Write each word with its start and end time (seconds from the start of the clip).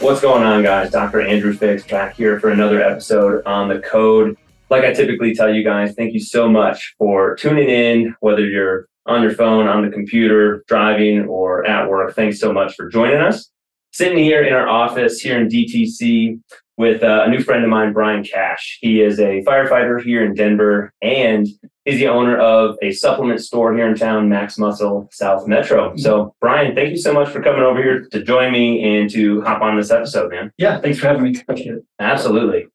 What's 0.00 0.20
going 0.20 0.44
on, 0.44 0.62
guys? 0.62 0.92
Dr. 0.92 1.22
Andrew 1.22 1.52
Fix 1.52 1.84
back 1.84 2.14
here 2.14 2.38
for 2.38 2.50
another 2.50 2.80
episode 2.80 3.44
on 3.44 3.68
the 3.68 3.80
code. 3.80 4.38
Like 4.70 4.84
I 4.84 4.92
typically 4.92 5.34
tell 5.34 5.52
you 5.52 5.64
guys, 5.64 5.92
thank 5.96 6.14
you 6.14 6.20
so 6.20 6.48
much 6.48 6.94
for 6.98 7.34
tuning 7.34 7.68
in, 7.68 8.14
whether 8.20 8.46
you're 8.46 8.86
on 9.06 9.22
your 9.22 9.34
phone, 9.34 9.66
on 9.66 9.84
the 9.84 9.90
computer, 9.90 10.62
driving, 10.68 11.26
or 11.26 11.66
at 11.66 11.88
work. 11.88 12.14
Thanks 12.14 12.38
so 12.38 12.52
much 12.52 12.76
for 12.76 12.88
joining 12.88 13.16
us. 13.16 13.50
Sitting 13.90 14.18
here 14.18 14.44
in 14.44 14.52
our 14.52 14.68
office 14.68 15.20
here 15.20 15.40
in 15.40 15.48
DTC 15.48 16.40
with 16.78 17.02
uh, 17.02 17.24
a 17.26 17.28
new 17.28 17.42
friend 17.42 17.64
of 17.64 17.68
mine, 17.68 17.92
Brian 17.92 18.22
Cash. 18.22 18.78
He 18.80 19.02
is 19.02 19.18
a 19.18 19.42
firefighter 19.42 20.00
here 20.02 20.24
in 20.24 20.32
Denver 20.32 20.94
and 21.02 21.46
he's 21.84 21.98
the 21.98 22.06
owner 22.06 22.38
of 22.38 22.76
a 22.82 22.92
supplement 22.92 23.40
store 23.40 23.74
here 23.74 23.88
in 23.88 23.96
town, 23.96 24.28
Max 24.28 24.58
Muscle 24.58 25.08
South 25.12 25.46
Metro. 25.48 25.96
So, 25.96 26.34
Brian, 26.40 26.74
thank 26.76 26.90
you 26.90 26.96
so 26.96 27.12
much 27.12 27.30
for 27.30 27.42
coming 27.42 27.62
over 27.62 27.82
here 27.82 28.06
to 28.12 28.22
join 28.22 28.52
me 28.52 28.96
and 28.96 29.10
to 29.10 29.42
hop 29.42 29.60
on 29.60 29.76
this 29.76 29.90
episode, 29.90 30.30
man. 30.30 30.52
Yeah, 30.56 30.80
thanks 30.80 31.00
for 31.00 31.08
having 31.08 31.24
me. 31.24 31.40
Appreciate 31.40 31.76
it. 31.76 31.84
Absolutely. 31.98 32.68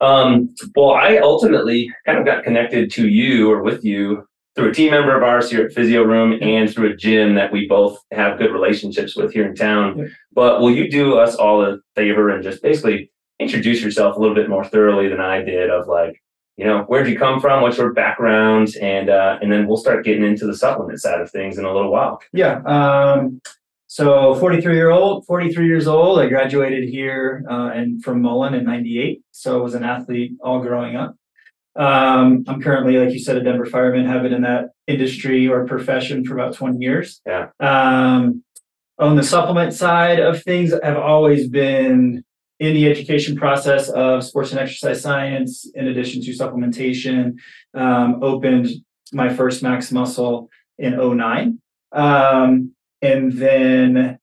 Um, 0.00 0.54
well, 0.76 0.92
I 0.92 1.18
ultimately 1.18 1.92
kind 2.06 2.18
of 2.18 2.24
got 2.24 2.44
connected 2.44 2.92
to 2.92 3.08
you 3.08 3.50
or 3.50 3.64
with 3.64 3.84
you 3.84 4.24
through 4.54 4.70
a 4.70 4.74
team 4.74 4.92
member 4.92 5.16
of 5.16 5.24
ours 5.24 5.50
here 5.50 5.66
at 5.66 5.72
Physio 5.72 6.04
Room 6.04 6.38
and 6.40 6.72
through 6.72 6.92
a 6.92 6.96
gym 6.96 7.34
that 7.34 7.52
we 7.52 7.66
both 7.66 8.00
have 8.12 8.38
good 8.38 8.52
relationships 8.52 9.16
with 9.16 9.32
here 9.32 9.46
in 9.46 9.56
town. 9.56 10.14
But 10.32 10.60
will 10.60 10.70
you 10.70 10.88
do 10.88 11.18
us 11.18 11.34
all 11.34 11.64
a 11.64 11.78
favor 11.96 12.30
and 12.30 12.42
just 12.42 12.62
basically 12.62 13.10
introduce 13.38 13.82
yourself 13.82 14.16
a 14.16 14.20
little 14.20 14.34
bit 14.34 14.48
more 14.48 14.64
thoroughly 14.64 15.08
than 15.08 15.20
I 15.20 15.42
did 15.42 15.70
of 15.70 15.86
like, 15.88 16.22
you 16.56 16.64
know, 16.64 16.82
where'd 16.82 17.08
you 17.08 17.18
come 17.18 17.40
from? 17.40 17.62
What's 17.62 17.78
your 17.78 17.92
background? 17.92 18.74
And 18.80 19.10
uh, 19.10 19.38
and 19.40 19.50
then 19.52 19.66
we'll 19.66 19.76
start 19.76 20.04
getting 20.04 20.24
into 20.24 20.46
the 20.46 20.56
supplement 20.56 21.00
side 21.00 21.20
of 21.20 21.30
things 21.30 21.56
in 21.56 21.64
a 21.64 21.72
little 21.72 21.92
while. 21.92 22.20
Yeah. 22.32 22.60
Um, 22.62 23.40
so 23.86 24.34
43 24.34 24.74
year 24.74 24.90
old, 24.90 25.24
43 25.26 25.66
years 25.66 25.86
old. 25.86 26.18
I 26.18 26.28
graduated 26.28 26.88
here 26.88 27.44
uh, 27.48 27.70
and 27.74 28.02
from 28.02 28.20
Mullen 28.22 28.54
in 28.54 28.64
'98. 28.64 29.22
So 29.30 29.58
I 29.58 29.62
was 29.62 29.74
an 29.74 29.84
athlete 29.84 30.32
all 30.42 30.60
growing 30.60 30.96
up. 30.96 31.14
Um, 31.76 32.44
I'm 32.48 32.60
currently, 32.60 32.98
like 32.98 33.12
you 33.12 33.20
said, 33.20 33.36
a 33.36 33.42
Denver 33.42 33.64
fireman. 33.64 34.04
Have 34.06 34.22
been 34.22 34.34
in 34.34 34.42
that 34.42 34.70
industry 34.88 35.46
or 35.46 35.64
profession 35.64 36.24
for 36.24 36.34
about 36.34 36.54
20 36.54 36.78
years. 36.78 37.20
Yeah. 37.24 37.50
Um, 37.60 38.42
on 38.98 39.14
the 39.14 39.22
supplement 39.22 39.74
side 39.74 40.18
of 40.18 40.42
things, 40.42 40.72
I've 40.72 40.96
always 40.96 41.48
been 41.48 42.24
in 42.60 42.74
the 42.74 42.88
education 42.88 43.36
process 43.36 43.88
of 43.90 44.24
sports 44.24 44.50
and 44.50 44.60
exercise 44.60 45.00
science, 45.00 45.70
in 45.74 45.88
addition 45.88 46.22
to 46.22 46.30
supplementation, 46.32 47.36
um, 47.74 48.22
opened 48.22 48.68
my 49.12 49.32
first 49.32 49.62
Max 49.62 49.92
Muscle 49.92 50.50
in 50.78 50.96
09. 50.96 51.60
Um, 51.92 52.72
and 53.00 53.32
then 53.32 54.18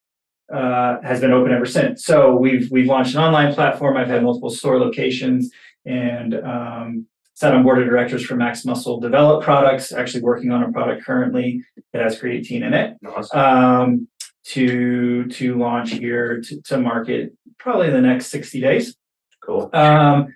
uh, 0.52 1.00
has 1.02 1.20
been 1.20 1.32
open 1.32 1.52
ever 1.52 1.66
since. 1.66 2.04
So 2.04 2.36
we've 2.36 2.70
we've 2.70 2.86
launched 2.86 3.14
an 3.14 3.20
online 3.20 3.54
platform. 3.54 3.96
I've 3.96 4.08
had 4.08 4.22
multiple 4.22 4.50
store 4.50 4.78
locations 4.78 5.50
and 5.84 6.34
um, 6.34 7.06
sat 7.34 7.52
on 7.52 7.62
board 7.62 7.80
of 7.80 7.86
directors 7.86 8.24
for 8.24 8.36
Max 8.36 8.64
Muscle 8.64 9.00
develop 9.00 9.42
products. 9.42 9.92
Actually 9.92 10.22
working 10.22 10.52
on 10.52 10.62
a 10.62 10.70
product 10.70 11.04
currently 11.04 11.64
that 11.92 12.02
has 12.02 12.20
creatine 12.20 12.62
in 12.62 12.74
it. 12.74 12.96
Awesome. 13.04 13.38
Um, 13.38 14.08
to 14.48 15.26
to 15.26 15.58
launch 15.58 15.92
here 15.92 16.40
to, 16.40 16.60
to 16.62 16.78
market 16.78 17.32
probably 17.58 17.88
in 17.88 17.92
the 17.92 18.00
next 18.00 18.26
60 18.26 18.60
days. 18.60 18.96
Cool. 19.44 19.70
Um, 19.72 20.34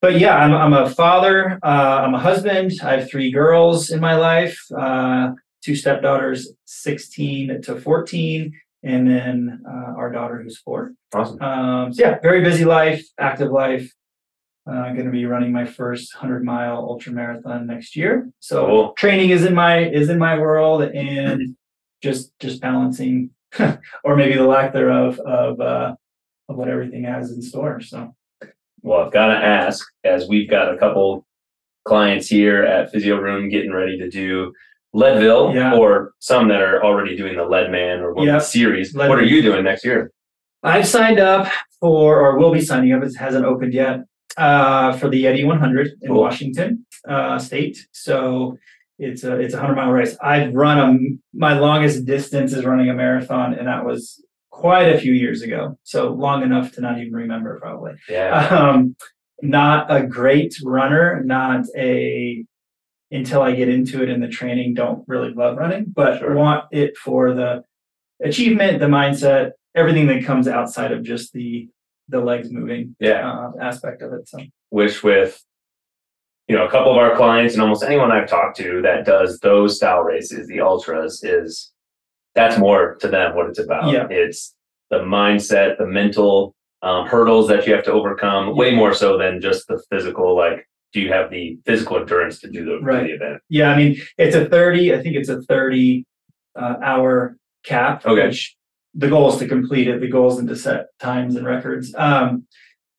but 0.00 0.18
yeah, 0.18 0.36
I'm, 0.36 0.52
I'm 0.52 0.72
a 0.72 0.90
father. 0.90 1.58
Uh, 1.62 2.02
I'm 2.04 2.14
a 2.14 2.18
husband. 2.18 2.72
I 2.82 2.96
have 2.98 3.08
three 3.10 3.30
girls 3.30 3.90
in 3.90 4.00
my 4.00 4.16
life. 4.16 4.58
Uh, 4.76 5.32
two 5.62 5.74
stepdaughters, 5.74 6.52
16 6.66 7.62
to 7.62 7.80
14, 7.80 8.52
and 8.82 9.08
then 9.08 9.62
uh, 9.66 9.94
our 9.96 10.12
daughter 10.12 10.42
who's 10.42 10.58
four. 10.58 10.92
Awesome. 11.14 11.40
Um, 11.40 11.92
so 11.92 12.04
yeah, 12.04 12.18
very 12.20 12.42
busy 12.42 12.64
life, 12.64 13.02
active 13.18 13.50
life. 13.50 13.90
I'm 14.66 14.76
uh, 14.76 14.92
going 14.92 15.06
to 15.06 15.10
be 15.10 15.26
running 15.26 15.52
my 15.52 15.64
first 15.64 16.14
100 16.14 16.44
mile 16.44 16.76
ultra 16.76 17.12
marathon 17.12 17.66
next 17.66 17.96
year. 17.96 18.30
So 18.40 18.66
cool. 18.66 18.92
training 18.92 19.30
is 19.30 19.44
in 19.44 19.54
my 19.54 19.84
is 19.84 20.08
in 20.08 20.18
my 20.18 20.38
world, 20.38 20.82
and 20.82 21.56
just 22.02 22.32
just 22.40 22.60
balancing, 22.60 23.30
or 24.04 24.16
maybe 24.16 24.36
the 24.36 24.46
lack 24.46 24.72
thereof 24.72 25.18
of 25.20 25.60
uh, 25.60 25.94
of 26.48 26.56
what 26.56 26.68
everything 26.68 27.04
has 27.04 27.30
in 27.30 27.40
store. 27.42 27.80
So, 27.80 28.14
well, 28.82 29.06
I've 29.06 29.12
got 29.12 29.28
to 29.28 29.36
ask, 29.36 29.86
as 30.04 30.28
we've 30.28 30.48
got 30.48 30.72
a 30.72 30.76
couple 30.76 31.26
clients 31.84 32.28
here 32.28 32.62
at 32.62 32.90
Physio 32.90 33.16
Room 33.16 33.48
getting 33.48 33.72
ready 33.72 33.98
to 33.98 34.10
do 34.10 34.52
Leadville, 34.92 35.54
yeah. 35.54 35.74
or 35.74 36.12
some 36.20 36.48
that 36.48 36.62
are 36.62 36.84
already 36.84 37.16
doing 37.16 37.36
the 37.36 37.44
Leadman 37.44 38.00
or 38.00 38.14
one 38.14 38.40
series. 38.40 38.94
Leadman. 38.94 39.08
What 39.08 39.18
are 39.18 39.24
you 39.24 39.42
doing 39.42 39.64
next 39.64 39.84
year? 39.84 40.12
I've 40.62 40.86
signed 40.86 41.18
up 41.18 41.48
for, 41.80 42.20
or 42.20 42.38
will 42.38 42.52
be 42.52 42.60
signing 42.60 42.92
up. 42.92 43.02
It 43.02 43.14
hasn't 43.16 43.44
opened 43.44 43.74
yet 43.74 44.00
uh, 44.36 44.92
for 44.96 45.08
the 45.10 45.24
Yeti 45.24 45.44
100 45.46 45.92
in 46.00 46.08
cool. 46.08 46.20
Washington 46.20 46.86
uh, 47.08 47.38
State. 47.38 47.86
So 47.92 48.56
it's 48.98 49.24
a 49.24 49.36
it's 49.38 49.54
a 49.54 49.60
hundred 49.60 49.76
mile 49.76 49.90
race. 49.90 50.16
I've 50.20 50.54
run 50.54 50.78
a 50.78 51.36
my 51.36 51.58
longest 51.58 52.04
distance 52.04 52.52
is 52.52 52.64
running 52.64 52.90
a 52.90 52.94
marathon, 52.94 53.54
and 53.54 53.66
that 53.66 53.84
was 53.84 54.24
quite 54.50 54.94
a 54.94 54.98
few 54.98 55.12
years 55.12 55.42
ago. 55.42 55.78
So 55.82 56.12
long 56.12 56.42
enough 56.42 56.72
to 56.72 56.80
not 56.80 56.98
even 56.98 57.12
remember, 57.12 57.58
probably. 57.60 57.94
Yeah. 58.08 58.48
Um, 58.54 58.96
not 59.42 59.92
a 59.94 60.06
great 60.06 60.54
runner, 60.62 61.22
not 61.24 61.66
a 61.76 62.44
until 63.10 63.42
I 63.42 63.54
get 63.54 63.68
into 63.68 64.02
it 64.02 64.08
in 64.08 64.20
the 64.20 64.28
training, 64.28 64.74
don't 64.74 65.06
really 65.06 65.32
love 65.32 65.56
running, 65.56 65.86
but 65.86 66.18
sure. 66.18 66.34
want 66.34 66.64
it 66.72 66.96
for 66.96 67.34
the 67.34 67.62
achievement, 68.22 68.80
the 68.80 68.86
mindset, 68.86 69.52
everything 69.74 70.06
that 70.06 70.24
comes 70.24 70.48
outside 70.48 70.92
of 70.92 71.02
just 71.02 71.32
the 71.32 71.68
the 72.08 72.20
legs 72.20 72.50
moving 72.50 72.94
yeah. 73.00 73.30
uh, 73.30 73.52
aspect 73.60 74.02
of 74.02 74.12
it. 74.12 74.28
So 74.28 74.38
wish 74.70 75.02
with 75.02 75.42
you 76.48 76.56
know 76.56 76.66
a 76.66 76.70
couple 76.70 76.92
of 76.92 76.98
our 76.98 77.16
clients 77.16 77.54
and 77.54 77.62
almost 77.62 77.82
anyone 77.82 78.12
I've 78.12 78.28
talked 78.28 78.56
to 78.58 78.82
that 78.82 79.06
does 79.06 79.38
those 79.40 79.76
style 79.76 80.00
races, 80.00 80.46
the 80.46 80.60
ultras, 80.60 81.22
is 81.22 81.72
that's 82.34 82.58
more 82.58 82.96
to 82.96 83.08
them 83.08 83.34
what 83.34 83.48
it's 83.48 83.58
about. 83.58 83.92
Yeah. 83.92 84.06
It's 84.10 84.54
the 84.90 84.98
mindset, 84.98 85.78
the 85.78 85.86
mental 85.86 86.54
um, 86.82 87.06
hurdles 87.06 87.48
that 87.48 87.66
you 87.66 87.72
have 87.74 87.84
to 87.84 87.92
overcome, 87.92 88.48
yeah. 88.48 88.52
way 88.54 88.74
more 88.74 88.92
so 88.92 89.16
than 89.16 89.40
just 89.40 89.66
the 89.68 89.82
physical. 89.90 90.36
Like, 90.36 90.68
do 90.92 91.00
you 91.00 91.12
have 91.12 91.30
the 91.30 91.58
physical 91.64 91.98
endurance 91.98 92.40
to 92.40 92.50
do 92.50 92.64
the, 92.64 92.78
right. 92.80 93.04
the 93.04 93.14
event? 93.14 93.42
Yeah, 93.48 93.70
I 93.70 93.76
mean, 93.76 93.96
it's 94.18 94.36
a 94.36 94.46
30, 94.46 94.94
I 94.94 95.02
think 95.02 95.16
it's 95.16 95.28
a 95.28 95.42
30 95.42 96.04
uh, 96.56 96.74
hour 96.82 97.36
cap. 97.64 98.04
Okay. 98.04 98.26
Which 98.26 98.56
the 98.94 99.08
goal 99.08 99.32
is 99.32 99.38
to 99.38 99.48
complete 99.48 99.88
it. 99.88 100.00
The 100.00 100.08
goal 100.08 100.30
isn't 100.32 100.46
to 100.48 100.56
set 100.56 100.86
times 101.00 101.36
and 101.36 101.46
records. 101.46 101.94
Um, 101.96 102.46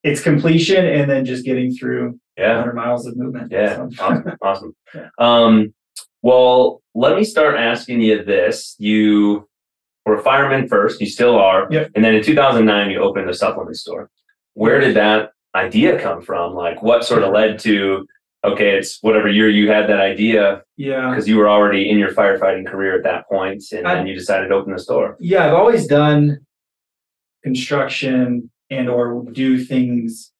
it's 0.02 0.20
completion 0.20 0.84
and 0.84 1.10
then 1.10 1.24
just 1.24 1.44
getting 1.44 1.74
through 1.74 2.20
yeah. 2.36 2.56
100 2.56 2.74
miles 2.74 3.06
of 3.06 3.16
movement. 3.16 3.50
Yeah, 3.50 3.88
so. 3.88 4.04
awesome. 4.04 4.36
awesome. 4.42 4.76
Yeah. 4.94 5.08
Um, 5.18 5.74
well, 6.22 6.82
let 6.94 7.16
me 7.16 7.24
start 7.24 7.56
asking 7.56 8.00
you 8.00 8.24
this. 8.24 8.74
You 8.78 9.48
were 10.04 10.16
a 10.18 10.22
fireman 10.22 10.68
first, 10.68 11.00
you 11.00 11.06
still 11.06 11.36
are. 11.36 11.66
Yep. 11.70 11.90
And 11.94 12.04
then 12.04 12.14
in 12.14 12.22
2009, 12.22 12.90
you 12.90 13.00
opened 13.00 13.28
a 13.28 13.34
supplement 13.34 13.76
store. 13.76 14.10
Where 14.54 14.80
did 14.80 14.96
that 14.96 15.30
idea 15.54 16.00
come 16.00 16.22
from? 16.22 16.54
Like, 16.54 16.82
what 16.82 17.04
sort 17.04 17.22
of 17.22 17.32
led 17.32 17.58
to, 17.60 18.06
okay, 18.44 18.76
it's 18.76 18.98
whatever 19.02 19.28
year 19.28 19.50
you 19.50 19.70
had 19.70 19.88
that 19.88 20.00
idea? 20.00 20.62
Yeah. 20.76 21.10
Because 21.10 21.28
you 21.28 21.36
were 21.36 21.48
already 21.48 21.90
in 21.90 21.98
your 21.98 22.12
firefighting 22.12 22.66
career 22.66 22.96
at 22.96 23.02
that 23.04 23.28
point, 23.28 23.62
and 23.72 23.86
I, 23.86 23.96
then 23.96 24.06
you 24.06 24.14
decided 24.14 24.48
to 24.48 24.54
open 24.54 24.72
the 24.72 24.78
store. 24.78 25.16
Yeah, 25.20 25.46
I've 25.46 25.54
always 25.54 25.86
done 25.86 26.40
construction 27.42 28.50
and 28.70 28.88
or 28.88 29.24
do 29.32 29.62
things 29.62 30.32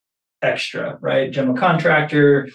extra, 0.42 0.98
right? 1.00 1.30
General 1.30 1.56
contractor. 1.56 2.48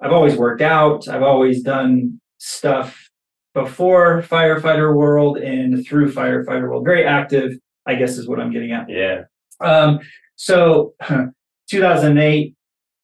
I've 0.00 0.12
always 0.12 0.36
worked 0.36 0.62
out. 0.62 1.08
I've 1.08 1.22
always 1.22 1.62
done 1.62 2.20
stuff 2.38 3.08
before 3.54 4.22
firefighter 4.22 4.94
world 4.94 5.38
and 5.38 5.86
through 5.86 6.12
firefighter 6.12 6.68
world. 6.68 6.84
Very 6.84 7.04
active, 7.04 7.52
I 7.86 7.94
guess, 7.94 8.18
is 8.18 8.26
what 8.26 8.40
I'm 8.40 8.50
getting 8.52 8.72
at. 8.72 8.88
Yeah. 8.88 9.24
Um, 9.60 10.00
so 10.36 10.94
2008 11.70 12.54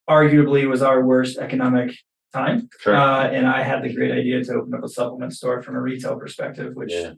arguably 0.08 0.68
was 0.68 0.82
our 0.82 1.04
worst 1.04 1.38
economic 1.38 1.94
time. 2.32 2.68
Sure. 2.80 2.96
Uh, 2.96 3.28
and 3.28 3.46
I 3.46 3.62
had 3.62 3.82
the 3.82 3.92
great 3.92 4.10
idea 4.10 4.42
to 4.44 4.54
open 4.54 4.74
up 4.74 4.82
a 4.82 4.88
supplement 4.88 5.34
store 5.34 5.62
from 5.62 5.76
a 5.76 5.80
retail 5.80 6.16
perspective, 6.18 6.74
which 6.74 6.92
yeah. 6.92 7.12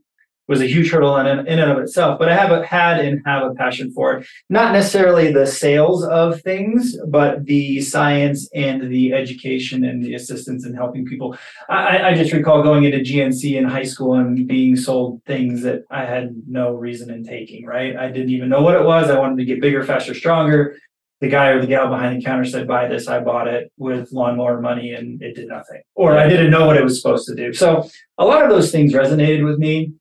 Was 0.51 0.61
a 0.61 0.67
huge 0.67 0.91
hurdle 0.91 1.17
in, 1.17 1.27
in 1.29 1.61
and 1.61 1.71
of 1.71 1.79
itself. 1.79 2.19
But 2.19 2.29
I 2.29 2.35
have 2.35 2.51
a, 2.51 2.67
had 2.67 2.99
and 2.99 3.23
have 3.25 3.45
a 3.45 3.55
passion 3.55 3.93
for 3.93 4.15
it. 4.15 4.27
Not 4.49 4.73
necessarily 4.73 5.33
the 5.33 5.47
sales 5.47 6.05
of 6.05 6.43
things, 6.43 6.99
but 7.07 7.47
the 7.47 7.81
science 7.81 8.51
and 8.53 8.91
the 8.91 9.13
education 9.15 9.85
and 9.85 10.05
the 10.05 10.15
assistance 10.15 10.67
in 10.67 10.75
helping 10.75 11.07
people. 11.07 11.39
I, 11.69 12.03
I 12.03 12.15
just 12.15 12.33
recall 12.33 12.65
going 12.65 12.83
into 12.83 12.99
GNC 12.99 13.57
in 13.57 13.65
high 13.65 13.85
school 13.85 14.15
and 14.15 14.49
being 14.49 14.75
sold 14.75 15.23
things 15.25 15.63
that 15.63 15.85
I 15.89 16.05
had 16.05 16.35
no 16.49 16.73
reason 16.73 17.11
in 17.11 17.23
taking, 17.23 17.65
right? 17.65 17.97
I 17.97 18.09
didn't 18.09 18.31
even 18.31 18.49
know 18.49 18.61
what 18.61 18.75
it 18.75 18.85
was. 18.85 19.09
I 19.09 19.21
wanted 19.21 19.39
to 19.39 19.45
get 19.45 19.61
bigger, 19.61 19.85
faster, 19.85 20.15
stronger. 20.15 20.77
The 21.21 21.29
guy 21.29 21.49
or 21.49 21.61
the 21.61 21.69
gal 21.69 21.89
behind 21.89 22.21
the 22.21 22.25
counter 22.25 22.45
said, 22.45 22.67
buy 22.67 22.89
this. 22.89 23.07
I 23.07 23.21
bought 23.21 23.47
it 23.47 23.71
with 23.77 24.11
lawnmower 24.11 24.61
money 24.61 24.95
and 24.95 25.23
it 25.23 25.37
did 25.37 25.47
nothing. 25.47 25.83
Or 25.95 26.19
I 26.19 26.29
didn't 26.29 26.51
know 26.51 26.67
what 26.67 26.77
it 26.77 26.83
was 26.83 27.01
supposed 27.01 27.29
to 27.29 27.37
do. 27.37 27.53
So 27.53 27.89
a 28.19 28.25
lot 28.25 28.43
of 28.43 28.51
those 28.51 28.73
things 28.73 28.95
resonated 28.95 29.45
with 29.45 29.59
me. 29.59 29.93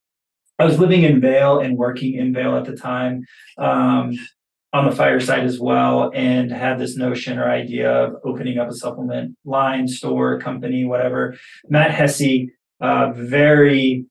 I 0.59 0.65
was 0.65 0.77
living 0.77 1.03
in 1.03 1.21
Vail 1.21 1.59
and 1.59 1.77
working 1.77 2.15
in 2.15 2.33
Vail 2.33 2.57
at 2.57 2.65
the 2.65 2.75
time. 2.75 3.25
Um, 3.57 4.17
on 4.71 4.85
the 4.85 4.95
fireside 4.95 5.45
as 5.45 5.59
well 5.59 6.11
and 6.13 6.51
had 6.51 6.77
this 6.77 6.95
notion 6.95 7.39
or 7.39 7.49
idea 7.49 7.91
of 7.91 8.17
opening 8.23 8.59
up 8.59 8.69
a 8.69 8.73
supplement 8.73 9.35
line, 9.43 9.87
store, 9.87 10.39
company, 10.39 10.85
whatever. 10.85 11.35
Matt 11.69 11.91
Hesse, 11.91 12.49
uh, 12.79 13.11
very, 13.13 14.05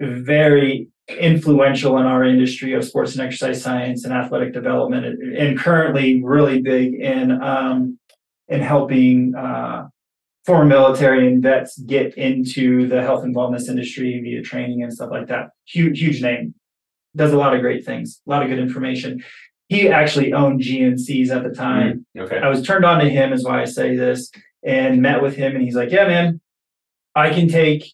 very 0.00 0.88
influential 1.08 1.98
in 1.98 2.04
our 2.04 2.24
industry 2.24 2.74
of 2.74 2.84
sports 2.84 3.12
and 3.12 3.22
exercise 3.22 3.62
science 3.62 4.04
and 4.04 4.12
athletic 4.12 4.52
development, 4.52 5.06
and, 5.06 5.58
currently 5.58 6.22
really 6.22 6.60
big 6.60 6.94
in 6.94 7.42
um, 7.42 7.98
in 8.48 8.60
helping 8.60 9.34
uh, 9.34 9.88
former 10.44 10.64
military 10.64 11.26
and 11.28 11.42
vets 11.42 11.78
get 11.78 12.14
into 12.16 12.88
the 12.88 13.00
health 13.02 13.22
and 13.24 13.34
wellness 13.34 13.68
industry 13.68 14.20
via 14.22 14.42
training 14.42 14.82
and 14.82 14.92
stuff 14.92 15.10
like 15.10 15.28
that. 15.28 15.50
Huge, 15.66 16.00
huge 16.00 16.22
name. 16.22 16.54
Does 17.14 17.32
a 17.32 17.36
lot 17.38 17.54
of 17.54 17.60
great 17.60 17.84
things, 17.84 18.20
a 18.26 18.30
lot 18.30 18.42
of 18.42 18.48
good 18.48 18.58
information 18.58 19.22
he 19.68 19.88
actually 19.88 20.34
owned 20.34 20.60
GNCs 20.60 21.30
at 21.30 21.42
the 21.44 21.48
time. 21.50 22.04
Mm, 22.14 22.24
Okay. 22.24 22.38
I 22.38 22.48
was 22.50 22.62
turned 22.62 22.84
on 22.84 22.98
to 23.00 23.08
him, 23.08 23.32
is 23.32 23.42
why 23.42 23.62
I 23.62 23.64
say 23.64 23.96
this, 23.96 24.30
and 24.62 25.00
met 25.00 25.22
with 25.22 25.34
him, 25.34 25.54
and 25.54 25.62
he's 25.64 25.74
like, 25.74 25.90
"Yeah, 25.90 26.06
man, 26.06 26.42
I 27.14 27.30
can 27.30 27.48
take 27.48 27.90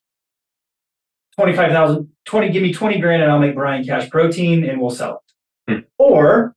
25,000, 1.36 2.08
20, 2.24 2.50
give 2.50 2.62
me 2.64 2.72
20 2.72 2.98
grand, 3.00 3.22
and 3.22 3.30
I'll 3.30 3.38
make 3.38 3.54
Brian 3.54 3.84
Cash 3.84 4.10
protein, 4.10 4.64
and 4.64 4.80
we'll 4.80 4.90
sell 4.90 5.22
it." 5.68 5.72
Hmm. 5.72 5.80
Or 5.98 6.56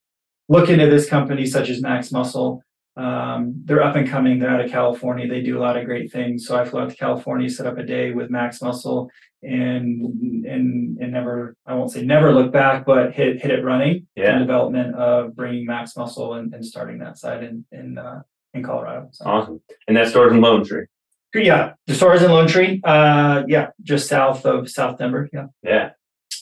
look 0.49 0.69
into 0.69 0.89
this 0.89 1.07
company 1.07 1.45
such 1.45 1.69
as 1.69 1.81
Max 1.81 2.11
Muscle. 2.11 2.63
Um, 2.97 3.53
they're 3.63 3.83
up 3.83 3.95
and 3.95 4.07
coming. 4.07 4.39
They're 4.39 4.49
out 4.49 4.63
of 4.63 4.69
California. 4.69 5.27
They 5.27 5.41
do 5.41 5.57
a 5.57 5.61
lot 5.61 5.77
of 5.77 5.85
great 5.85 6.11
things. 6.11 6.45
So 6.45 6.57
I 6.57 6.65
flew 6.65 6.81
out 6.81 6.89
to 6.89 6.95
California, 6.95 7.49
set 7.49 7.65
up 7.65 7.77
a 7.77 7.83
day 7.83 8.11
with 8.11 8.29
Max 8.29 8.61
Muscle, 8.61 9.09
and 9.41 10.45
and 10.45 10.97
and 10.99 11.11
never 11.11 11.55
I 11.65 11.73
won't 11.75 11.91
say 11.91 12.03
never 12.03 12.33
look 12.33 12.51
back, 12.51 12.85
but 12.85 13.13
hit 13.13 13.41
hit 13.41 13.51
it 13.51 13.63
running. 13.63 14.07
Yeah. 14.15 14.33
In 14.33 14.39
development 14.39 14.95
of 14.95 15.35
bringing 15.35 15.65
Max 15.65 15.95
Muscle 15.95 16.33
and, 16.33 16.53
and 16.53 16.65
starting 16.65 16.99
that 16.99 17.17
side 17.17 17.43
in 17.43 17.65
in 17.71 17.97
uh, 17.97 18.23
in 18.53 18.63
Colorado. 18.63 19.09
So. 19.11 19.25
Awesome. 19.25 19.61
And 19.87 19.95
that 19.95 20.09
store's 20.09 20.33
in 20.33 20.41
Lone 20.41 20.65
Tree. 20.65 20.85
Yeah, 21.33 21.73
the 21.87 21.95
store 21.95 22.13
is 22.15 22.23
in 22.23 22.31
Lone 22.31 22.47
Tree. 22.47 22.81
Uh, 22.83 23.43
yeah, 23.47 23.69
just 23.81 24.09
south 24.09 24.45
of 24.45 24.69
South 24.69 24.97
Denver. 24.97 25.29
Yeah. 25.31 25.45
Yeah. 25.63 25.91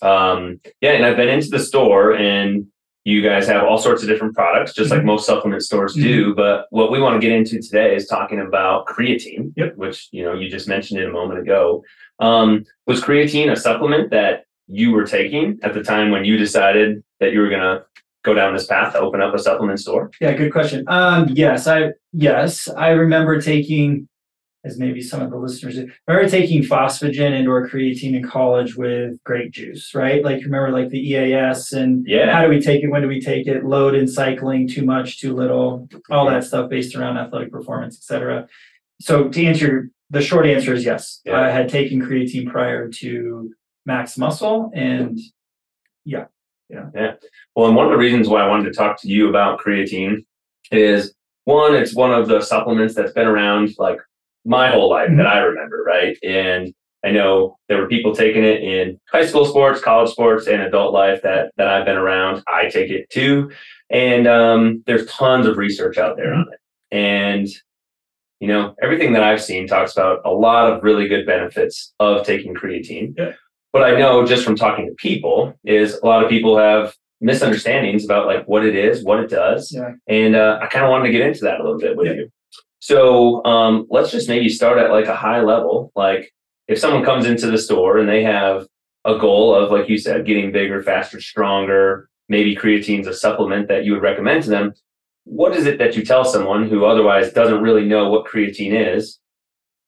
Um, 0.02 0.62
yeah, 0.82 0.92
and 0.94 1.06
I've 1.06 1.18
been 1.18 1.30
into 1.30 1.50
the 1.50 1.60
store 1.60 2.16
and 2.16 2.66
you 3.06 3.22
guys 3.22 3.48
have 3.48 3.64
all 3.64 3.78
sorts 3.78 4.04
of 4.04 4.10
different 4.10 4.36
products, 4.36 4.74
just 4.74 4.92
like 4.92 5.02
Mhm. 5.02 5.06
most 5.06 5.26
supplement 5.26 5.64
stores 5.64 5.94
do. 5.94 6.36
But 6.36 6.66
what 6.70 6.92
we 6.92 7.00
want 7.00 7.20
to 7.20 7.26
get 7.26 7.36
into 7.36 7.62
today 7.62 7.96
is 7.96 8.08
talking 8.08 8.40
about 8.40 8.86
creatine, 8.88 9.52
Yep. 9.56 9.74
which 9.78 10.10
you 10.12 10.24
know 10.24 10.34
you 10.34 10.50
just 10.50 10.68
mentioned 10.68 11.00
it 11.00 11.08
a 11.08 11.12
moment 11.12 11.40
ago. 11.40 11.84
Um, 12.20 12.66
was 12.86 13.02
creatine 13.02 13.52
a 13.52 13.56
supplement 13.56 14.12
that 14.12 14.44
you 14.68 14.92
were 14.92 15.06
taking 15.06 15.58
at 15.64 15.74
the 15.74 15.82
time 15.84 16.12
when 16.12 16.26
you 16.26 16.38
decided 16.38 17.02
that 17.20 17.32
you 17.32 17.40
were 17.40 17.50
gonna 17.50 17.84
go 18.26 18.34
down 18.34 18.54
this 18.54 18.68
path 18.68 18.92
to 18.94 19.00
open 19.00 19.22
up 19.22 19.34
a 19.34 19.40
supplement 19.40 19.80
store? 19.80 20.12
Yeah, 20.20 20.34
good 20.34 20.52
question. 20.52 20.84
Um, 20.88 21.30
yes, 21.32 21.68
I 21.68 21.94
yes, 22.12 22.68
I 22.76 22.90
remember 22.90 23.40
taking, 23.40 24.08
as 24.66 24.78
maybe 24.78 25.02
some 25.02 25.22
of 25.22 25.30
the 25.30 25.38
listeners, 25.38 25.76
do, 25.76 25.90
remember 26.08 26.30
taking 26.30 26.62
phosphagen 26.62 27.32
and 27.32 27.48
or 27.48 27.68
creatine 27.70 28.14
in 28.16 28.24
college 28.24 28.76
with 28.76 29.22
grape 29.24 29.52
juice, 29.52 29.96
right? 29.96 30.24
Like 30.24 30.44
remember 30.44 30.72
like 30.72 30.90
the 30.90 31.00
EAS 31.00 31.72
and 31.72 32.06
Yeah. 32.06 32.34
how 32.36 32.44
do 32.44 32.50
we 32.50 32.60
take 32.60 32.84
it? 32.84 32.88
When 32.90 33.02
do 33.02 33.08
we 33.08 33.22
take 33.22 33.48
it? 33.48 33.64
Load 33.64 33.96
and 33.96 34.10
cycling, 34.10 34.68
too 34.68 34.84
much, 34.84 35.20
too 35.22 35.34
little, 35.34 35.88
all 36.10 36.30
that 36.30 36.44
stuff 36.44 36.70
based 36.70 36.96
around 36.96 37.18
athletic 37.18 37.52
performance, 37.52 37.98
et 37.98 38.04
cetera. 38.04 38.48
So 39.00 39.30
to 39.30 39.46
answer 39.46 39.92
the 40.10 40.22
short 40.22 40.46
answer 40.46 40.74
is 40.74 40.84
yes. 40.84 41.22
Yeah. 41.24 41.40
I 41.40 41.50
had 41.50 41.70
taken 41.70 42.02
creatine 42.02 42.50
prior 42.52 42.90
to 42.90 43.54
Max 43.86 44.18
Muscle, 44.18 44.72
and 44.74 45.18
yeah. 46.04 46.26
Yeah. 46.70 46.90
Yeah. 46.94 47.14
Well, 47.56 47.68
and 47.68 47.76
one 47.76 47.86
of 47.86 47.92
the 47.92 47.98
reasons 47.98 48.28
why 48.28 48.42
I 48.42 48.48
wanted 48.48 48.66
to 48.66 48.74
talk 48.74 49.00
to 49.02 49.08
you 49.08 49.30
about 49.30 49.60
creatine 49.60 50.26
is 50.72 51.14
one, 51.46 51.76
it's 51.76 51.96
one 51.96 52.12
of 52.12 52.28
the 52.28 52.42
supplements 52.42 52.94
that's 52.94 53.14
been 53.14 53.26
around 53.28 53.74
like 53.80 54.00
my 54.46 54.70
whole 54.70 54.90
life 54.90 55.10
that 55.16 55.28
I 55.28 55.40
remember, 55.40 55.84
right? 55.86 56.18
And 56.24 56.74
I 57.06 57.12
know 57.12 57.58
there 57.70 57.78
were 57.78 57.88
people 57.88 58.14
taking 58.14 58.44
it 58.44 58.62
in 58.62 59.00
high 59.12 59.26
school 59.26 59.46
sports, 59.46 59.82
college 59.82 60.12
sports, 60.12 60.48
and 60.48 60.62
adult 60.62 60.94
life 60.94 61.22
that 61.22 61.52
that 61.58 61.68
I've 61.68 61.86
been 61.86 61.98
around. 61.98 62.44
I 62.48 62.68
take 62.70 62.90
it 62.92 63.10
too, 63.10 63.52
and 63.90 64.28
um, 64.28 64.84
there's 64.86 65.06
tons 65.08 65.46
of 65.48 65.58
research 65.58 65.98
out 65.98 66.18
there 66.18 66.34
on 66.34 66.46
it. 66.52 66.60
And 66.96 67.48
you 68.42 68.48
know, 68.48 68.74
everything 68.82 69.14
that 69.14 69.24
I've 69.24 69.42
seen 69.42 69.68
talks 69.68 69.92
about 69.94 70.22
a 70.26 70.32
lot 70.32 70.72
of 70.72 70.84
really 70.84 71.08
good 71.10 71.26
benefits 71.26 71.94
of 72.00 72.26
taking 72.26 72.54
creatine. 72.54 73.14
Yeah. 73.18 73.34
But 73.74 73.84
I 73.84 74.00
know 74.00 74.26
just 74.26 74.44
from 74.46 74.56
talking 74.56 74.88
to 74.88 74.94
people 74.96 75.54
is 75.66 75.96
a 75.96 76.06
lot 76.06 76.24
of 76.24 76.30
people 76.30 76.58
have 76.58 76.96
misunderstandings 77.22 78.04
about 78.06 78.26
like 78.28 78.46
what 78.48 78.66
it 78.66 78.76
is, 78.76 79.04
what 79.04 79.20
it 79.20 79.30
does, 79.30 79.72
yeah, 79.74 79.92
and 80.08 80.36
uh, 80.36 80.58
I 80.62 80.68
kind 80.68 80.86
of 80.86 80.90
wanted 80.92 81.08
to 81.08 81.12
get 81.12 81.22
into 81.28 81.42
that 81.42 81.60
a 81.60 81.64
little 81.64 81.80
bit 81.80 81.96
with 81.96 82.08
Yeah. 82.08 82.14
you. 82.14 82.30
So 82.80 83.44
um, 83.46 83.86
let's 83.90 84.12
just 84.12 84.30
maybe 84.30 84.50
start 84.50 84.78
at 84.78 84.92
like 84.92 85.08
a 85.08 85.16
high 85.16 85.42
level. 85.42 85.92
Like 85.96 86.34
if 86.68 86.80
someone 86.80 87.04
comes 87.04 87.26
into 87.26 87.48
the 87.48 87.58
store 87.58 87.98
and 87.98 88.08
they 88.08 88.24
have 88.24 88.68
a 89.06 89.18
goal 89.18 89.54
of, 89.54 89.72
like 89.72 89.90
you 89.90 89.98
said, 89.98 90.26
getting 90.26 90.52
bigger, 90.52 90.82
faster, 90.82 91.20
stronger, 91.22 92.10
maybe 92.30 92.56
creatine's 92.56 93.08
a 93.08 93.14
supplement 93.14 93.68
that 93.68 93.84
you 93.86 93.94
would 93.94 94.02
recommend 94.02 94.44
to 94.44 94.50
them. 94.50 94.74
What 95.26 95.56
is 95.56 95.66
it 95.66 95.78
that 95.80 95.96
you 95.96 96.06
tell 96.06 96.26
someone 96.26 96.68
who 96.68 96.86
otherwise 96.86 97.34
doesn't 97.34 97.62
really 97.62 97.86
know 97.86 98.10
what 98.10 98.26
creatine 98.26 98.96
is, 98.96 99.20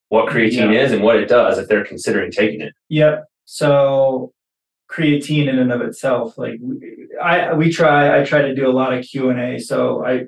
what 0.09 0.29
creatine 0.29 0.75
is, 0.75 0.91
and 0.91 1.01
what 1.01 1.15
it 1.15 1.27
does 1.27 1.57
if 1.57 1.67
they're 1.67 1.85
considering 1.85 2.31
taking 2.31 2.61
it? 2.61 2.73
Yep. 2.89 3.25
So 3.45 4.33
creatine 4.89 5.47
in 5.47 5.57
and 5.57 5.71
of 5.71 5.81
itself, 5.81 6.37
like 6.37 6.59
I 7.21 7.53
we 7.53 7.71
try 7.71 8.19
I 8.19 8.23
try 8.23 8.41
to 8.41 8.53
do 8.53 8.69
a 8.69 8.71
lot 8.71 8.93
of 8.93 9.05
Q 9.05 9.29
and 9.29 9.39
A. 9.39 9.59
So 9.59 10.05
I 10.05 10.25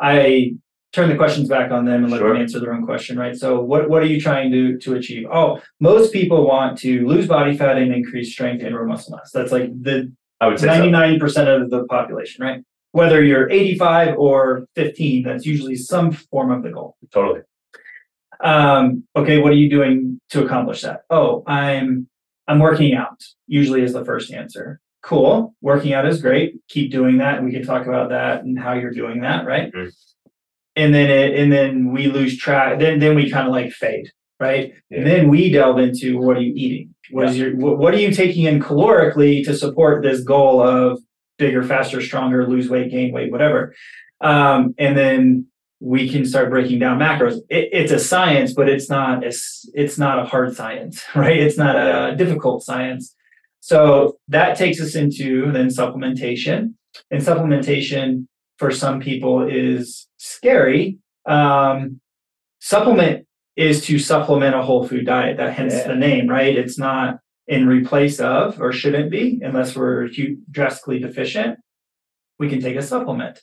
I 0.00 0.54
turn 0.92 1.08
the 1.08 1.16
questions 1.16 1.48
back 1.48 1.70
on 1.70 1.84
them 1.84 2.02
and 2.02 2.10
let 2.12 2.18
Sure. 2.18 2.32
them 2.32 2.42
answer 2.42 2.58
their 2.60 2.72
own 2.72 2.84
question, 2.84 3.18
right? 3.18 3.36
So 3.36 3.60
what 3.60 3.88
what 3.88 4.02
are 4.02 4.06
you 4.06 4.20
trying 4.20 4.50
to 4.52 4.76
to 4.78 4.94
achieve? 4.94 5.26
Oh, 5.32 5.60
most 5.80 6.12
people 6.12 6.46
want 6.46 6.78
to 6.78 7.06
lose 7.06 7.26
body 7.26 7.56
fat 7.56 7.78
and 7.78 7.92
increase 7.94 8.32
strength 8.32 8.62
and 8.64 8.74
or 8.74 8.84
muscle 8.86 9.16
mass. 9.16 9.30
That's 9.32 9.52
like 9.52 9.70
the 9.82 10.12
I 10.40 10.48
would 10.48 10.58
say 10.58 10.68
99% 10.68 11.62
of 11.62 11.70
the 11.70 11.84
population, 11.84 12.42
right? 12.44 12.62
Whether 12.92 13.22
you're 13.22 13.48
85 13.50 14.16
or 14.18 14.66
15, 14.74 15.22
that's 15.22 15.44
usually 15.46 15.76
some 15.76 16.10
form 16.12 16.50
of 16.50 16.62
the 16.62 16.70
goal. 16.70 16.96
totally. 17.12 17.42
Um, 18.42 19.04
okay, 19.14 19.38
what 19.38 19.52
are 19.52 19.56
you 19.56 19.68
doing 19.68 20.18
to 20.30 20.44
accomplish 20.44 20.82
that? 20.82 21.02
Oh, 21.10 21.42
I'm 21.46 22.08
I'm 22.48 22.58
working 22.58 22.94
out. 22.94 23.22
Usually 23.46 23.82
is 23.82 23.92
the 23.92 24.04
first 24.04 24.32
answer. 24.32 24.80
Cool. 25.02 25.54
Working 25.60 25.92
out 25.92 26.06
is 26.06 26.20
great. 26.20 26.56
Keep 26.68 26.90
doing 26.90 27.18
that. 27.18 27.44
We 27.44 27.52
can 27.52 27.62
talk 27.64 27.86
about 27.86 28.08
that 28.08 28.42
and 28.44 28.58
how 28.58 28.72
you're 28.72 28.90
doing 28.92 29.20
that, 29.20 29.46
right? 29.46 29.72
Mhm. 29.72 29.92
And 30.80 30.94
then 30.94 31.10
it 31.10 31.38
and 31.38 31.52
then 31.52 31.92
we 31.92 32.08
lose 32.08 32.38
track. 32.38 32.78
Then 32.78 32.98
then 32.98 33.14
we 33.14 33.30
kind 33.30 33.46
of 33.46 33.52
like 33.52 33.72
fade, 33.72 34.10
right? 34.38 34.72
Yeah. 34.88 34.98
And 34.98 35.06
then 35.06 35.28
we 35.28 35.50
delve 35.50 35.78
into 35.78 36.18
what 36.18 36.36
are 36.36 36.42
you 36.42 36.52
eating? 36.56 36.94
What 37.10 37.28
is 37.28 37.38
your 37.38 37.56
what, 37.56 37.78
what 37.78 37.94
are 37.94 37.98
you 37.98 38.12
taking 38.12 38.44
in 38.44 38.60
calorically 38.60 39.44
to 39.44 39.54
support 39.56 40.02
this 40.02 40.22
goal 40.22 40.62
of 40.62 41.00
bigger, 41.40 41.64
faster, 41.64 42.00
stronger, 42.00 42.46
lose 42.46 42.68
weight, 42.68 42.90
gain 42.90 43.12
weight, 43.12 43.32
whatever. 43.32 43.74
Um, 44.20 44.74
and 44.78 44.96
then 44.96 45.46
we 45.80 46.08
can 46.08 46.24
start 46.26 46.50
breaking 46.50 46.78
down 46.78 46.98
macros. 46.98 47.38
It, 47.48 47.70
it's 47.72 47.90
a 47.90 47.98
science, 47.98 48.52
but 48.52 48.68
it's 48.68 48.88
not 48.88 49.24
it's 49.24 49.68
it's 49.74 49.98
not 49.98 50.20
a 50.20 50.24
hard 50.24 50.54
science, 50.54 51.02
right? 51.16 51.38
It's 51.38 51.56
not 51.56 51.74
a 51.74 52.14
difficult 52.14 52.62
science. 52.62 53.16
So 53.60 54.18
that 54.28 54.56
takes 54.56 54.80
us 54.80 54.94
into 54.94 55.50
then 55.50 55.68
supplementation. 55.68 56.74
And 57.10 57.22
supplementation 57.22 58.26
for 58.58 58.70
some 58.70 59.00
people 59.00 59.46
is 59.46 60.06
scary. 60.20 60.98
Um, 61.26 62.00
supplement 62.60 63.26
is 63.56 63.84
to 63.86 63.98
supplement 63.98 64.54
a 64.54 64.62
whole 64.62 64.86
food 64.86 65.06
diet. 65.06 65.38
That 65.38 65.54
hence 65.54 65.74
Yeah. 65.74 65.88
the 65.88 65.96
name, 65.96 66.28
right? 66.28 66.56
It's 66.56 66.78
not 66.78 67.18
in 67.48 67.66
replace 67.66 68.20
of 68.20 68.60
or 68.60 68.70
shouldn't 68.72 69.10
be 69.10 69.40
unless 69.42 69.74
we're 69.76 70.08
drastically 70.50 70.98
deficient. 71.00 71.58
We 72.38 72.48
can 72.48 72.60
take 72.60 72.76
a 72.76 72.82
supplement, 72.82 73.40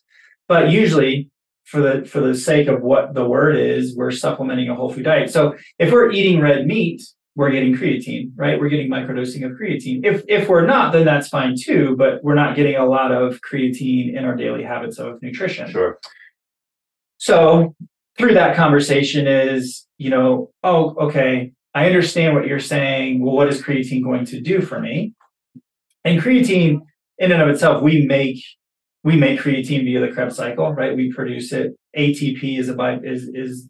but 0.47 0.71
usually 0.71 1.29
for 1.65 1.81
the 1.81 2.05
for 2.05 2.21
the 2.21 2.33
sake 2.35 2.67
of 2.67 2.81
what 2.81 3.13
the 3.13 3.27
word 3.27 3.57
is, 3.57 3.95
we're 3.95 4.11
supplementing 4.11 4.69
a 4.69 4.75
whole 4.75 4.91
food 4.93 5.03
diet. 5.03 5.29
So 5.29 5.55
if 5.79 5.91
we're 5.91 6.11
eating 6.11 6.39
red 6.39 6.65
meat, 6.65 7.01
we're 7.35 7.51
getting 7.51 7.75
creatine, 7.75 8.31
right? 8.35 8.59
We're 8.59 8.69
getting 8.69 8.89
microdosing 8.89 9.45
of 9.45 9.51
creatine. 9.59 10.05
If 10.05 10.23
if 10.27 10.47
we're 10.47 10.65
not, 10.65 10.93
then 10.93 11.05
that's 11.05 11.27
fine 11.27 11.55
too, 11.59 11.95
but 11.97 12.23
we're 12.23 12.35
not 12.43 12.55
getting 12.55 12.75
a 12.75 12.85
lot 12.85 13.11
of 13.11 13.41
creatine 13.41 14.15
in 14.15 14.23
our 14.25 14.35
daily 14.35 14.63
habits 14.63 14.97
of 14.99 15.21
nutrition. 15.21 15.69
Sure. 15.69 15.99
So 17.17 17.75
through 18.17 18.33
that 18.35 18.55
conversation 18.55 19.27
is, 19.27 19.87
you 19.97 20.09
know, 20.09 20.51
oh, 20.63 20.95
okay, 21.07 21.53
I 21.73 21.85
understand 21.85 22.35
what 22.35 22.47
you're 22.47 22.59
saying. 22.59 23.21
Well, 23.21 23.35
what 23.35 23.49
is 23.49 23.61
creatine 23.61 24.03
going 24.03 24.25
to 24.25 24.41
do 24.41 24.61
for 24.61 24.79
me? 24.79 25.13
And 26.03 26.21
creatine, 26.21 26.81
in 27.19 27.31
and 27.31 27.41
of 27.41 27.49
itself, 27.49 27.81
we 27.81 28.05
make 28.05 28.43
we 29.03 29.15
make 29.15 29.39
creatine 29.39 29.83
via 29.83 30.01
the 30.01 30.09
Krebs 30.09 30.35
cycle, 30.35 30.73
right? 30.73 30.95
We 30.95 31.13
produce 31.13 31.51
it. 31.53 31.75
ATP 31.97 32.59
is 32.59 32.69
a 32.69 32.73
by 32.73 32.97
is 32.97 33.29
is 33.33 33.69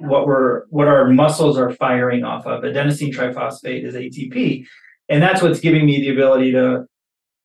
what 0.00 0.26
we're 0.26 0.64
what 0.68 0.88
our 0.88 1.08
muscles 1.08 1.58
are 1.58 1.70
firing 1.70 2.24
off 2.24 2.46
of. 2.46 2.62
Adenosine 2.64 3.14
triphosphate 3.14 3.84
is 3.84 3.94
ATP, 3.94 4.66
and 5.08 5.22
that's 5.22 5.42
what's 5.42 5.60
giving 5.60 5.86
me 5.86 6.00
the 6.00 6.10
ability 6.10 6.52
to 6.52 6.84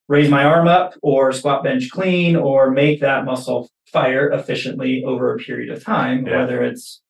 raise 0.08 0.30
my 0.30 0.46
arm 0.46 0.68
up 0.68 0.94
or 1.02 1.32
squat 1.32 1.64
bench 1.64 1.90
clean 1.92 2.36
or 2.36 2.72
make 2.72 3.02
that 3.02 3.26
muscle 3.26 3.70
fire 3.92 4.30
efficiently 4.32 5.04
over 5.06 5.34
a 5.34 5.38
period 5.38 5.70
of 5.70 5.84
time, 5.84 6.26
Yeah. 6.26 6.40
whether 6.42 6.64
it's 6.64 7.02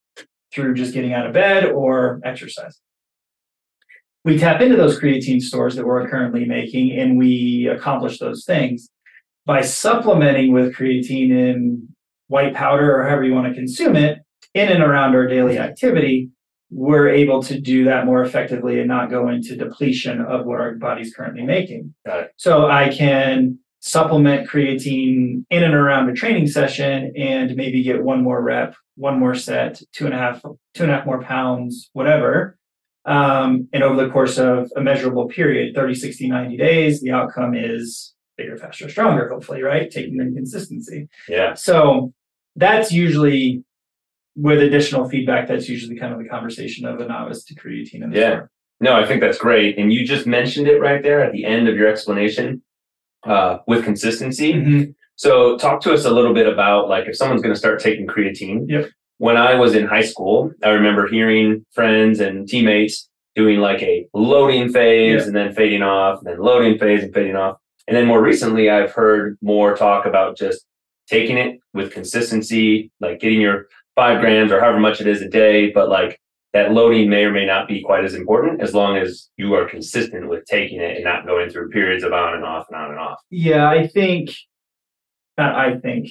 through 0.54 0.74
just 0.76 0.94
getting 0.94 1.14
out 1.14 1.26
of 1.28 1.34
bed 1.34 1.66
or 1.66 2.22
exercise. 2.24 2.80
We 4.24 4.38
tap 4.38 4.62
into 4.62 4.76
those 4.76 5.00
creatine 5.00 5.42
stores 5.42 5.76
that 5.76 5.86
we're 5.86 6.08
currently 6.10 6.46
making 6.46 6.92
and 6.98 7.18
we 7.18 7.68
accomplish 7.72 8.20
those 8.20 8.44
things 8.46 8.90
by 9.46 9.62
supplementing 9.62 10.52
with 10.54 10.76
creatine 10.76 11.32
in 11.32 11.88
white 12.28 12.54
powder 12.54 12.98
or 13.00 13.04
however 13.08 13.24
you 13.24 13.34
want 13.34 13.48
to 13.48 13.54
consume 13.54 13.96
it 13.96 14.20
in 14.54 14.70
and 14.70 14.84
around 14.84 15.16
our 15.16 15.28
daily 15.28 15.58
activity. 15.58 16.30
We're 16.70 17.08
able 17.08 17.42
to 17.44 17.58
do 17.60 17.86
that 17.86 18.06
more 18.06 18.22
effectively 18.24 18.80
and 18.80 18.90
not 18.90 19.10
go 19.10 19.30
into 19.30 19.56
depletion 19.56 20.20
of 20.20 20.46
what 20.46 20.60
our 20.60 20.76
body's 20.76 21.14
currently 21.14 21.44
making. 21.44 21.94
Got 22.06 22.24
it. 22.24 22.32
So 22.36 22.68
I 22.68 22.90
can 22.90 23.60
supplement 23.88 24.50
creatine 24.50 25.46
in 25.50 25.64
and 25.64 25.74
around 25.74 26.10
a 26.10 26.14
training 26.14 26.48
session 26.48 27.14
and 27.16 27.56
maybe 27.56 27.82
get 27.84 28.04
one 28.04 28.22
more 28.22 28.42
rep, 28.42 28.76
one 28.96 29.18
more 29.18 29.34
set, 29.34 29.82
two 29.94 30.06
and 30.06 30.14
a 30.14 30.18
half, 30.18 30.42
two 30.74 30.84
and 30.84 30.92
a 30.92 30.96
half 30.96 31.06
more 31.06 31.22
pounds, 31.22 31.90
whatever. 31.94 32.58
Um, 33.06 33.70
and 33.72 33.84
over 33.84 34.04
the 34.04 34.12
course 34.12 34.38
of 34.38 34.70
a 34.76 34.82
measurable 34.82 35.30
period, 35.30 35.74
30, 35.74 35.96
60, 35.96 36.28
90 36.28 36.58
days, 36.58 37.02
the 37.02 37.12
outcome 37.12 37.56
is 37.56 38.14
bigger, 38.36 38.58
faster, 38.58 38.90
stronger, 38.90 39.30
hopefully, 39.30 39.64
right? 39.64 39.90
Taking 39.90 40.20
in 40.20 40.36
consistency. 40.36 41.08
Yeah. 41.30 41.54
So 41.54 42.14
that's 42.58 42.92
usually 42.92 43.64
with 44.36 44.62
additional 44.62 45.08
feedback, 45.08 45.48
that's 45.48 45.70
usually 45.70 45.98
kind 45.98 46.14
of 46.14 46.20
the 46.20 46.28
conversation 46.28 46.86
of 46.86 47.00
a 47.00 47.08
novice 47.08 47.46
to 47.46 47.56
creatine 47.56 48.04
in 48.04 48.10
the 48.10 48.20
Yeah. 48.20 48.42
No, 48.80 48.94
I 48.94 49.06
think 49.08 49.22
that's 49.22 49.40
great. 49.40 49.80
And 49.80 49.92
you 49.92 50.06
just 50.06 50.28
mentioned 50.28 50.68
it 50.68 50.80
right 50.80 51.02
there 51.02 51.24
at 51.24 51.32
the 51.32 51.46
end 51.46 51.68
of 51.68 51.76
your 51.76 51.88
explanation 51.88 52.62
uh, 53.28 53.60
with 53.68 53.84
consistency. 53.84 54.54
Mhm. 54.54 54.94
So 55.16 55.58
talk 55.58 55.82
to 55.82 55.94
us 55.94 56.06
a 56.06 56.12
little 56.12 56.34
bit 56.34 56.48
about 56.48 56.90
like 56.90 57.08
if 57.08 57.16
someone's 57.16 57.42
going 57.42 57.54
to 57.54 57.60
start 57.60 57.80
taking 57.80 58.06
creatine. 58.08 58.66
Yep. 58.70 58.90
When 59.20 59.36
I 59.36 59.56
was 59.56 59.74
in 59.76 59.88
high 59.88 60.04
school, 60.04 60.52
I 60.64 60.70
remember 60.70 61.08
hearing 61.08 61.66
friends 61.74 62.20
and 62.20 62.48
teammates 62.48 63.10
doing 63.36 63.60
like 63.60 63.82
a 63.82 64.08
loading 64.14 64.70
phase 64.70 65.22
Yeah. 65.22 65.28
and 65.28 65.36
then 65.36 65.54
fading 65.54 65.82
off, 65.82 66.20
and 66.20 66.28
then 66.28 66.40
loading 66.40 66.78
phase 66.78 67.04
and 67.04 67.14
fading 67.14 67.36
off. 67.36 67.58
And 67.88 67.96
then 67.98 68.06
more 68.06 68.22
recently, 68.22 68.70
I've 68.70 68.92
heard 68.92 69.38
more 69.42 69.76
talk 69.76 70.06
about 70.06 70.38
just 70.38 70.66
taking 71.10 71.38
it 71.38 71.60
with 71.74 71.92
consistency, 71.94 72.92
like 73.00 73.20
getting 73.20 73.40
your 73.42 73.68
five 73.96 74.20
grams 74.22 74.52
or 74.52 74.60
however 74.60 74.80
much 74.80 75.02
it 75.02 75.08
is 75.08 75.22
a 75.22 75.30
day, 75.30 75.72
but 75.72 75.90
like 75.90 76.20
that 76.58 76.72
loading 76.72 77.08
may 77.08 77.24
or 77.24 77.32
may 77.32 77.46
not 77.46 77.68
be 77.68 77.84
quite 77.84 78.04
as 78.04 78.16
important 78.16 78.62
as 78.64 78.74
long 78.74 78.98
as 78.98 79.30
you 79.38 79.54
are 79.54 79.70
consistent 79.70 80.28
with 80.28 80.44
taking 80.46 80.82
it 80.82 80.96
and 80.96 81.04
not 81.04 81.28
going 81.28 81.52
through 81.52 81.70
periods 81.70 82.04
of 82.04 82.14
on 82.14 82.34
and 82.34 82.44
off 82.44 82.66
and 82.72 82.82
on 82.82 82.90
and 82.90 83.00
off. 83.00 83.20
Yeah, 83.30 83.70
I 83.70 83.86
think. 83.86 84.32
Not 85.38 85.54
I 85.54 85.78
think. 85.78 86.10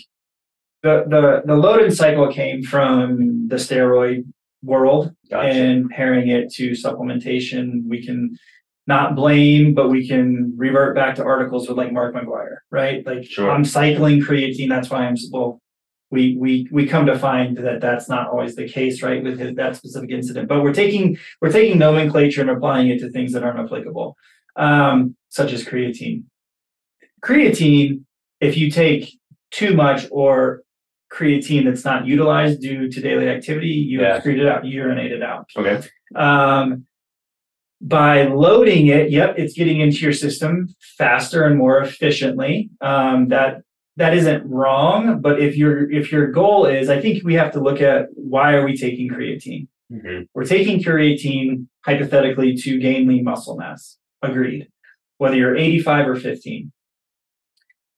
The 0.84 1.04
the 1.08 1.42
the 1.44 1.56
loading 1.56 1.90
cycle 1.90 2.32
came 2.32 2.62
from 2.62 3.48
the 3.48 3.56
steroid 3.56 4.24
world 4.62 5.12
Gotcha. 5.28 5.48
and 5.48 5.90
pairing 5.90 6.28
it 6.28 6.52
to 6.54 6.70
supplementation. 6.70 7.82
We 7.88 8.06
can 8.06 8.38
not 8.86 9.16
blame, 9.16 9.74
but 9.74 9.88
we 9.88 10.06
can 10.06 10.54
revert 10.56 10.94
back 10.94 11.16
to 11.16 11.24
articles 11.24 11.68
with 11.68 11.76
like 11.76 11.92
Mark 11.92 12.14
McGwire, 12.14 12.58
right? 12.70 13.04
Like 13.04 13.24
Sure. 13.24 13.50
I'm 13.50 13.64
cycling 13.64 14.20
creatine. 14.22 14.68
That's 14.68 14.90
why 14.90 15.06
I'm 15.06 15.16
well. 15.32 15.60
We 16.10 16.36
we 16.38 16.68
we 16.70 16.86
come 16.86 17.06
to 17.06 17.18
find 17.18 17.56
that 17.58 17.80
that's 17.80 18.08
not 18.08 18.28
always 18.28 18.54
the 18.54 18.68
case, 18.68 19.02
right? 19.02 19.22
With 19.22 19.38
his, 19.40 19.54
that 19.56 19.74
specific 19.76 20.10
incident, 20.10 20.48
but 20.48 20.62
we're 20.62 20.72
taking 20.72 21.18
we're 21.40 21.50
taking 21.50 21.78
nomenclature 21.78 22.42
and 22.42 22.50
applying 22.50 22.88
it 22.88 23.00
to 23.00 23.10
things 23.10 23.32
that 23.32 23.42
aren't 23.42 23.58
applicable, 23.58 24.16
um, 24.54 25.16
such 25.30 25.52
as 25.52 25.64
creatine. 25.64 26.24
Creatine, 27.22 28.02
if 28.40 28.56
you 28.56 28.70
take 28.70 29.18
too 29.50 29.74
much 29.74 30.06
or 30.12 30.62
creatine 31.12 31.64
that's 31.64 31.84
not 31.84 32.06
utilized 32.06 32.60
due 32.60 32.88
to 32.88 33.00
daily 33.00 33.28
activity, 33.28 33.68
you 33.68 34.00
Yeah. 34.00 34.20
excrete 34.20 34.38
it 34.38 34.46
out, 34.46 34.64
you 34.64 34.72
urinate 34.82 35.12
it 35.12 35.22
out. 35.22 35.48
Okay. 35.56 35.80
Um, 36.14 36.86
by 37.80 38.24
loading 38.26 38.86
it, 38.86 39.10
yep, 39.10 39.34
it's 39.38 39.54
getting 39.54 39.80
into 39.80 39.98
your 39.98 40.12
system 40.12 40.68
faster 40.98 41.44
and 41.44 41.56
more 41.58 41.80
efficiently. 41.80 42.70
Um, 42.80 43.28
that 43.28 43.62
that 43.96 44.14
isn't 44.14 44.48
wrong, 44.48 45.20
but 45.20 45.40
if 45.40 45.56
your 45.56 45.90
if 45.90 46.12
your 46.12 46.26
goal 46.30 46.66
is, 46.66 46.88
I 46.90 47.00
think 47.00 47.24
we 47.24 47.34
have 47.34 47.50
to 47.52 47.60
look 47.60 47.80
at 47.80 48.08
why 48.14 48.54
are 48.54 48.64
we 48.64 48.76
taking 48.76 49.08
creatine? 49.08 49.68
Mhm. 49.92 50.26
We're 50.34 50.44
taking 50.44 50.80
creatine 50.80 51.66
hypothetically 51.84 52.56
to 52.56 52.78
gain 52.78 53.06
lean 53.08 53.24
muscle 53.24 53.56
mass. 53.56 53.98
Agreed. 54.22 54.68
Whether 55.18 55.36
you're 55.36 55.56
85 55.56 56.08
or 56.08 56.16
15. 56.16 56.72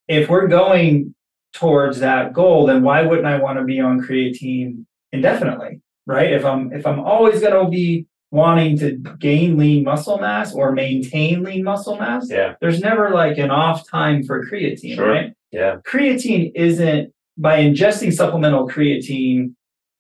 If 0.07 0.29
we're 0.31 0.47
going 0.49 1.15
towards 1.53 2.01
that 2.01 2.33
goal, 2.33 2.67
then 2.67 2.83
why 2.83 3.03
wouldn't 3.03 3.27
I 3.27 3.39
want 3.41 3.59
to 3.59 3.65
be 3.65 3.81
on 3.81 4.01
creatine 4.01 4.85
indefinitely? 5.13 5.81
Right? 6.07 6.33
If 6.33 6.45
I'm 6.45 6.73
if 6.73 6.87
I'm 6.87 7.01
always 7.01 7.41
going 7.41 7.65
to 7.65 7.69
be 7.71 8.07
wanting 8.31 8.79
to 8.79 8.93
gain 9.19 9.57
lean 9.57 9.85
muscle 9.85 10.19
mass 10.19 10.55
or 10.55 10.73
maintain 10.73 11.43
lean 11.43 11.65
muscle 11.65 11.97
mass, 11.97 12.31
Yeah. 12.31 12.55
there's 12.61 12.81
never 12.81 13.11
like 13.11 13.39
an 13.39 13.51
off 13.51 13.89
time 13.89 14.23
for 14.23 14.47
creatine, 14.47 14.95
Sure. 14.97 15.09
right? 15.09 15.33
Yeah. 15.53 15.77
creatine 15.87 16.53
isn't 16.55 17.13
by 17.37 17.61
ingesting 17.63 18.13
supplemental 18.13 18.69
creatine 18.69 19.55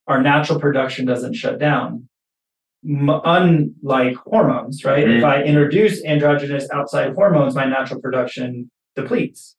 our 0.06 0.20
natural 0.22 0.58
production 0.60 1.04
doesn't 1.06 1.34
shut 1.34 1.58
down. 1.58 2.08
M- 2.84 3.10
unlike 3.24 4.14
hormones 4.16 4.84
right? 4.84 5.04
Mhm. 5.04 5.18
if 5.18 5.24
i 5.24 5.42
introduce 5.42 6.04
androgynous 6.04 6.68
outside 6.72 7.12
hormones 7.14 7.54
my 7.56 7.64
natural 7.64 8.00
production 8.00 8.70
depletes. 8.94 9.56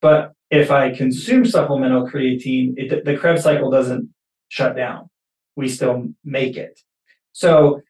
But 0.00 0.32
if 0.50 0.70
i 0.70 0.94
consume 0.94 1.44
supplemental 1.44 2.06
creatine 2.06 2.74
it, 2.76 3.04
the 3.04 3.16
krebs 3.16 3.42
cycle 3.42 3.70
doesn't 3.70 4.08
shut 4.48 4.76
down. 4.76 5.08
We 5.56 5.68
still 5.68 6.06
make 6.24 6.56
it. 6.56 6.78
So 7.32 7.80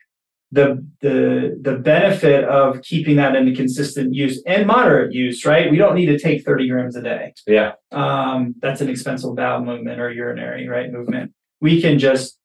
the 0.53 0.87
the 1.01 1.59
the 1.61 1.77
benefit 1.77 2.45
of 2.45 2.83
keeping 2.83 3.17
that 3.17 3.35
in 3.35 3.49
a 3.49 3.55
consistent 3.55 4.15
use 4.15 4.43
and 4.47 4.67
moderate 4.67 5.13
use, 5.13 5.45
right? 5.45 5.71
We 5.71 5.77
don't 5.77 5.95
need 5.95 6.07
to 6.07 6.19
take 6.19 6.45
30 6.45 6.69
grams 6.69 6.97
a 6.97 7.03
day. 7.03 7.35
Yeah. 7.47 7.73
Um, 7.93 8.55
that's 8.61 8.81
an 8.81 8.89
expensive 8.89 9.35
bowel 9.35 9.65
movement 9.65 10.01
or 10.01 10.11
urinary 10.11 10.69
right 10.69 10.91
movement. 10.91 11.33
We 11.61 11.81
can 11.81 11.99
just 11.99 12.39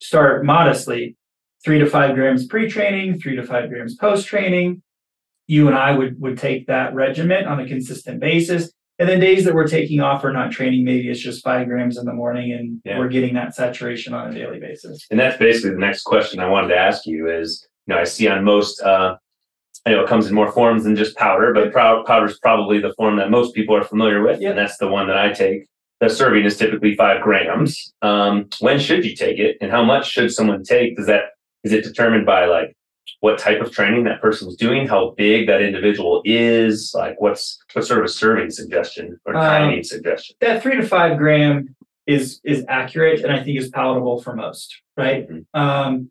start 0.00 0.44
modestly, 0.44 1.16
three 1.64 1.78
to 1.78 1.86
five 1.86 2.14
grams 2.14 2.46
pre-training, 2.46 3.20
three 3.20 3.36
to 3.36 3.42
five 3.42 3.68
grams 3.68 3.96
post-training. 3.96 4.82
You 5.46 5.66
and 5.66 5.76
I 5.76 5.96
would 5.96 6.20
would 6.20 6.38
take 6.38 6.68
that 6.68 6.94
regimen 6.94 7.46
on 7.46 7.60
a 7.60 7.66
consistent 7.66 8.20
basis. 8.20 8.72
And 8.98 9.08
then 9.08 9.18
days 9.18 9.44
that 9.44 9.54
we're 9.54 9.66
taking 9.66 10.00
off 10.00 10.22
or 10.24 10.32
not 10.32 10.52
training, 10.52 10.84
maybe 10.84 11.08
it's 11.10 11.20
just 11.20 11.42
five 11.42 11.66
grams 11.66 11.98
in 11.98 12.04
the 12.04 12.12
morning 12.12 12.52
and 12.52 12.80
Yeah. 12.84 12.98
we're 12.98 13.08
getting 13.08 13.34
that 13.34 13.54
saturation 13.54 14.14
on 14.14 14.30
a 14.30 14.34
daily 14.34 14.60
basis. 14.60 15.04
And 15.10 15.18
that's 15.18 15.36
basically 15.36 15.70
the 15.70 15.78
next 15.78 16.02
question 16.02 16.38
I 16.38 16.48
wanted 16.48 16.68
to 16.68 16.76
ask 16.78 17.04
you 17.06 17.28
is, 17.28 17.66
you 17.86 17.94
know, 17.94 18.00
I 18.00 18.04
see 18.04 18.28
on 18.28 18.44
most, 18.44 18.80
uh, 18.82 19.16
I 19.84 19.90
know 19.90 20.02
it 20.02 20.08
comes 20.08 20.28
in 20.28 20.34
more 20.34 20.50
forms 20.52 20.84
than 20.84 20.94
just 20.94 21.16
powder, 21.16 21.52
but 21.52 21.74
pow- 21.74 22.04
powder 22.04 22.26
is 22.26 22.38
probably 22.38 22.78
the 22.78 22.94
form 22.94 23.16
that 23.16 23.30
most 23.30 23.54
people 23.54 23.74
are 23.76 23.84
familiar 23.84 24.22
with, 24.22 24.40
Yeah. 24.40 24.50
and 24.50 24.58
that's 24.58 24.78
the 24.78 24.88
one 24.88 25.08
that 25.08 25.18
I 25.18 25.32
take. 25.32 25.64
The 26.00 26.08
serving 26.08 26.44
is 26.44 26.56
typically 26.56 26.94
five 26.94 27.20
grams. 27.20 27.92
Um, 28.00 28.48
when 28.60 28.78
should 28.78 29.04
you 29.04 29.14
take 29.14 29.38
it, 29.38 29.56
and 29.60 29.70
how 29.70 29.82
much 29.84 30.10
should 30.10 30.32
someone 30.32 30.62
take? 30.62 30.96
Does 30.96 31.06
that 31.06 31.24
is 31.64 31.72
it 31.72 31.82
determined 31.82 32.26
by 32.26 32.44
like 32.44 32.74
what 33.20 33.38
type 33.38 33.60
of 33.60 33.70
training 33.70 34.04
that 34.04 34.20
person's 34.20 34.56
doing, 34.56 34.86
how 34.86 35.10
big 35.16 35.46
that 35.46 35.62
individual 35.62 36.22
is, 36.24 36.92
like 36.94 37.20
what's 37.20 37.58
what 37.72 37.84
sort 37.86 38.00
of 38.00 38.06
a 38.06 38.08
serving 38.08 38.50
suggestion 38.50 39.18
or 39.24 39.34
Um, 39.36 39.42
timing 39.42 39.82
suggestion? 39.82 40.36
that 40.40 40.62
three 40.62 40.76
to 40.76 40.86
five 40.86 41.18
gram 41.18 41.74
is 42.06 42.40
is 42.44 42.64
accurate 42.68 43.22
and 43.24 43.32
I 43.32 43.42
think 43.42 43.58
is 43.58 43.70
palatable 43.70 44.20
for 44.22 44.34
most, 44.34 44.80
right? 44.96 45.28
Mhm. 45.28 45.44
Um, 45.54 46.10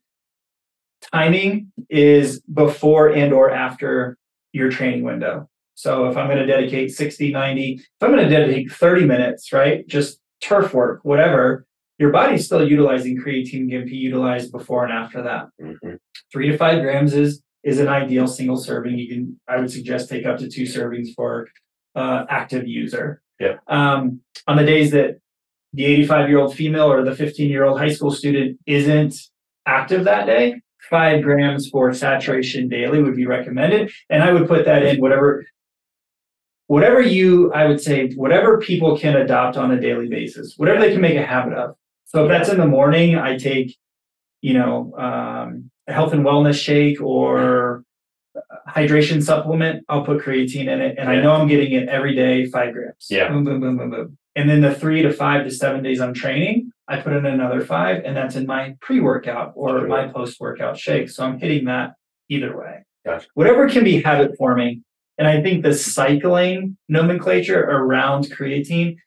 timing 1.11 1.71
is 1.89 2.41
before 2.41 3.09
and 3.13 3.33
or 3.33 3.51
after 3.51 4.17
your 4.53 4.69
training 4.69 5.03
window. 5.03 5.49
So 5.75 6.07
if 6.07 6.17
I'm 6.17 6.27
going 6.27 6.39
to 6.39 6.45
dedicate 6.45 6.91
60, 6.91 7.31
90, 7.31 7.73
if 7.73 7.81
I'm 8.01 8.11
going 8.11 8.23
to 8.23 8.29
dedicate 8.29 8.71
30 8.71 9.05
minutes, 9.05 9.51
right? 9.51 9.85
Just 9.87 10.19
turf 10.41 10.73
work, 10.73 10.99
whatever, 11.03 11.65
your 12.03 12.11
body's 12.11 12.45
still 12.45 12.67
utilizing 12.67 13.17
creatine 13.17 13.69
can 13.71 13.85
be 13.85 13.95
utilized 13.95 14.51
before 14.51 14.83
and 14.83 14.91
after 14.91 15.21
that. 15.23 15.43
Mhm. 15.61 15.97
Three 16.33 16.49
to 16.51 16.57
five 16.57 16.81
grams 16.81 17.13
is 17.13 17.41
is 17.63 17.79
an 17.79 17.87
ideal 17.87 18.27
single 18.27 18.57
serving. 18.57 18.97
You 18.97 19.07
can 19.11 19.39
I 19.47 19.55
would 19.59 19.71
suggest 19.71 20.09
take 20.09 20.25
up 20.25 20.37
to 20.39 20.49
two 20.49 20.63
servings 20.63 21.09
for 21.15 21.47
uh, 21.95 22.25
active 22.29 22.67
user. 22.67 23.21
Yeah. 23.39 23.55
Um, 23.67 24.19
on 24.49 24.57
the 24.57 24.65
days 24.65 24.91
that 24.91 25.11
the 25.71 25.85
85 25.85 26.27
year 26.29 26.39
old 26.39 26.53
female 26.53 26.91
or 26.91 27.05
the 27.05 27.15
15 27.15 27.49
year 27.49 27.63
old 27.63 27.79
high 27.79 27.93
school 27.97 28.11
student 28.11 28.59
isn't 28.65 29.15
active 29.65 30.03
that 30.03 30.25
day, 30.25 30.59
five 30.89 31.23
grams 31.23 31.69
for 31.69 31.93
saturation 31.93 32.67
daily 32.67 33.01
would 33.01 33.15
be 33.15 33.27
recommended. 33.37 33.91
And 34.09 34.21
I 34.23 34.33
would 34.33 34.45
put 34.49 34.65
that 34.65 34.83
in 34.83 34.99
whatever, 34.99 35.45
whatever 36.67 36.99
you, 37.01 37.53
I 37.53 37.65
would 37.69 37.79
say, 37.79 38.09
whatever 38.23 38.57
people 38.59 38.97
can 38.97 39.15
adopt 39.15 39.55
on 39.55 39.71
a 39.71 39.79
daily 39.79 40.09
basis, 40.09 40.55
whatever 40.57 40.81
they 40.81 40.91
can 40.91 41.01
make 41.01 41.15
a 41.15 41.25
habit 41.25 41.53
of. 41.53 41.75
So 42.13 42.25
if 42.25 42.29
that's 42.29 42.49
in 42.49 42.57
the 42.59 42.67
morning, 42.67 43.15
I 43.15 43.37
take, 43.37 43.75
you 44.41 44.53
know, 44.53 44.93
um, 44.97 45.71
a 45.87 45.93
health 45.93 46.13
and 46.13 46.23
wellness 46.23 46.61
shake 46.61 47.01
or 47.01 47.83
hydration 48.69 49.21
supplement, 49.21 49.83
I'll 49.89 50.05
put 50.05 50.21
creatine 50.23 50.67
in 50.67 50.79
it. 50.81 50.95
And 50.99 51.09
I 51.09 51.19
know 51.19 51.31
I'm 51.33 51.47
getting 51.47 51.73
it 51.73 51.89
every 51.89 52.15
day, 52.15 52.45
five 52.45 52.73
grams. 52.73 53.07
Yeah. 53.09 53.29
Boom, 53.29 53.43
boom, 53.43 53.59
boom, 53.59 53.77
boom, 53.77 53.89
boom. 53.89 54.17
And 54.35 54.49
then 54.49 54.61
the 54.61 54.73
three 54.73 55.01
to 55.01 55.11
five 55.11 55.43
to 55.45 55.51
seven 55.51 55.83
days 55.83 56.01
I'm 56.01 56.13
training, 56.13 56.71
I 56.87 56.97
put 56.99 57.13
in 57.13 57.25
another 57.25 57.61
five, 57.61 58.03
and 58.03 58.15
that's 58.15 58.35
in 58.35 58.45
my 58.45 58.75
pre-workout 58.81 59.53
or 59.55 59.79
Sure. 59.79 59.87
my 59.87 60.07
post-workout 60.07 60.77
shake. 60.77 61.09
So 61.09 61.23
I'm 61.25 61.39
hitting 61.39 61.65
that 61.65 61.93
either 62.29 62.57
way. 62.57 62.83
Gotcha. 63.05 63.27
Whatever 63.33 63.69
can 63.69 63.83
be 63.83 64.01
habit 64.01 64.35
forming. 64.37 64.83
And 65.17 65.27
I 65.27 65.41
think 65.41 65.63
the 65.63 65.73
cycling 65.73 66.77
nomenclature 66.89 67.59
around 67.61 68.25
creatine, 68.31 68.97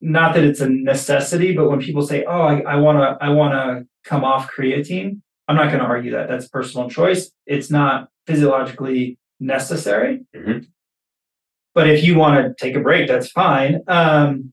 not 0.00 0.34
that 0.34 0.44
it's 0.44 0.60
a 0.60 0.68
necessity, 0.68 1.54
but 1.54 1.68
when 1.68 1.80
people 1.80 2.02
say, 2.02 2.24
"Oh, 2.24 2.42
I, 2.42 2.60
I 2.60 2.76
wanna, 2.76 3.18
I 3.20 3.30
wanna 3.30 3.84
come 4.04 4.24
off 4.24 4.50
creatine," 4.50 5.20
I'm 5.48 5.56
not 5.56 5.66
going 5.66 5.80
to 5.80 5.84
argue 5.84 6.12
that. 6.12 6.28
That's 6.28 6.48
personal 6.48 6.88
choice. 6.88 7.32
It's 7.44 7.72
not 7.72 8.08
physiologically 8.26 9.18
necessary. 9.40 10.20
Mhm. 10.34 10.66
But 11.74 11.88
if 11.90 12.04
you 12.04 12.16
want 12.16 12.36
to 12.36 12.54
take 12.64 12.76
a 12.76 12.80
break, 12.80 13.08
that's 13.08 13.30
fine. 13.32 13.80
Um, 13.88 14.52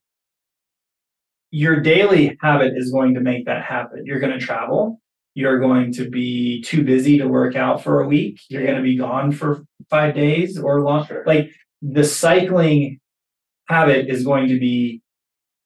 your 1.52 1.80
daily 1.82 2.36
habit 2.42 2.74
is 2.76 2.92
going 2.92 3.14
to 3.14 3.22
make 3.22 3.46
that 3.46 3.64
happen. 3.64 4.06
You're 4.06 4.20
going 4.20 4.38
to 4.38 4.44
travel. 4.44 5.00
You're 5.36 5.60
going 5.60 5.94
to 5.94 6.10
be 6.10 6.62
too 6.64 6.84
busy 6.84 7.20
to 7.20 7.28
work 7.28 7.56
out 7.56 7.84
for 7.84 8.02
a 8.02 8.08
week. 8.08 8.42
You're 8.50 8.64
going 8.66 8.78
to 8.78 8.82
be 8.82 8.98
gone 8.98 9.32
for 9.32 9.64
five 9.92 10.16
days 10.16 10.58
or 10.58 10.82
longer. 10.82 11.24
Like 11.28 11.52
the 11.84 12.04
cycling 12.04 13.00
habit 13.68 14.10
is 14.10 14.24
going 14.24 14.48
to 14.48 14.60
be 14.60 15.02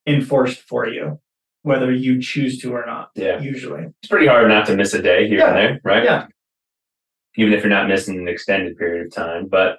enforced 0.08 0.62
for 0.62 0.88
you, 0.88 1.20
whether 1.64 1.92
you 1.92 2.22
choose 2.22 2.60
to 2.60 2.74
or 2.74 2.86
not. 2.86 3.12
Yeah. 3.16 3.40
Usually. 3.40 3.88
It's 4.02 4.10
pretty 4.10 4.28
hard 4.28 4.48
not 4.48 4.66
to 4.68 4.76
miss 4.76 4.94
a 4.94 5.02
day 5.02 5.28
here 5.28 5.40
Yeah. 5.40 5.48
and 5.50 5.58
there, 5.58 5.82
right? 5.84 6.04
Yeah. 6.04 6.28
Even 7.38 7.54
if 7.54 7.64
you're 7.64 7.70
not 7.70 7.88
missing 7.88 8.18
an 8.18 8.28
extended 8.28 8.78
period 8.78 9.08
of 9.08 9.14
time. 9.14 9.48
But 9.48 9.78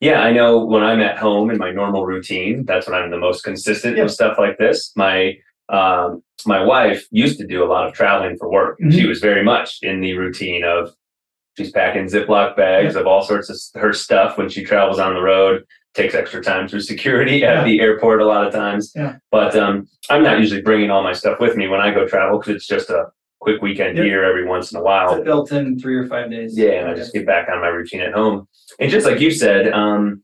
yeah, 0.00 0.20
I 0.22 0.32
know 0.32 0.64
when 0.64 0.82
I'm 0.82 1.00
at 1.00 1.18
home 1.18 1.50
in 1.50 1.58
my 1.58 1.70
normal 1.70 2.06
routine, 2.06 2.64
that's 2.64 2.86
when 2.88 2.94
I'm 3.00 3.10
the 3.10 3.18
most 3.18 3.42
consistent 3.42 3.96
Yeah. 3.96 4.04
with 4.04 4.12
stuff 4.12 4.38
like 4.38 4.58
this. 4.58 4.92
My 4.96 5.36
um 5.70 6.22
my 6.46 6.62
wife 6.62 7.06
used 7.10 7.38
to 7.38 7.46
do 7.46 7.64
a 7.64 7.66
lot 7.66 7.86
of 7.86 7.94
traveling 7.94 8.36
for 8.36 8.50
work. 8.50 8.78
Mhm. 8.80 8.92
She 8.92 9.06
was 9.06 9.20
very 9.20 9.42
much 9.42 9.78
in 9.82 10.00
the 10.00 10.12
routine 10.16 10.62
of 10.62 10.90
she's 11.56 11.70
packing 11.70 12.04
Ziploc 12.06 12.54
bags 12.56 12.96
of 12.96 13.06
all 13.06 13.22
sorts 13.22 13.48
of 13.48 13.80
her 13.80 13.92
stuff 13.94 14.36
when 14.36 14.48
she 14.50 14.62
travels 14.64 14.98
on 14.98 15.14
the 15.14 15.22
road, 15.22 15.64
takes 15.94 16.14
extra 16.14 16.42
time 16.42 16.68
through 16.68 16.80
security 16.80 17.38
Yeah. 17.38 17.60
at 17.60 17.64
the 17.64 17.80
airport 17.80 18.20
a 18.20 18.26
lot 18.26 18.46
of 18.46 18.52
times. 18.52 18.92
Yeah. 18.94 19.16
But 19.30 19.56
um 19.56 19.86
I'm 20.10 20.22
not 20.22 20.38
usually 20.40 20.60
bringing 20.62 20.90
all 20.90 21.02
my 21.02 21.12
stuff 21.12 21.38
with 21.40 21.56
me 21.56 21.68
when 21.68 21.80
I 21.80 21.92
go 21.92 22.06
travel 22.06 22.38
because 22.38 22.56
it's 22.56 22.66
just 22.66 22.90
a 22.90 23.06
quick 23.40 23.62
weekend 23.62 23.96
Yep. 23.96 24.04
here 24.06 24.24
every 24.24 24.44
once 24.44 24.72
in 24.72 24.76
a 24.76 24.80
It's 24.80 24.84
while. 24.84 25.14
a 25.20 25.22
built-in 25.22 25.78
three 25.78 25.96
or 25.96 26.06
five 26.06 26.30
days. 26.30 26.56
Yeah, 26.58 26.80
and 26.80 26.88
I 26.88 26.94
just 26.94 27.12
get 27.12 27.26
back 27.26 27.48
on 27.48 27.60
my 27.60 27.68
routine 27.68 28.00
at 28.00 28.12
home. 28.12 28.48
And 28.80 28.90
just 28.90 29.06
like 29.06 29.20
you 29.20 29.30
said, 29.30 29.72
um, 29.72 30.22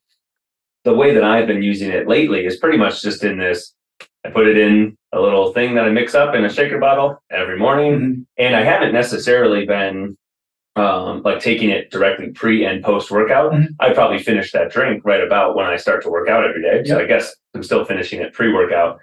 the 0.85 0.95
way 0.95 1.13
that 1.15 1.23
I've 1.25 1.47
been 1.47 1.63
using 1.63 1.91
it 1.91 2.09
lately 2.09 2.47
is 2.47 2.57
pretty 2.57 2.79
much 2.79 3.03
just 3.03 3.23
in 3.23 3.39
this. 3.39 3.75
I 4.25 4.31
put 4.31 4.47
it 4.49 4.57
in 4.57 4.97
a 5.13 5.21
little 5.21 5.53
thing 5.53 5.75
that 5.75 5.85
I 5.85 5.91
mix 5.91 6.15
up 6.15 6.35
in 6.35 6.45
a 6.45 6.49
shaker 6.51 6.79
bottle 6.79 7.23
every 7.31 7.59
morning, 7.59 7.93
Mhm. 8.01 8.25
and 8.39 8.57
I 8.57 8.63
haven't 8.63 8.93
necessarily 8.93 9.67
been 9.67 10.17
um, 10.77 11.23
like 11.23 11.41
taking 11.41 11.71
it 11.71 11.91
directly 11.91 12.31
pre 12.31 12.65
and 12.65 12.83
post 12.83 13.11
workout. 13.11 13.53
Mhm. 13.53 13.69
I 13.81 13.93
probably 13.93 14.19
finish 14.19 14.53
that 14.53 14.71
drink 14.71 15.03
right 15.05 15.23
about 15.23 15.57
when 15.57 15.67
I 15.67 15.77
start 15.77 16.03
to 16.05 16.11
work 16.11 16.29
out 16.29 16.45
every 16.45 16.63
day. 16.63 16.85
So 16.85 16.99
I 16.99 17.07
guess 17.07 17.35
I'm 17.55 17.63
still 17.63 17.85
finishing 17.85 18.21
it 18.21 18.33
pre 18.33 18.53
workout. 18.53 18.99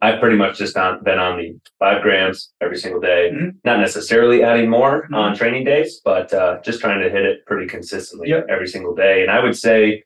I've 0.00 0.20
pretty 0.20 0.36
much 0.36 0.58
just 0.58 0.76
on, 0.76 1.02
been 1.02 1.18
on 1.18 1.38
the 1.38 1.56
five 1.78 2.02
grams 2.02 2.52
every 2.60 2.76
single 2.76 3.00
day, 3.00 3.30
Mhm. 3.32 3.54
not 3.64 3.80
necessarily 3.80 4.42
adding 4.42 4.68
more 4.68 5.04
Mm-hmm. 5.04 5.14
on 5.14 5.34
training 5.34 5.64
days, 5.64 6.00
but 6.04 6.32
uh, 6.32 6.60
just 6.62 6.80
trying 6.80 7.02
to 7.02 7.08
hit 7.10 7.24
it 7.24 7.44
pretty 7.46 7.66
consistently 7.66 8.28
Yep. 8.28 8.46
every 8.50 8.66
single 8.68 8.94
day. 8.94 9.22
And 9.22 9.30
I 9.30 9.42
would 9.42 9.56
say 9.56 10.02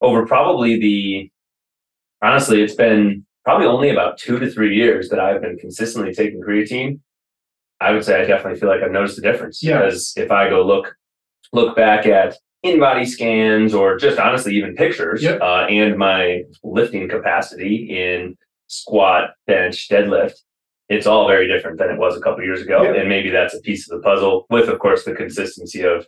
over 0.00 0.24
probably 0.26 0.78
the, 0.80 1.30
honestly, 2.22 2.62
it's 2.62 2.74
been 2.74 3.24
probably 3.44 3.66
only 3.66 3.90
about 3.90 4.16
two 4.18 4.38
to 4.38 4.50
three 4.50 4.74
years 4.74 5.10
that 5.10 5.20
I've 5.20 5.42
been 5.42 5.58
consistently 5.58 6.14
taking 6.14 6.40
creatine. 6.40 7.00
I 7.84 7.92
would 7.92 8.04
say 8.04 8.20
I 8.20 8.24
definitely 8.24 8.58
feel 8.58 8.68
like 8.68 8.82
I've 8.82 8.90
noticed 8.90 9.18
a 9.18 9.20
difference 9.20 9.62
Yeah. 9.62 9.78
because 9.82 10.12
if 10.16 10.30
I 10.30 10.48
go 10.48 10.64
look 10.66 10.94
look 11.52 11.76
back 11.76 12.06
at 12.06 12.36
InBody 12.64 13.06
scans 13.06 13.74
or 13.74 13.96
just 13.98 14.18
honestly 14.18 14.54
even 14.56 14.74
pictures 14.74 15.22
Yep. 15.22 15.40
uh, 15.40 15.66
and 15.68 15.96
my 15.98 16.42
lifting 16.62 17.08
capacity 17.08 17.76
in 17.90 18.36
squat, 18.68 19.30
bench, 19.46 19.88
deadlift, 19.88 20.32
it's 20.88 21.06
all 21.06 21.28
very 21.28 21.46
different 21.46 21.78
than 21.78 21.90
it 21.90 21.98
was 21.98 22.16
a 22.16 22.20
couple 22.20 22.42
years 22.42 22.62
ago. 22.62 22.82
Yep. 22.82 22.96
And 22.96 23.08
maybe 23.08 23.30
that's 23.30 23.54
a 23.54 23.60
piece 23.60 23.88
of 23.90 23.96
the 23.96 24.02
puzzle 24.02 24.46
with, 24.50 24.68
of 24.68 24.78
course, 24.78 25.04
the 25.04 25.12
consistency 25.14 25.82
of 25.82 26.06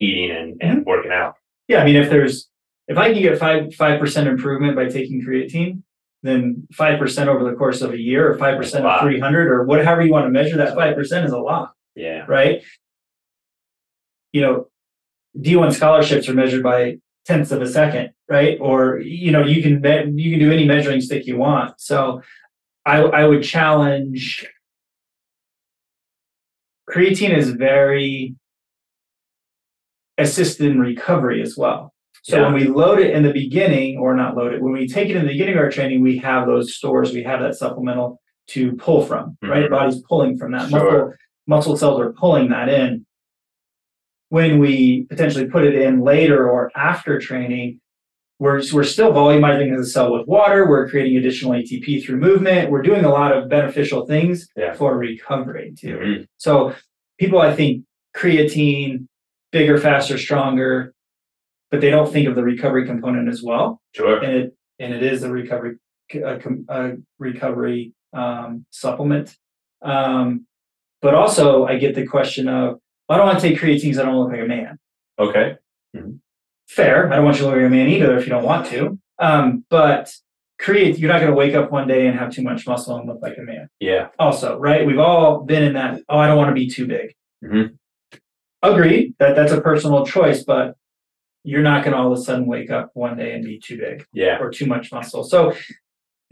eating 0.00 0.30
and, 0.30 0.56
and 0.62 0.78
Mm-hmm. 0.80 0.88
working 0.88 1.12
out. 1.12 1.34
Yeah, 1.68 1.82
I 1.82 1.84
mean, 1.84 1.96
if 1.96 2.08
there's 2.10 2.48
if 2.88 2.96
I 2.96 3.12
can 3.12 3.20
get 3.22 3.38
five 3.38 3.74
five 3.74 4.00
percent 4.00 4.26
improvement 4.28 4.74
by 4.76 4.86
taking 4.88 5.20
creatine, 5.22 5.82
then 6.22 6.66
five 6.72 6.98
percent 6.98 7.28
over 7.28 7.48
the 7.48 7.56
course 7.56 7.80
of 7.82 7.92
a 7.92 7.98
year, 7.98 8.30
or 8.30 8.38
five 8.38 8.56
percent 8.58 8.84
Wow. 8.84 8.96
of 8.96 9.00
three 9.02 9.20
hundred, 9.20 9.48
or 9.48 9.64
whatever 9.64 10.02
you 10.04 10.12
want 10.12 10.26
to 10.26 10.30
measure, 10.30 10.56
that 10.56 10.74
five 10.74 10.94
percent 10.96 11.26
is 11.26 11.32
a 11.32 11.38
lot, 11.38 11.72
Yeah. 11.94 12.24
right? 12.28 12.62
You 14.32 14.40
know, 14.42 14.68
D 15.40 15.56
one 15.56 15.70
scholarships 15.72 16.28
are 16.28 16.34
measured 16.34 16.62
by 16.62 16.98
tenths 17.24 17.52
of 17.52 17.62
a 17.62 17.68
second, 17.68 18.10
right? 18.28 18.58
Or 18.60 18.98
you 18.98 19.30
know, 19.30 19.44
you 19.44 19.62
can 19.62 19.80
me- 19.80 20.22
you 20.22 20.30
can 20.30 20.40
do 20.40 20.52
any 20.52 20.64
measuring 20.66 21.00
stick 21.00 21.26
you 21.26 21.36
want. 21.36 21.80
So, 21.80 22.22
I 22.84 22.96
I 23.02 23.24
would 23.26 23.42
challenge. 23.42 24.46
Creatine 26.90 27.36
is 27.36 27.50
very 27.50 28.34
assisted 30.16 30.66
in 30.70 30.80
recovery 30.80 31.42
as 31.42 31.56
well. 31.56 31.92
So 32.28 32.42
when 32.42 32.52
we 32.52 32.64
load 32.64 32.98
it 32.98 33.14
in 33.14 33.22
the 33.22 33.32
beginning, 33.32 33.96
or 33.96 34.14
not 34.14 34.36
load 34.36 34.52
it, 34.52 34.60
when 34.60 34.72
we 34.74 34.86
take 34.86 35.08
it 35.08 35.16
in 35.16 35.22
the 35.22 35.28
beginning 35.32 35.54
of 35.54 35.60
our 35.60 35.70
training, 35.70 36.02
we 36.02 36.18
have 36.18 36.46
those 36.46 36.74
stores, 36.74 37.12
we 37.14 37.22
have 37.22 37.40
that 37.40 37.54
supplemental 37.54 38.20
to 38.48 38.72
pull 38.76 39.02
from, 39.06 39.38
right? 39.42 39.64
Mhm. 39.64 39.70
Body's 39.70 40.02
pulling 40.02 40.36
from 40.36 40.52
that. 40.52 40.68
Sure. 40.68 40.80
Muscle, 40.82 41.14
muscle 41.46 41.76
cells 41.78 42.00
are 42.00 42.12
pulling 42.12 42.50
that 42.50 42.68
in. 42.68 43.06
When 44.28 44.58
we 44.58 45.04
potentially 45.08 45.46
put 45.46 45.64
it 45.64 45.74
in 45.74 46.00
later 46.02 46.50
or 46.50 46.70
after 46.76 47.18
training, 47.18 47.80
we're, 48.38 48.60
we're 48.74 48.84
still 48.84 49.10
volumizing 49.12 49.74
the 49.74 49.86
cell 49.86 50.12
with 50.12 50.28
water. 50.28 50.68
We're 50.68 50.88
creating 50.90 51.16
additional 51.16 51.52
ATP 51.54 52.04
through 52.04 52.18
movement. 52.18 52.70
We're 52.70 52.82
doing 52.82 53.04
a 53.06 53.10
lot 53.10 53.34
of 53.36 53.48
beneficial 53.48 54.04
things 54.06 54.48
Yeah. 54.54 54.74
for 54.74 54.96
recovery 54.98 55.72
too. 55.78 55.96
Mhm. 55.96 56.26
So 56.36 56.74
people, 57.18 57.40
I 57.40 57.54
think, 57.54 57.84
creatine, 58.14 59.06
bigger, 59.50 59.78
faster, 59.78 60.18
stronger, 60.18 60.92
but 61.70 61.80
they 61.80 61.90
don't 61.90 62.10
think 62.12 62.28
of 62.28 62.34
the 62.34 62.42
recovery 62.42 62.86
component 62.86 63.28
as 63.28 63.42
well. 63.42 63.80
Sure. 63.94 64.22
And 64.22 64.32
it 64.32 64.54
and 64.78 64.92
it 64.94 65.02
is 65.02 65.22
a 65.22 65.30
recovery 65.30 65.76
a, 66.14 66.38
a 66.68 66.92
recovery 67.18 67.92
um, 68.12 68.64
supplement. 68.70 69.36
Um, 69.82 70.46
but 71.02 71.14
also, 71.14 71.64
I 71.66 71.76
get 71.78 71.94
the 71.94 72.06
question 72.06 72.48
of, 72.48 72.78
I 73.08 73.16
don't 73.16 73.26
want 73.26 73.38
to 73.40 73.48
take 73.48 73.58
creatine 73.58 73.82
because 73.82 73.98
I 73.98 74.04
don't 74.04 74.16
look 74.16 74.30
like 74.30 74.40
a 74.40 74.46
man. 74.46 74.78
Okay. 75.18 75.56
Fair. 76.68 77.12
I 77.12 77.16
don't 77.16 77.24
want 77.24 77.36
you 77.36 77.42
to 77.44 77.48
look 77.48 77.56
like 77.56 77.66
a 77.66 77.70
man 77.70 77.88
either 77.88 78.16
if 78.18 78.24
you 78.24 78.30
don't 78.30 78.44
want 78.44 78.66
to. 78.68 78.98
Um, 79.18 79.64
but 79.70 80.12
create, 80.58 80.98
you're 80.98 81.10
not 81.10 81.20
going 81.20 81.30
to 81.30 81.36
wake 81.36 81.54
up 81.54 81.70
one 81.70 81.86
day 81.88 82.06
and 82.06 82.18
have 82.18 82.32
too 82.32 82.42
much 82.42 82.66
muscle 82.66 82.96
and 82.96 83.08
look 83.08 83.20
like 83.22 83.36
a 83.38 83.42
man. 83.42 83.68
Yeah. 83.80 84.08
also, 84.18 84.58
right? 84.58 84.86
We've 84.86 84.98
all 84.98 85.42
been 85.44 85.62
in 85.62 85.74
that, 85.74 86.00
oh, 86.08 86.18
I 86.18 86.26
don't 86.26 86.36
want 86.36 86.48
to 86.50 86.54
be 86.54 86.68
too 86.68 86.86
big. 86.86 87.14
Mhm. 87.44 87.76
Agreed 88.62 89.14
that 89.20 89.36
that's 89.36 89.52
a 89.52 89.60
personal 89.60 90.04
choice, 90.04 90.42
but 90.42 90.74
you're 91.44 91.62
not 91.62 91.82
going 91.84 91.92
to 91.94 91.98
all 91.98 92.12
of 92.12 92.18
a 92.18 92.22
sudden 92.22 92.46
wake 92.46 92.70
up 92.70 92.90
one 92.94 93.16
day 93.16 93.32
and 93.34 93.44
be 93.44 93.58
too 93.58 93.78
big 93.78 94.04
Yeah. 94.12 94.38
or 94.40 94.50
too 94.50 94.66
much 94.66 94.92
muscle. 94.92 95.24
So 95.24 95.54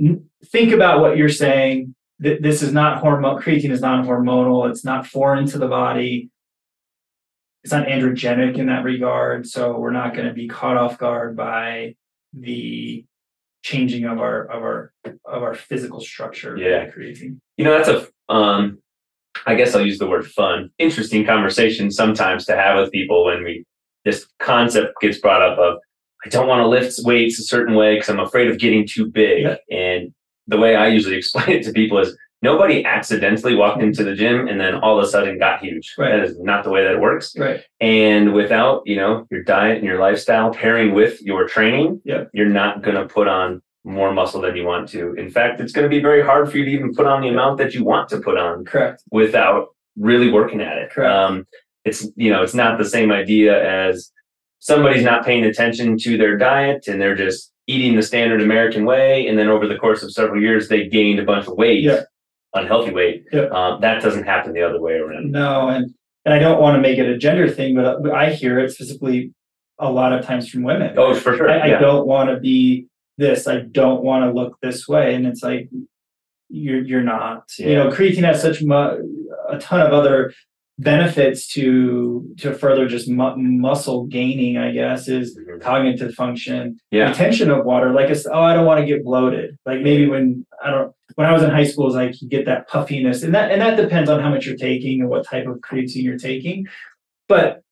n- 0.01 0.25
think 0.47 0.73
about 0.73 1.01
what 1.01 1.17
you're 1.17 1.29
saying. 1.29 1.95
Th- 2.23 2.41
This 2.41 2.63
is 2.63 2.73
not 2.73 2.99
hormone, 2.99 3.41
creatine 3.41 3.71
is 3.71 3.81
not 3.81 4.05
hormonal, 4.05 4.69
it's 4.71 4.85
not 4.85 5.07
foreign 5.07 5.47
to 5.47 5.59
the 5.59 5.69
body. 5.69 6.31
It's 7.65 7.73
not 7.73 7.87
androgenic 7.89 8.59
in 8.59 8.67
that 8.67 8.85
regard. 8.85 9.47
So 9.47 9.77
we're 9.79 9.91
not 9.91 10.15
going 10.15 10.29
to 10.29 10.33
be 10.35 10.47
caught 10.47 10.77
off 10.77 10.99
guard 10.99 11.37
by 11.37 11.97
the 12.33 13.05
changing 13.65 14.05
of 14.05 14.21
our 14.21 14.45
of 14.45 14.63
our 14.63 14.93
of 15.25 15.43
our 15.43 15.55
physical 15.55 16.01
structure. 16.01 16.57
Yeah. 16.57 16.89
creatine. 16.91 17.39
You 17.57 17.65
know, 17.65 17.73
that's 17.77 17.89
a 17.89 18.33
um 18.33 18.79
I 19.45 19.55
guess 19.57 19.75
I'll 19.75 19.85
use 19.85 19.99
the 19.99 20.07
word 20.09 20.27
fun, 20.27 20.71
interesting 20.79 21.27
conversation 21.27 21.91
sometimes 21.91 22.45
to 22.47 22.57
have 22.57 22.79
with 22.81 22.93
people 22.93 23.25
when 23.27 23.43
we 23.45 23.65
this 24.07 24.27
concept 24.39 24.95
gets 25.03 25.19
brought 25.19 25.43
up 25.43 25.59
of 25.59 25.79
I 26.25 26.29
don't 26.31 26.49
want 26.49 26.61
to 26.61 26.67
lift 26.67 26.99
weights 27.05 27.39
a 27.39 27.43
certain 27.43 27.75
way 27.75 27.95
because 27.97 28.09
I'm 28.09 28.21
afraid 28.21 28.49
of 28.51 28.59
getting 28.59 28.87
too 28.87 29.05
big. 29.07 29.43
Yeah. 29.43 29.57
And 29.71 30.15
the 30.47 30.57
way 30.57 30.75
I 30.75 30.87
usually 30.89 31.17
explain 31.23 31.51
it 31.51 31.65
to 31.65 31.73
people 31.73 31.99
is 31.99 32.17
nobody 32.43 32.85
accidentally 32.85 33.55
walked 33.55 33.83
into 33.83 34.03
the 34.05 34.15
gym 34.15 34.49
and 34.49 34.59
then 34.61 34.77
all 34.77 34.99
of 34.99 35.05
a 35.05 35.09
sudden 35.09 35.39
got 35.39 35.61
huge. 35.61 35.95
Right. 35.99 36.11
That 36.17 36.25
is 36.25 36.39
not 36.41 36.65
the 36.65 36.71
way 36.71 36.83
that 36.85 36.93
it 36.95 37.01
works. 37.01 37.37
Right. 37.37 37.63
And 37.81 38.33
without, 38.33 38.83
you 38.87 38.97
know, 38.97 39.27
your 39.31 39.43
diet 39.43 39.77
and 39.79 39.85
your 39.87 40.01
lifestyle 40.01 40.53
pairing 40.53 40.95
with 40.95 41.21
your 41.23 41.47
training, 41.47 42.01
Yep. 42.05 42.31
you're 42.33 42.49
not 42.49 42.83
going 42.83 42.97
to 42.97 43.07
put 43.07 43.29
on 43.29 43.61
more 43.85 44.13
muscle 44.13 44.41
than 44.41 44.57
you 44.57 44.65
want 44.65 44.89
to. 44.89 45.15
In 45.15 45.31
fact, 45.31 45.61
it's 45.61 45.73
going 45.73 45.85
to 45.89 45.95
be 45.97 46.03
very 46.03 46.23
hard 46.25 46.51
for 46.51 46.59
you 46.59 46.65
to 46.65 46.71
even 46.71 46.95
put 46.95 47.07
on 47.07 47.21
the 47.23 47.29
amount 47.29 47.59
that 47.59 47.73
you 47.75 47.85
want 47.85 48.09
to 48.09 48.19
put 48.21 48.37
on 48.37 48.65
Correct. 48.65 49.03
without 49.13 49.69
really 49.97 50.31
working 50.31 50.61
at 50.61 50.79
it. 50.79 50.91
Correct. 50.91 51.13
Um, 51.13 51.47
it's 51.87 52.07
you 52.17 52.31
know, 52.31 52.43
it's 52.43 52.55
not 52.55 52.77
the 52.79 52.85
same 52.85 53.11
idea 53.13 53.53
as 53.89 54.13
somebody's 54.59 55.05
not 55.05 55.25
paying 55.25 55.45
attention 55.45 55.97
to 55.99 56.17
their 56.19 56.37
diet 56.37 56.87
and 56.89 57.01
they're 57.01 57.15
just 57.15 57.53
eating 57.69 57.97
the 57.97 58.03
standard 58.03 58.41
American 58.43 58.85
way, 58.85 59.27
and 59.27 59.39
then 59.39 59.49
over 59.49 59.67
the 59.67 59.77
course 59.77 60.03
of 60.03 60.13
several 60.13 60.41
years 60.41 60.69
they 60.69 60.87
gained 60.89 61.19
a 61.19 61.25
bunch 61.25 61.47
of 61.49 61.55
weight, 61.57 61.83
Yeah. 61.83 62.03
unhealthy 62.55 62.93
weight. 62.93 63.25
Yeah. 63.33 63.47
Um, 63.59 63.81
that 63.81 64.03
doesn't 64.03 64.25
happen 64.25 64.53
the 64.53 64.63
other 64.63 64.81
way 64.81 64.95
around. 64.95 65.33
No, 65.33 65.69
and 65.69 65.93
and 66.25 66.35
I 66.35 66.39
don't 66.39 66.61
want 66.61 66.77
to 66.77 66.81
make 66.81 66.99
it 66.99 67.09
a 67.09 67.17
gender 67.19 67.49
thing, 67.49 67.75
but 67.77 68.11
I 68.13 68.31
hear 68.33 68.59
it 68.59 68.71
specifically 68.73 69.33
a 69.79 69.91
lot 69.91 70.13
of 70.13 70.25
times 70.25 70.49
from 70.49 70.63
women. 70.63 70.95
Oh, 70.97 71.15
for 71.15 71.37
sure. 71.37 71.51
I, 71.51 71.59
I 71.59 71.67
yeah. 71.67 71.79
don't 71.79 72.07
want 72.07 72.31
to 72.31 72.39
be 72.41 72.87
this. 73.19 73.47
I 73.47 73.61
don't 73.61 74.03
want 74.03 74.25
to 74.25 74.33
look 74.39 74.59
this 74.63 74.87
way, 74.89 75.15
and 75.15 75.27
it's 75.27 75.43
like 75.43 75.69
you're 76.49 76.83
you're 76.83 77.03
not. 77.03 77.45
You 77.59 77.75
know, 77.75 77.91
creatine 77.91 78.25
has 78.25 78.41
such 78.43 78.63
mu- 78.63 79.27
a 79.49 79.59
ton 79.59 79.81
of 79.81 79.93
other 79.93 80.33
benefits 80.79 81.47
to 81.55 82.25
to 82.39 82.53
further 82.53 82.87
just 82.87 83.09
mu- 83.09 83.37
muscle 83.37 84.05
gaining. 84.07 84.57
I 84.59 84.73
guess 84.73 85.09
is 85.09 85.37
Mhm. 85.39 85.61
cognitive 85.61 86.15
function, 86.15 86.77
Yeah. 86.91 87.09
retention 87.09 87.51
of 87.51 87.65
water. 87.65 87.93
Like 87.93 88.11
it's 88.11 88.27
oh, 88.27 88.41
I 88.43 88.55
don't 88.55 88.67
want 88.67 88.81
to 88.81 88.87
get 88.87 89.05
bloated. 89.05 89.57
Like 89.65 89.81
maybe 89.81 90.07
when 90.07 90.45
I 90.63 90.71
don't 90.71 90.93
when 91.15 91.27
I 91.27 91.33
was 91.33 91.43
in 91.43 91.51
high 91.51 91.65
school, 91.65 91.87
it's 91.87 91.97
like 91.97 92.21
you 92.21 92.29
get 92.29 92.45
that 92.47 92.69
puffiness, 92.69 93.23
and 93.23 93.35
that 93.35 93.51
and 93.51 93.61
that 93.63 93.77
depends 93.77 94.11
on 94.11 94.21
how 94.21 94.29
much 94.31 94.45
you're 94.47 94.57
taking 94.57 95.01
and 95.01 95.09
what 95.09 95.25
type 95.27 95.47
of 95.47 95.57
creatine 95.61 96.03
you're 96.03 96.19
taking. 96.19 96.67
But 97.29 97.63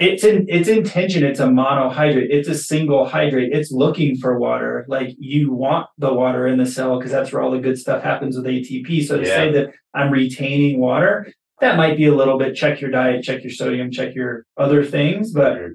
it's 0.00 0.24
in 0.24 0.46
its 0.48 0.66
intention. 0.68 1.22
It's 1.22 1.40
a 1.40 1.46
monohydrate. 1.46 2.28
It's 2.30 2.48
a 2.48 2.54
single 2.54 3.04
hydrate. 3.04 3.52
It's 3.52 3.70
looking 3.70 4.16
for 4.16 4.38
water. 4.38 4.86
Like 4.88 5.14
you 5.18 5.52
want 5.52 5.86
the 5.98 6.12
water 6.12 6.46
in 6.48 6.58
the 6.58 6.66
cell 6.66 6.96
because 6.98 7.12
that's 7.12 7.30
where 7.32 7.42
all 7.42 7.50
the 7.50 7.58
good 7.60 7.78
stuff 7.78 8.02
happens 8.02 8.34
with 8.36 8.46
ATP. 8.46 9.02
So 9.02 9.18
to 9.18 9.26
say 9.26 9.52
that 9.52 9.70
I'm 9.94 10.10
retaining 10.10 10.80
water, 10.80 11.32
that 11.60 11.76
might 11.76 11.96
be 11.96 12.06
a 12.06 12.14
little 12.14 12.38
bit. 12.38 12.54
Check 12.54 12.80
your 12.80 12.90
diet. 12.90 13.22
Check 13.22 13.42
your 13.42 13.52
sodium. 13.52 13.90
Check 13.90 14.14
your 14.14 14.46
other 14.56 14.84
things, 14.84 15.32
but 15.32 15.56
Mhm. 15.58 15.74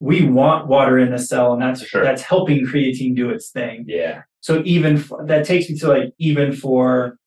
we 0.00 0.24
want 0.24 0.68
water 0.68 0.98
in 0.98 1.10
the 1.10 1.18
cell, 1.18 1.52
and 1.52 1.60
that's 1.62 1.84
Sure. 1.84 2.02
that's 2.04 2.22
helping 2.22 2.64
creatine 2.66 3.14
do 3.16 3.30
its 3.30 3.50
thing. 3.50 3.84
Yeah. 3.88 4.22
So 4.40 4.62
even 4.64 4.96
f- 4.98 5.10
that 5.26 5.44
takes 5.44 5.68
me 5.68 5.76
to 5.78 5.88
like 5.88 6.12
even 6.18 6.52
for 6.52 7.18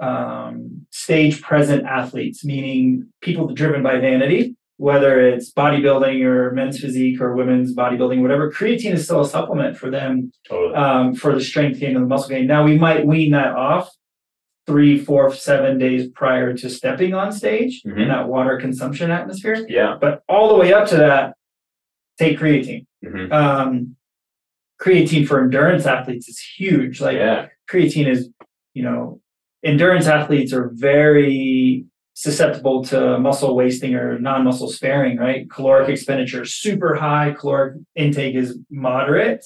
um, 0.00 0.84
stage 0.90 1.40
present 1.42 1.84
athletes, 1.84 2.44
meaning 2.44 3.06
people 3.20 3.46
driven 3.54 3.84
by 3.84 4.00
vanity, 4.00 4.56
whether 4.76 5.20
it's 5.28 5.52
bodybuilding 5.52 6.24
or 6.24 6.50
men's 6.52 6.80
physique 6.80 7.20
or 7.20 7.36
women's 7.36 7.72
bodybuilding, 7.72 8.20
whatever. 8.20 8.50
Creatine 8.50 8.94
is 8.94 9.04
still 9.04 9.20
a 9.20 9.28
supplement 9.28 9.76
for 9.76 9.90
them 9.90 10.32
Totally. 10.48 10.74
um, 10.74 11.14
for 11.14 11.32
the 11.32 11.40
strength 11.40 11.78
gain 11.78 11.94
and 11.94 12.04
the 12.04 12.08
muscle 12.08 12.30
gain. 12.30 12.48
Now 12.48 12.64
we 12.64 12.76
might 12.76 13.06
wean 13.06 13.30
that 13.30 13.54
off 13.54 13.90
three, 14.66 14.98
four, 14.98 15.32
seven 15.34 15.78
days 15.78 16.08
prior 16.08 16.52
to 16.54 16.70
stepping 16.70 17.14
on 17.14 17.32
stage 17.32 17.82
Mhm. 17.82 18.02
in 18.02 18.08
that 18.08 18.28
water 18.28 18.56
consumption 18.58 19.10
atmosphere. 19.10 19.66
yeah. 19.68 19.96
But 20.00 20.22
all 20.28 20.48
the 20.48 20.54
way 20.54 20.72
up 20.72 20.86
to 20.88 20.96
that, 20.96 21.34
take 22.18 22.38
creatine. 22.38 22.86
Mhm. 23.04 23.32
Um, 23.32 23.96
creatine 24.80 25.26
for 25.26 25.40
endurance 25.42 25.86
athletes 25.86 26.28
is 26.28 26.38
huge. 26.38 27.00
Like 27.00 27.16
yeah. 27.16 27.46
creatine 27.70 28.06
is, 28.08 28.30
you 28.74 28.82
know, 28.84 29.20
endurance 29.64 30.06
athletes 30.06 30.52
are 30.52 30.70
very 30.74 31.84
susceptible 32.14 32.84
to 32.84 33.18
muscle 33.18 33.56
wasting 33.56 33.94
or 33.94 34.18
non-muscle 34.18 34.68
sparing, 34.68 35.16
right? 35.16 35.48
Caloric 35.50 35.88
expenditure 35.88 36.42
is 36.42 36.52
super 36.54 36.94
high, 36.94 37.32
caloric 37.32 37.74
intake 37.96 38.34
is 38.34 38.58
moderate. 38.70 39.44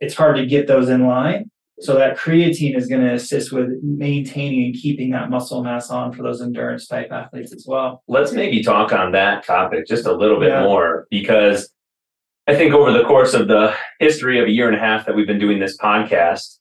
It's 0.00 0.14
hard 0.14 0.36
to 0.36 0.46
get 0.46 0.66
those 0.66 0.88
in 0.90 1.06
line. 1.06 1.50
So 1.80 1.94
that 1.96 2.16
creatine 2.16 2.74
is 2.76 2.86
going 2.86 3.02
to 3.02 3.12
assist 3.12 3.52
with 3.52 3.68
maintaining 3.82 4.64
and 4.64 4.74
keeping 4.74 5.10
that 5.10 5.28
muscle 5.28 5.62
mass 5.62 5.90
on 5.90 6.12
for 6.12 6.22
those 6.22 6.40
endurance 6.40 6.86
type 6.86 7.12
athletes 7.12 7.52
as 7.52 7.66
well. 7.68 8.02
let's 8.08 8.32
maybe 8.32 8.62
talk 8.62 8.92
on 8.92 9.12
that 9.12 9.44
topic 9.44 9.86
just 9.86 10.06
a 10.06 10.12
little 10.12 10.40
bit 10.40 10.48
Yeah. 10.48 10.62
more 10.62 11.06
because 11.10 11.70
I 12.48 12.54
think 12.54 12.72
over 12.72 12.92
the 12.92 13.04
course 13.04 13.34
of 13.34 13.48
the 13.48 13.74
history 13.98 14.38
of 14.40 14.46
a 14.46 14.50
year 14.50 14.68
and 14.68 14.76
a 14.76 14.80
half 14.80 15.04
that 15.06 15.14
we've 15.16 15.26
been 15.26 15.38
doing 15.40 15.58
this 15.58 15.76
podcast, 15.76 16.58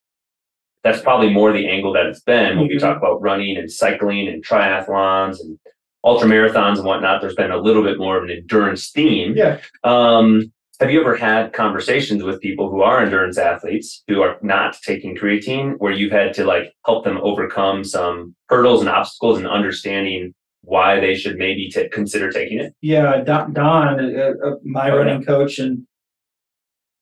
that's 0.83 1.01
probably 1.01 1.29
more 1.31 1.51
the 1.53 1.67
angle 1.67 1.93
that 1.93 2.07
it's 2.07 2.21
been 2.21 2.57
when 2.59 2.67
we 2.67 2.75
Mhm. 2.75 2.79
talk 2.81 2.97
about 2.97 3.21
running 3.21 3.55
and 3.57 3.71
cycling 3.71 4.27
and 4.27 4.43
triathlons 4.45 5.39
and 5.39 5.57
ultra 6.03 6.27
marathons 6.27 6.77
and 6.77 6.85
whatnot. 6.85 7.21
There's 7.21 7.35
been 7.35 7.51
a 7.51 7.57
little 7.57 7.83
bit 7.83 7.97
more 7.97 8.17
of 8.17 8.23
an 8.25 8.31
endurance 8.31 8.91
theme. 8.91 9.33
Yeah. 9.37 9.59
Um, 9.83 10.51
have 10.79 10.91
you 10.91 10.99
ever 11.01 11.15
had 11.15 11.53
conversations 11.53 12.21
with 12.23 12.41
people 12.41 12.69
who 12.69 12.81
are 12.81 13.01
endurance 13.03 13.37
athletes 13.37 14.03
who 14.07 14.21
are 14.21 14.37
not 14.41 14.77
taking 14.81 15.15
creatine 15.15 15.75
where 15.77 15.93
you've 15.93 16.11
had 16.11 16.33
to 16.35 16.43
like 16.43 16.73
help 16.85 17.03
them 17.05 17.17
overcome 17.21 17.83
some 17.83 18.35
hurdles 18.49 18.81
and 18.81 18.89
obstacles 18.89 19.37
and 19.37 19.47
understanding 19.47 20.33
why 20.61 20.99
they 20.99 21.15
should 21.15 21.37
maybe 21.37 21.69
ta- 21.71 21.81
consider 21.91 22.31
taking 22.31 22.59
it? 22.59 22.73
Yeah, 22.81 23.21
Don, 23.23 23.53
Don 23.53 23.99
uh, 23.99 24.33
uh, 24.43 24.55
my 24.63 24.89
Oh, 24.89 24.97
running 24.97 25.23
coach 25.23 25.59
and 25.59 25.85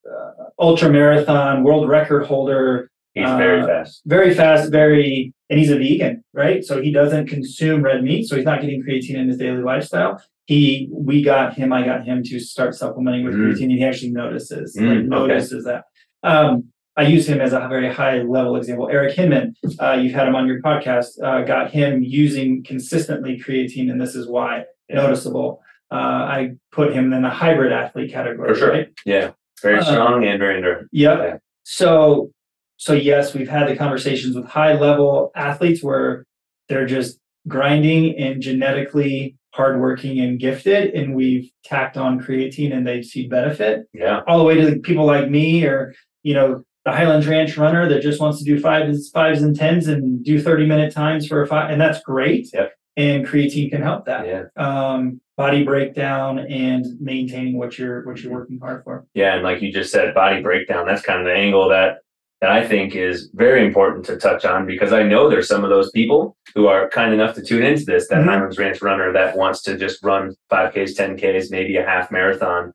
uh, 0.06 0.44
ultra 0.60 0.90
marathon 0.90 1.64
world 1.64 1.88
record 1.90 2.26
holder, 2.26 2.90
He's 3.14 3.30
very 3.30 3.62
Uh, 3.62 3.68
fast. 3.68 4.02
very 4.08 4.34
fast, 4.34 4.72
very, 4.72 5.32
and 5.50 5.60
he's 5.60 5.70
a 5.70 5.78
vegan, 5.78 6.24
right? 6.34 6.66
So 6.66 6.82
he 6.82 6.92
doesn't 6.92 7.28
consume 7.28 7.84
red 7.84 8.04
meat, 8.04 8.28
so 8.28 8.36
he's 8.36 8.44
not 8.46 8.60
getting 8.62 8.82
creatine 8.84 9.16
in 9.18 9.28
his 9.28 9.38
daily 9.38 9.62
lifestyle. 9.62 10.20
He, 10.46 10.90
we 10.92 11.24
got 11.24 11.54
him, 11.54 11.72
I 11.72 11.84
got 11.86 12.04
him 12.06 12.22
to 12.24 12.40
start 12.40 12.76
supplementing 12.76 13.24
with 13.26 13.36
Mm. 13.36 13.54
creatine, 13.54 13.64
and 13.64 13.72
he 13.72 13.84
actually 13.84 14.12
notices, 14.12 14.76
Mm, 14.78 14.88
like, 14.88 14.98
okay. 14.98 15.08
notices 15.34 15.64
that. 15.66 15.84
Um, 16.24 16.66
I 16.96 17.04
use 17.04 17.28
him 17.28 17.42
as 17.42 17.54
a 17.54 17.66
very 17.70 17.92
high 17.92 18.22
level 18.22 18.56
example. 18.56 18.88
Eric 18.92 19.16
Hinman, 19.16 19.56
uh, 19.80 19.94
you've 19.94 20.14
had 20.14 20.28
him 20.28 20.36
on 20.36 20.46
your 20.46 20.62
podcast, 20.62 21.08
uh, 21.24 21.42
got 21.44 21.72
him 21.72 22.04
using 22.04 22.64
consistently 22.64 23.40
creatine, 23.40 23.90
and 23.90 24.00
this 24.00 24.16
is 24.16 24.28
why 24.28 24.66
Yeah. 24.90 24.98
noticeable. 24.98 25.62
Uh, 25.92 25.96
I 25.96 26.52
put 26.72 26.94
him 26.94 27.14
in 27.14 27.22
the 27.24 27.30
hybrid 27.30 27.72
athlete 27.72 28.12
category, 28.12 28.50
For 28.50 28.56
sure. 28.56 28.70
right? 28.72 28.90
Yeah, 29.06 29.32
very 29.62 29.80
Uh, 29.80 29.84
strong 29.84 30.26
and 30.26 30.40
very 30.40 30.58
endurance. 30.58 30.90
Yep. 30.92 31.18
Yeah. 31.20 31.38
So, 31.64 32.32
so 32.78 32.94
yes, 32.94 33.34
we've 33.34 33.50
had 33.50 33.70
the 33.70 33.76
conversations 33.76 34.36
with 34.36 34.46
high 34.46 34.74
level 34.78 35.32
athletes 35.36 35.82
where 35.84 36.26
they're 36.68 36.86
just 36.86 37.18
grinding 37.48 38.18
and 38.18 38.42
genetically 38.42 39.36
hardworking 39.54 40.20
and 40.20 40.40
gifted, 40.40 40.94
and 40.96 41.16
we've 41.16 41.50
tacked 41.64 41.96
on 41.98 42.20
creatine 42.20 42.74
and 42.76 42.86
they 42.86 43.02
see 43.02 43.28
benefit. 43.28 43.88
Yeah, 43.94 44.22
All 44.28 44.38
the 44.40 44.44
way 44.44 44.56
to 44.60 44.66
the 44.70 44.80
people 44.80 45.06
like 45.06 45.30
me, 45.30 45.64
or 45.66 45.94
you 46.24 46.34
know, 46.34 46.64
the 46.86 46.92
Highlands 46.92 47.28
Ranch 47.28 47.58
runner 47.58 47.88
that 47.90 48.02
just 48.02 48.20
wants 48.20 48.40
to 48.40 48.44
do 48.46 48.60
fives, 48.60 49.10
fives 49.10 49.42
and 49.42 49.56
tens 49.56 49.88
and 49.88 50.24
do 50.24 50.42
thirty 50.42 50.66
minute 50.66 50.94
times 50.94 51.28
for 51.28 51.42
a 51.44 51.48
five, 51.48 51.72
and 51.72 51.80
that's 51.80 52.02
great. 52.02 52.50
Yep. 52.54 52.74
And 52.96 53.26
creatine 53.26 53.72
can 53.72 53.82
help 53.82 54.06
that. 54.06 54.28
yeah, 54.28 54.44
Um, 54.56 55.20
body 55.36 55.64
breakdown 55.64 56.38
and 56.38 56.86
maintaining 57.00 57.58
what 57.58 57.78
you're 57.80 58.06
what 58.06 58.22
you're 58.22 58.32
working 58.32 58.60
hard 58.60 58.84
for. 58.84 59.06
yeah. 59.16 59.34
And 59.36 59.44
like 59.44 59.62
you 59.64 59.72
just 59.74 59.92
said, 59.92 60.14
body 60.14 60.42
breakdown. 60.44 60.86
That's 60.86 61.02
kind 61.02 61.20
of 61.20 61.26
the 61.26 61.34
angle 61.34 61.70
that 61.70 61.98
that 62.44 62.52
I 62.52 62.68
think 62.68 62.94
is 62.94 63.30
very 63.36 63.66
important 63.66 64.04
to 64.08 64.18
touch 64.18 64.44
on 64.44 64.66
because 64.66 64.92
I 64.92 65.02
know 65.02 65.30
there's 65.30 65.48
some 65.48 65.64
of 65.64 65.70
those 65.70 65.90
people 65.92 66.36
who 66.54 66.68
are 66.68 66.90
kind 66.90 67.14
enough 67.14 67.36
to 67.36 67.42
tune 67.42 67.64
into 67.64 67.86
this. 67.86 68.10
That 68.10 68.20
Mhm. 68.20 68.26
Highlands 68.26 68.58
Ranch 68.60 68.82
runner 68.82 69.14
that 69.14 69.38
wants 69.38 69.62
to 69.62 69.78
just 69.78 70.04
run 70.04 70.36
five 70.50 70.74
Ks, 70.74 70.94
ten 70.94 71.16
Ks, 71.16 71.50
maybe 71.52 71.78
a 71.78 71.86
half 71.86 72.12
marathon. 72.12 72.74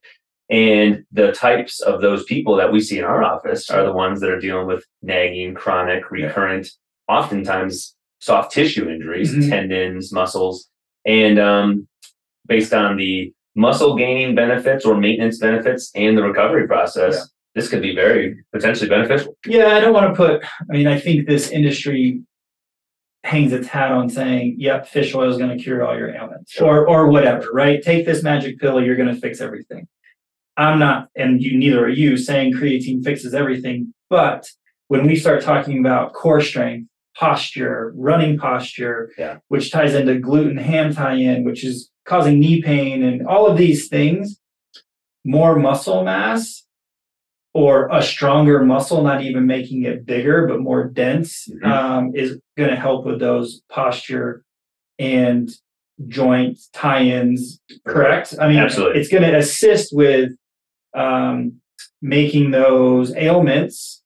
And 0.48 1.04
the 1.12 1.33
types 1.33 1.81
of 1.83 2.00
those 2.00 2.24
people 2.24 2.57
that 2.57 2.72
we 2.72 2.81
see 2.81 2.98
in 2.98 3.04
our 3.04 3.22
office 3.22 3.68
are 3.68 3.85
the 3.85 3.92
ones 3.92 4.20
that 4.22 4.31
are 4.31 4.40
dealing 4.40 4.66
with 4.66 4.87
nagging, 5.02 5.52
chronic, 5.52 6.00
Yeah. 6.16 6.28
recurrent, 6.28 6.70
oftentimes 7.07 7.94
soft 8.20 8.50
tissue 8.52 8.88
injuries, 8.88 9.35
Mhm. 9.37 9.50
tendons, 9.50 10.14
muscles. 10.14 10.70
And 11.04 11.38
um, 11.38 11.87
based 12.46 12.72
on 12.72 12.96
the 12.96 13.35
muscle 13.54 13.96
gaining 13.96 14.35
benefits 14.35 14.87
or 14.87 14.96
maintenance 14.96 15.38
benefits 15.38 15.90
and 15.94 16.16
the 16.16 16.22
recovery 16.22 16.66
process, 16.66 17.16
Yeah. 17.16 17.24
This 17.54 17.68
could 17.68 17.82
be 17.82 17.94
very 17.94 18.44
potentially 18.52 18.88
beneficial. 18.88 19.37
Yeah, 19.46 19.68
I 19.68 19.80
don't 19.80 19.92
want 19.92 20.14
to 20.14 20.16
put, 20.16 20.44
I 20.44 20.76
mean, 20.76 20.87
I 20.87 20.98
think 20.98 21.26
this 21.26 21.50
industry 21.50 22.22
hangs 23.24 23.52
its 23.52 23.66
hat 23.66 23.90
on 23.90 24.08
saying, 24.08 24.56
yep, 24.58 24.87
fish 24.87 25.14
oil 25.14 25.28
is 25.30 25.38
going 25.38 25.56
to 25.56 25.62
cure 25.62 25.84
all 25.84 25.96
your 25.96 26.14
ailments 26.14 26.52
Sure. 26.52 26.87
or, 26.87 26.88
or 26.88 27.08
whatever, 27.08 27.48
right? 27.52 27.82
Take 27.82 28.06
this 28.06 28.22
magic 28.22 28.58
pill, 28.61 28.80
you're 28.82 28.96
going 28.96 29.12
to 29.12 29.20
fix 29.20 29.40
everything. 29.40 29.88
I'm 30.56 30.78
not, 30.78 31.08
and 31.16 31.42
you 31.42 31.56
neither 31.58 31.84
are 31.84 31.88
you 31.88 32.16
saying 32.16 32.54
creatine 32.54 33.02
fixes 33.04 33.34
everything, 33.34 33.92
but 34.08 34.48
when 34.88 35.06
we 35.06 35.16
start 35.16 35.42
talking 35.42 35.78
about 35.80 36.12
core 36.14 36.40
strength, 36.40 36.88
posture, 37.16 37.92
running 37.96 38.38
posture, 38.38 39.12
Yeah. 39.18 39.38
which 39.48 39.70
ties 39.72 39.94
into 39.94 40.14
glute 40.14 40.61
ham 40.61 40.94
tie-in, 40.94 41.44
which 41.44 41.64
is 41.64 41.90
causing 42.06 42.38
knee 42.38 42.62
pain 42.62 43.02
and 43.02 43.26
all 43.26 43.46
of 43.46 43.56
these 43.58 43.88
things, 43.88 44.40
more 45.24 45.56
muscle 45.58 46.04
mass 46.04 46.64
or 47.59 47.88
a 47.90 48.01
stronger 48.01 48.64
muscle, 48.64 49.03
not 49.03 49.21
even 49.23 49.44
making 49.44 49.83
it 49.83 50.07
bigger, 50.07 50.47
but 50.47 50.61
more 50.61 50.85
dense, 50.85 51.49
Mhm. 51.49 51.64
um, 51.66 52.12
is 52.14 52.38
going 52.57 52.71
to 52.71 52.77
help 52.77 53.05
with 53.05 53.18
those 53.18 53.62
posture 53.68 54.44
and 55.01 55.51
joint 56.07 56.57
tie-ins. 56.73 57.61
Correct? 57.85 58.33
I 58.40 58.47
mean, 58.49 58.59
Absolutely. 58.59 59.01
it's 59.01 59.09
going 59.09 59.25
to 59.25 59.37
assist 59.37 59.92
with 59.92 60.31
um, 60.94 61.61
making 62.01 62.53
those 62.53 63.12
ailments 63.16 64.03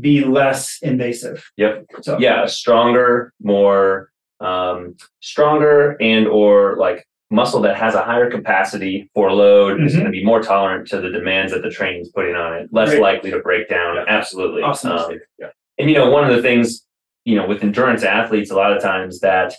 be 0.00 0.24
less 0.24 0.78
invasive. 0.82 1.44
Yep. 1.56 1.84
So 2.02 2.18
yeah 2.18 2.44
stronger 2.46 3.32
more 3.40 4.10
um 4.40 4.96
stronger 5.20 5.96
and 6.00 6.26
or 6.26 6.76
like 6.76 7.06
muscle 7.30 7.60
that 7.60 7.76
has 7.76 7.94
a 7.94 8.02
higher 8.02 8.30
capacity 8.30 9.10
for 9.14 9.30
load 9.32 9.82
is 9.82 9.92
Mhm. 9.92 9.96
going 9.98 10.04
to 10.06 10.10
be 10.18 10.24
more 10.24 10.40
tolerant 10.40 10.86
to 10.88 11.00
the 11.00 11.10
demands 11.10 11.52
that 11.52 11.62
the 11.62 11.70
training 11.70 12.00
is 12.00 12.08
putting 12.10 12.34
on 12.34 12.54
it 12.54 12.68
less 12.72 12.90
Great. 12.90 13.02
likely 13.02 13.30
to 13.30 13.38
break 13.40 13.68
down 13.68 13.96
Yeah. 13.96 14.04
absolutely 14.08 14.62
Awesome, 14.62 14.92
Um, 14.92 15.20
Yeah. 15.38 15.48
and 15.78 15.90
you 15.90 15.96
know 15.96 16.10
one 16.10 16.28
of 16.28 16.34
the 16.34 16.40
things 16.42 16.86
you 17.26 17.36
know 17.36 17.46
with 17.46 17.62
endurance 17.62 18.02
athletes 18.02 18.50
a 18.50 18.56
lot 18.56 18.72
of 18.72 18.82
times 18.82 19.20
that 19.20 19.52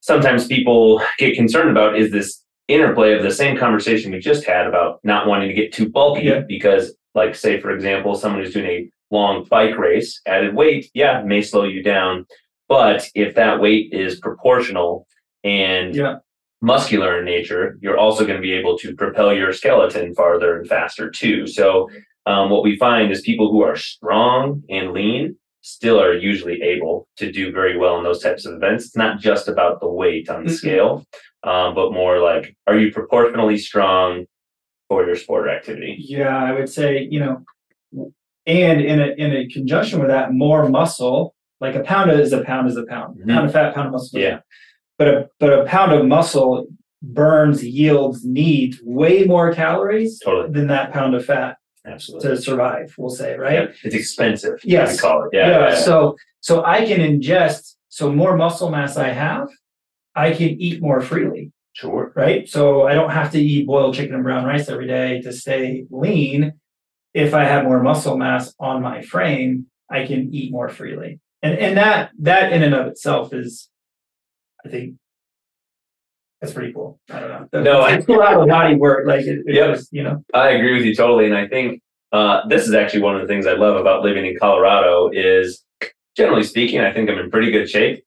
sometimes 0.00 0.46
people 0.48 1.00
get 1.18 1.36
concerned 1.36 1.70
about 1.70 1.96
is 1.96 2.10
this 2.10 2.44
interplay 2.66 3.14
of 3.14 3.22
the 3.22 3.30
same 3.30 3.56
conversation 3.56 4.10
we 4.12 4.18
just 4.18 4.44
had 4.44 4.66
about 4.66 4.98
not 5.04 5.26
wanting 5.28 5.48
to 5.48 5.54
get 5.54 5.72
too 5.72 5.88
bulky 5.88 6.22
Yeah. 6.24 6.40
because 6.40 6.96
like 7.14 7.34
say 7.36 7.60
for 7.60 7.70
example 7.70 8.14
someone 8.16 8.42
who's 8.42 8.52
doing 8.52 8.66
a 8.66 8.90
long 9.10 9.44
bike 9.44 9.78
race 9.78 10.20
added 10.26 10.54
weight 10.54 10.90
yeah 10.94 11.22
may 11.22 11.40
slow 11.42 11.62
you 11.64 11.82
down 11.82 12.26
but 12.68 13.08
if 13.14 13.34
that 13.36 13.60
weight 13.60 13.88
is 13.92 14.18
proportional 14.20 15.06
and 15.44 15.94
Yeah. 15.94 16.16
Muscular 16.60 17.18
in 17.20 17.24
nature 17.24 17.78
you're 17.80 17.96
also 17.98 18.24
going 18.24 18.36
to 18.36 18.42
be 18.42 18.52
able 18.52 18.76
to 18.76 18.94
propel 18.96 19.32
your 19.32 19.52
skeleton 19.52 20.14
farther 20.14 20.58
and 20.58 20.68
faster 20.68 21.08
too 21.10 21.46
so 21.46 21.88
um, 22.26 22.50
what 22.50 22.62
we 22.64 22.76
find 22.76 23.10
is 23.10 23.20
people 23.22 23.50
who 23.50 23.62
are 23.62 23.76
strong 23.76 24.62
and 24.68 24.92
lean 24.92 25.36
still 25.62 26.00
are 26.00 26.14
usually 26.14 26.60
able 26.62 27.08
to 27.16 27.30
do 27.32 27.52
very 27.52 27.78
well 27.78 27.96
in 27.98 28.04
those 28.04 28.22
types 28.22 28.44
of 28.46 28.54
events. 28.54 28.86
It's 28.86 28.96
not 28.96 29.18
just 29.18 29.48
about 29.48 29.80
the 29.80 29.88
weight 29.88 30.28
on 30.30 30.44
the 30.44 30.50
Mhm. 30.50 30.54
scale, 30.54 31.04
um, 31.42 31.74
but 31.74 31.92
more 31.92 32.20
like, 32.20 32.54
are 32.66 32.78
you 32.78 32.92
proportionally 32.92 33.56
strong 33.58 34.26
for 34.88 35.04
your 35.06 35.16
sport 35.16 35.46
or 35.46 35.50
activity? 35.50 35.96
Yeah, 35.98 36.36
I 36.36 36.52
would 36.52 36.68
say, 36.68 37.06
you 37.10 37.20
know, 37.20 37.44
and 38.46 38.80
in 38.80 39.00
a 39.00 39.08
in 39.18 39.32
a 39.34 39.46
conjunction 39.48 39.98
with 39.98 40.08
that, 40.08 40.32
more 40.32 40.68
muscle, 40.68 41.34
like 41.60 41.74
a 41.74 41.80
pound 41.80 42.10
is 42.12 42.32
a 42.32 42.42
pound 42.44 42.68
is 42.68 42.76
a 42.76 42.84
pound. 42.84 43.18
Mhm. 43.20 43.28
Pound 43.34 43.46
of 43.46 43.52
fat, 43.52 43.74
pound 43.74 43.86
of 43.88 43.92
muscle. 43.92 44.20
Yeah. 44.20 44.30
pound. 44.30 44.42
But 44.98 45.08
a 45.08 45.28
but 45.38 45.52
a 45.52 45.64
pound 45.64 45.92
of 45.92 46.04
muscle 46.06 46.66
burns, 47.02 47.64
yields, 47.64 48.24
needs 48.24 48.80
way 48.82 49.24
more 49.24 49.54
calories 49.54 50.18
Totally. 50.18 50.52
than 50.52 50.66
that 50.66 50.92
pound 50.92 51.14
of 51.14 51.24
fat 51.24 51.56
Absolutely. 51.86 52.30
to 52.30 52.42
survive, 52.42 52.92
we'll 52.98 53.08
say, 53.08 53.36
right? 53.36 53.68
Yeah, 53.68 53.74
It's 53.84 53.94
expensive. 53.94 54.58
Yes. 54.64 55.00
Call 55.00 55.22
it. 55.24 55.30
Yeah. 55.32 55.48
yeah, 55.48 55.58
yeah, 55.60 55.68
yeah. 55.70 55.74
so 55.80 56.16
so 56.40 56.64
i 56.64 56.84
can 56.84 57.00
ingest 57.00 57.74
so 57.88 58.12
more 58.12 58.36
muscle 58.36 58.70
mass 58.70 58.96
i 58.96 59.08
have 59.08 59.48
i 60.14 60.30
can 60.30 60.50
eat 60.66 60.80
more 60.80 61.00
freely 61.00 61.50
sure. 61.72 62.12
right 62.14 62.48
so 62.48 62.86
i 62.86 62.94
don't 62.94 63.10
have 63.10 63.30
to 63.32 63.40
eat 63.40 63.66
boiled 63.66 63.94
chicken 63.94 64.14
and 64.14 64.22
brown 64.22 64.44
rice 64.44 64.68
every 64.68 64.86
day 64.86 65.20
to 65.20 65.32
stay 65.32 65.84
lean 65.90 66.52
if 67.12 67.34
i 67.34 67.42
have 67.44 67.64
more 67.64 67.82
muscle 67.82 68.16
mass 68.16 68.54
on 68.60 68.80
my 68.82 69.02
frame 69.02 69.66
i 69.90 70.06
can 70.06 70.32
eat 70.32 70.52
more 70.52 70.68
freely 70.68 71.18
and 71.42 71.58
and 71.58 71.76
that 71.76 72.10
that 72.20 72.52
in 72.52 72.62
and 72.62 72.74
of 72.74 72.86
itself 72.86 73.32
is 73.32 73.68
i 74.64 74.68
think 74.68 74.94
that's 76.40 76.52
pretty 76.52 76.72
cool 76.72 76.98
i 77.10 77.20
don't 77.20 77.52
know 77.52 77.62
No, 77.62 77.80
I- 77.80 77.94
it's 77.94 78.08
a 78.08 78.12
lot 78.12 78.34
of 78.40 78.48
body 78.48 78.74
work 78.76 79.06
like 79.06 79.22
it, 79.26 79.40
it 79.46 79.54
Yep. 79.54 79.74
just, 79.76 79.92
you 79.92 80.02
know 80.02 80.24
I 80.34 80.50
agree 80.50 80.74
with 80.74 80.84
you 80.84 80.94
totally. 80.94 81.26
And 81.26 81.36
I 81.36 81.46
think 81.48 81.80
uh, 82.12 82.46
this 82.48 82.66
is 82.66 82.72
actually 82.74 83.02
one 83.02 83.16
of 83.16 83.20
the 83.22 83.28
things 83.28 83.46
I 83.46 83.52
love 83.52 83.76
about 83.76 84.02
living 84.02 84.24
in 84.24 84.34
Colorado 84.38 85.10
is 85.12 85.62
generally 86.16 86.42
speaking, 86.42 86.80
I 86.80 86.90
think 86.92 87.10
I'm 87.10 87.18
in 87.18 87.30
pretty 87.30 87.50
good 87.50 87.68
shape, 87.68 88.02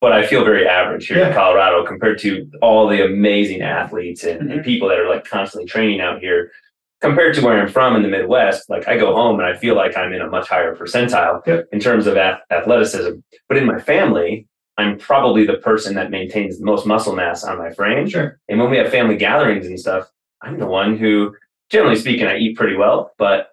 but 0.00 0.12
I 0.12 0.24
feel 0.24 0.44
very 0.44 0.68
average 0.68 1.06
here 1.08 1.24
in 1.24 1.32
Colorado 1.32 1.84
compared 1.84 2.18
to 2.20 2.48
all 2.62 2.86
the 2.88 3.04
amazing 3.04 3.62
athletes 3.62 4.22
and, 4.24 4.50
and 4.52 4.60
Mhm. 4.60 4.64
people 4.64 4.88
that 4.88 4.98
are 5.00 5.08
like 5.08 5.24
constantly 5.24 5.66
training 5.68 6.00
out 6.00 6.20
here. 6.20 6.52
Compared 7.00 7.34
to 7.34 7.44
where 7.44 7.60
I'm 7.60 7.68
from 7.68 7.96
in 7.96 8.02
the 8.02 8.08
Midwest, 8.08 8.70
like 8.70 8.86
I 8.88 8.96
go 8.96 9.14
home 9.14 9.38
and 9.40 9.46
I 9.48 9.54
feel 9.56 9.74
like 9.74 9.96
I'm 9.96 10.12
in 10.12 10.22
a 10.22 10.28
much 10.30 10.48
higher 10.48 10.74
percentile 10.76 11.44
Yep. 11.46 11.66
in 11.72 11.80
terms 11.80 12.06
of 12.06 12.16
ath- 12.16 12.40
athleticism. 12.50 13.18
But 13.48 13.56
in 13.58 13.66
my 13.66 13.78
family, 13.80 14.46
I'm 14.76 14.98
probably 14.98 15.46
the 15.46 15.54
person 15.58 15.94
that 15.94 16.10
maintains 16.10 16.58
the 16.58 16.64
most 16.64 16.86
muscle 16.86 17.14
mass 17.14 17.44
on 17.44 17.58
my 17.58 17.70
frame. 17.72 18.08
sure 18.08 18.40
And 18.48 18.58
when 18.58 18.70
we 18.70 18.76
have 18.78 18.90
family 18.90 19.16
gatherings 19.16 19.66
and 19.66 19.78
stuff, 19.78 20.10
I'm 20.42 20.58
the 20.58 20.66
one 20.66 20.96
who, 20.96 21.34
generally 21.70 21.96
speaking, 21.96 22.26
I 22.26 22.38
eat 22.38 22.56
pretty 22.56 22.76
well, 22.76 23.12
but 23.18 23.50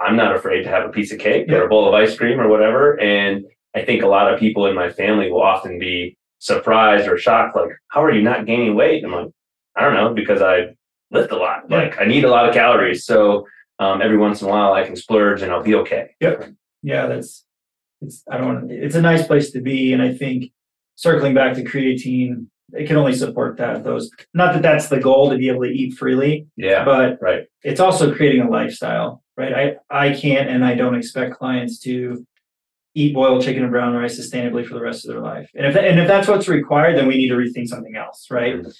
I'm 0.00 0.16
not 0.16 0.34
afraid 0.34 0.62
to 0.62 0.70
have 0.70 0.88
a 0.88 0.92
piece 0.92 1.12
of 1.12 1.18
cake 1.18 1.50
or 1.50 1.64
a 1.64 1.68
bowl 1.68 1.88
of 1.88 1.94
ice 1.94 2.16
cream 2.16 2.40
or 2.40 2.48
whatever. 2.48 2.98
And 3.00 3.44
I 3.74 3.84
think 3.84 4.02
a 4.02 4.06
lot 4.06 4.32
of 4.32 4.40
people 4.40 4.66
in 4.66 4.74
my 4.74 4.90
family 4.90 5.30
will 5.30 5.42
often 5.42 5.78
be 5.78 6.16
surprised 6.38 7.06
or 7.06 7.18
shocked, 7.18 7.56
like, 7.56 7.70
how 7.88 8.02
are 8.02 8.12
you 8.12 8.22
not 8.22 8.46
gaining 8.46 8.74
weight? 8.74 9.04
And 9.04 9.12
I'm 9.12 9.24
like, 9.24 9.32
I 9.76 9.82
don't 9.82 9.94
know, 9.94 10.14
because 10.14 10.40
I 10.40 10.74
lift 11.10 11.32
a 11.32 11.36
lot. 11.36 11.64
Yeah. 11.68 11.78
Like 11.78 12.00
I 12.00 12.04
need 12.04 12.24
a 12.24 12.30
lot 12.30 12.48
of 12.48 12.54
calories. 12.54 13.04
So 13.04 13.46
um, 13.78 14.00
every 14.00 14.16
once 14.16 14.40
in 14.40 14.48
a 14.48 14.50
while 14.50 14.72
I 14.72 14.84
can 14.84 14.96
splurge 14.96 15.42
and 15.42 15.52
I'll 15.52 15.62
be 15.62 15.74
okay. 15.74 16.14
Yep. 16.20 16.50
yeah 16.82 17.06
that's 17.06 17.44
it's 18.00 18.22
i 18.30 18.36
don't 18.36 18.46
want 18.46 18.68
to 18.68 18.74
it's 18.74 18.94
a 18.94 19.02
nice 19.02 19.26
place 19.26 19.50
to 19.50 19.60
be 19.60 19.92
and 19.92 20.02
i 20.02 20.12
think 20.12 20.52
circling 21.00 21.32
back 21.34 21.54
to 21.54 21.64
creatine 21.64 22.46
it 22.74 22.86
can 22.86 22.96
only 22.96 23.14
support 23.14 23.56
that 23.56 23.82
those 23.84 24.10
not 24.34 24.52
that 24.52 24.62
that's 24.62 24.88
the 24.88 25.00
goal 25.00 25.30
to 25.30 25.36
be 25.38 25.48
able 25.48 25.62
to 25.62 25.70
eat 25.70 25.94
freely 25.94 26.46
Yeah. 26.56 26.84
but 26.84 27.18
Right. 27.20 27.44
it's 27.64 27.80
also 27.80 28.14
creating 28.14 28.42
a 28.42 28.50
lifestyle 28.50 29.22
right 29.36 29.52
i 29.90 30.06
i 30.06 30.12
can't 30.14 30.48
and 30.50 30.62
i 30.64 30.74
don't 30.74 30.94
expect 30.94 31.34
clients 31.34 31.78
to 31.80 32.24
eat 32.94 33.14
boiled 33.14 33.42
chicken 33.42 33.62
and 33.62 33.72
brown 33.72 33.94
rice 33.94 34.20
sustainably 34.20 34.64
for 34.66 34.74
the 34.74 34.82
rest 34.82 35.04
of 35.04 35.10
their 35.12 35.22
life 35.22 35.48
and 35.54 35.66
if 35.66 35.74
and 35.74 35.98
if 35.98 36.06
that's 36.06 36.28
what's 36.28 36.48
required 36.48 36.96
then 36.96 37.06
we 37.08 37.16
need 37.16 37.28
to 37.30 37.34
rethink 37.36 37.66
something 37.66 37.96
else 37.96 38.26
right 38.30 38.56
Mhm. 38.56 38.72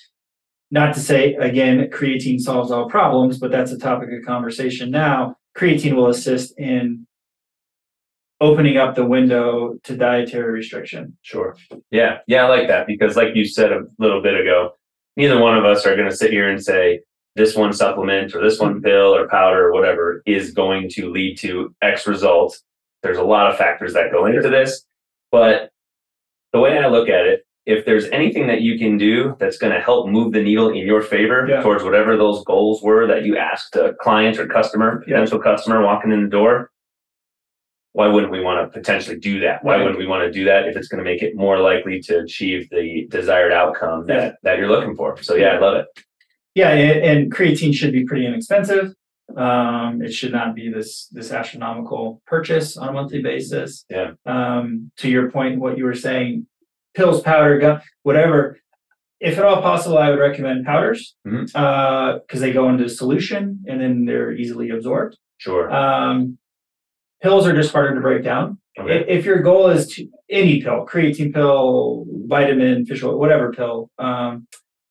not 0.71 0.93
to 0.95 1.01
say 1.01 1.35
again 1.35 1.89
creatine 1.91 2.39
solves 2.39 2.71
all 2.71 2.87
problems 2.89 3.39
but 3.39 3.51
that's 3.51 3.73
a 3.73 3.79
topic 3.79 4.11
of 4.13 4.25
conversation 4.27 4.91
now 4.91 5.37
creatine 5.59 5.95
will 5.95 6.09
assist 6.09 6.49
in 6.59 7.07
opening 8.41 8.77
up 8.77 8.95
the 8.95 9.05
window 9.05 9.75
to 9.85 9.97
dietary 9.97 10.53
restriction 10.53 11.17
Sure. 11.23 11.57
Yeah. 11.91 12.19
Yeah, 12.27 12.45
I 12.45 12.49
like 12.49 12.69
that 12.69 12.87
because, 12.87 13.17
like 13.17 13.35
you 13.35 13.45
said 13.45 13.73
a 13.73 13.83
little 13.99 14.23
bit 14.23 14.35
ago, 14.35 14.75
neither 15.17 15.39
one 15.39 15.57
of 15.57 15.65
us 15.65 15.87
are 15.87 15.97
going 15.97 16.09
to 16.09 16.17
sit 16.17 16.31
here 16.31 16.49
and 16.49 16.63
say 16.63 17.01
this 17.37 17.55
one 17.55 17.73
supplement 17.73 18.35
or 18.35 18.43
this 18.43 18.59
one 18.59 18.75
mm-hmm. 18.75 18.85
pill 18.85 19.15
or 19.15 19.29
powder 19.29 19.69
or 19.69 19.73
whatever 19.73 20.23
is 20.27 20.53
going 20.53 20.89
to 20.91 21.11
lead 21.11 21.39
to 21.39 21.75
X 21.83 22.07
result. 22.07 22.59
There's 23.03 23.19
a 23.19 23.25
lot 23.25 23.51
of 23.51 23.57
factors 23.57 23.93
that 23.95 24.13
go 24.13 24.27
into 24.27 24.49
this. 24.49 24.85
But 25.31 25.71
the 26.53 26.61
way 26.61 26.79
I 26.79 26.89
look 26.89 27.09
at 27.09 27.27
it, 27.27 27.47
if 27.67 27.85
there's 27.85 28.07
anything 28.07 28.47
that 28.49 28.63
you 28.63 28.79
can 28.79 28.99
do 28.99 29.37
that's 29.39 29.59
going 29.59 29.73
to 29.73 29.81
help 29.81 30.09
move 30.09 30.33
the 30.33 30.43
needle 30.43 30.71
in 30.71 30.79
your 30.87 31.03
favor 31.03 31.47
Yeah. 31.49 31.63
towards 31.63 31.85
whatever 31.85 32.17
those 32.17 32.43
goals 32.45 32.83
were 32.83 33.07
that 33.07 33.25
you 33.25 33.37
asked 33.37 33.77
a 33.77 33.95
client 34.01 34.39
or 34.39 34.47
customer, 34.47 35.05
Yeah. 35.07 35.15
potential 35.17 35.39
customer 35.39 35.83
walking 35.83 36.11
in 36.11 36.23
the 36.25 36.29
door, 36.29 36.71
why 37.93 38.07
wouldn't 38.07 38.33
we 38.33 38.41
want 38.41 38.61
to 38.73 38.79
potentially 38.79 39.19
do 39.19 39.41
that? 39.41 39.65
Why 39.65 39.77
wouldn't 39.77 39.99
we 39.99 40.07
want 40.07 40.23
to 40.23 40.31
do 40.31 40.45
that 40.45 40.67
if 40.67 40.77
it's 40.77 40.89
going 40.89 41.03
to 41.03 41.05
make 41.05 41.23
it 41.23 41.35
more 41.35 41.59
likely 41.59 42.01
to 42.03 42.21
achieve 42.21 42.69
the 42.71 43.07
desired 43.11 43.53
outcome 43.53 44.07
that, 44.07 44.37
that 44.43 44.59
you're 44.59 44.69
looking 44.69 44.95
for? 44.95 45.21
So 45.23 45.35
yeah, 45.35 45.49
I 45.49 45.59
love 45.59 45.77
it. 45.77 45.87
Yeah, 46.55 46.71
and, 46.71 47.33
creatine 47.33 47.75
should 47.75 47.93
be 47.93 48.05
pretty 48.05 48.27
inexpensive. 48.27 48.93
Um, 49.37 50.03
it 50.03 50.13
should 50.13 50.33
not 50.33 50.57
be 50.57 50.69
this 50.73 51.07
this 51.13 51.31
astronomical 51.31 52.21
purchase 52.27 52.77
on 52.77 52.89
a 52.89 52.93
monthly 52.93 53.23
basis. 53.23 53.85
Yeah. 53.89 54.13
Um, 54.27 54.91
to 54.99 55.09
your 55.09 55.31
point, 55.31 55.61
what 55.61 55.79
you 55.79 55.85
were 55.85 55.95
saying, 55.95 56.49
pills, 56.95 57.23
powder, 57.23 57.59
gum, 57.59 57.81
whatever. 58.03 58.59
If 59.21 59.39
at 59.39 59.45
all 59.45 59.63
possible, 59.63 59.99
I 59.99 60.11
would 60.11 60.19
recommend 60.19 60.65
powders 60.65 61.15
because 61.25 62.41
they 62.41 62.53
go 62.53 62.69
into 62.69 62.89
solution 62.89 63.63
and 63.69 63.81
then 63.81 64.07
they're 64.07 64.33
easily 64.33 64.71
absorbed. 64.71 65.17
Sure. 65.39 65.71
Um, 65.71 66.39
pills 67.23 67.47
are 67.47 67.55
just 67.55 67.73
harder 67.73 67.95
to 67.95 68.01
break 68.01 68.23
down. 68.25 68.59
Okay. 68.79 69.05
If, 69.09 69.25
your 69.25 69.41
goal 69.43 69.69
is 69.69 69.87
to 69.95 70.09
any 70.31 70.63
pill, 70.63 70.87
creatine 70.87 71.35
pill, 71.35 72.07
vitamin, 72.27 72.87
fish 72.87 73.03
oil, 73.03 73.19
whatever 73.19 73.53
pill. 73.53 73.91
Um, 73.99 74.47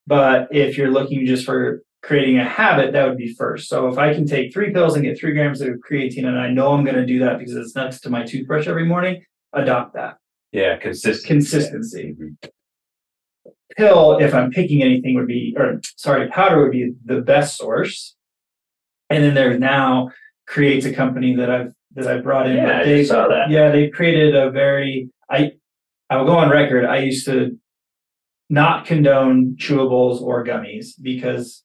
but 0.06 0.48
if 0.52 0.78
you're 0.78 0.92
looking 0.92 1.26
just 1.26 1.46
for 1.46 1.82
creating 2.04 2.38
a 2.40 2.44
habit, 2.48 2.94
that 2.94 3.08
would 3.08 3.18
be 3.18 3.34
first. 3.34 3.68
So 3.70 3.88
if 3.88 3.98
I 3.98 4.14
can 4.14 4.26
take 4.28 4.54
three 4.54 4.72
pills 4.72 4.96
and 4.96 5.04
get 5.04 5.20
three 5.20 5.34
grams 5.34 5.62
of 5.62 5.70
creatine, 5.90 6.26
and 6.28 6.38
I 6.38 6.50
know 6.52 6.74
I'm 6.74 6.84
going 6.84 6.96
to 6.98 7.06
do 7.06 7.20
that 7.20 7.40
because 7.40 7.56
it's 7.56 7.76
next 7.76 8.02
to 8.02 8.10
my 8.10 8.24
toothbrush 8.24 8.68
every 8.68 8.86
morning, 8.86 9.24
adopt 9.54 9.96
that 9.96 10.18
Yeah, 10.52 10.78
consistent. 10.78 11.26
consistency. 11.28 12.16
Mhm. 12.20 12.50
Pill, 13.78 14.18
if 14.20 14.34
I'm 14.34 14.52
picking 14.52 14.82
anything, 14.84 15.16
would 15.16 15.28
be, 15.28 15.56
or 15.58 15.80
sorry, 15.96 16.28
powder 16.30 16.62
would 16.62 16.72
be 16.72 16.94
the 17.06 17.22
best 17.22 17.58
source. 17.58 18.16
And 19.10 19.24
then 19.24 19.34
there's 19.36 19.60
now 19.60 20.10
creates 20.48 20.86
a 20.86 20.94
company 20.94 21.36
that 21.36 21.50
I've 21.50 21.74
that 22.00 22.18
I 22.18 22.20
brought 22.22 22.48
in. 22.48 22.58
Yeah, 22.58 22.66
but 22.66 22.76
I 22.76 22.84
they, 22.86 22.98
just 23.00 23.12
saw 23.12 23.28
that. 23.28 23.50
Yeah, 23.50 23.70
they 23.72 23.90
created 23.90 24.36
a 24.36 24.50
very 24.52 25.10
I 25.30 25.54
I 26.10 26.18
will 26.18 26.26
go 26.26 26.38
on 26.38 26.50
record. 26.50 26.86
I 26.86 26.98
used 27.00 27.26
to 27.26 27.58
not 28.50 28.86
condone 28.86 29.56
chewables 29.58 30.22
or 30.22 30.44
gummies 30.44 30.94
because 31.02 31.64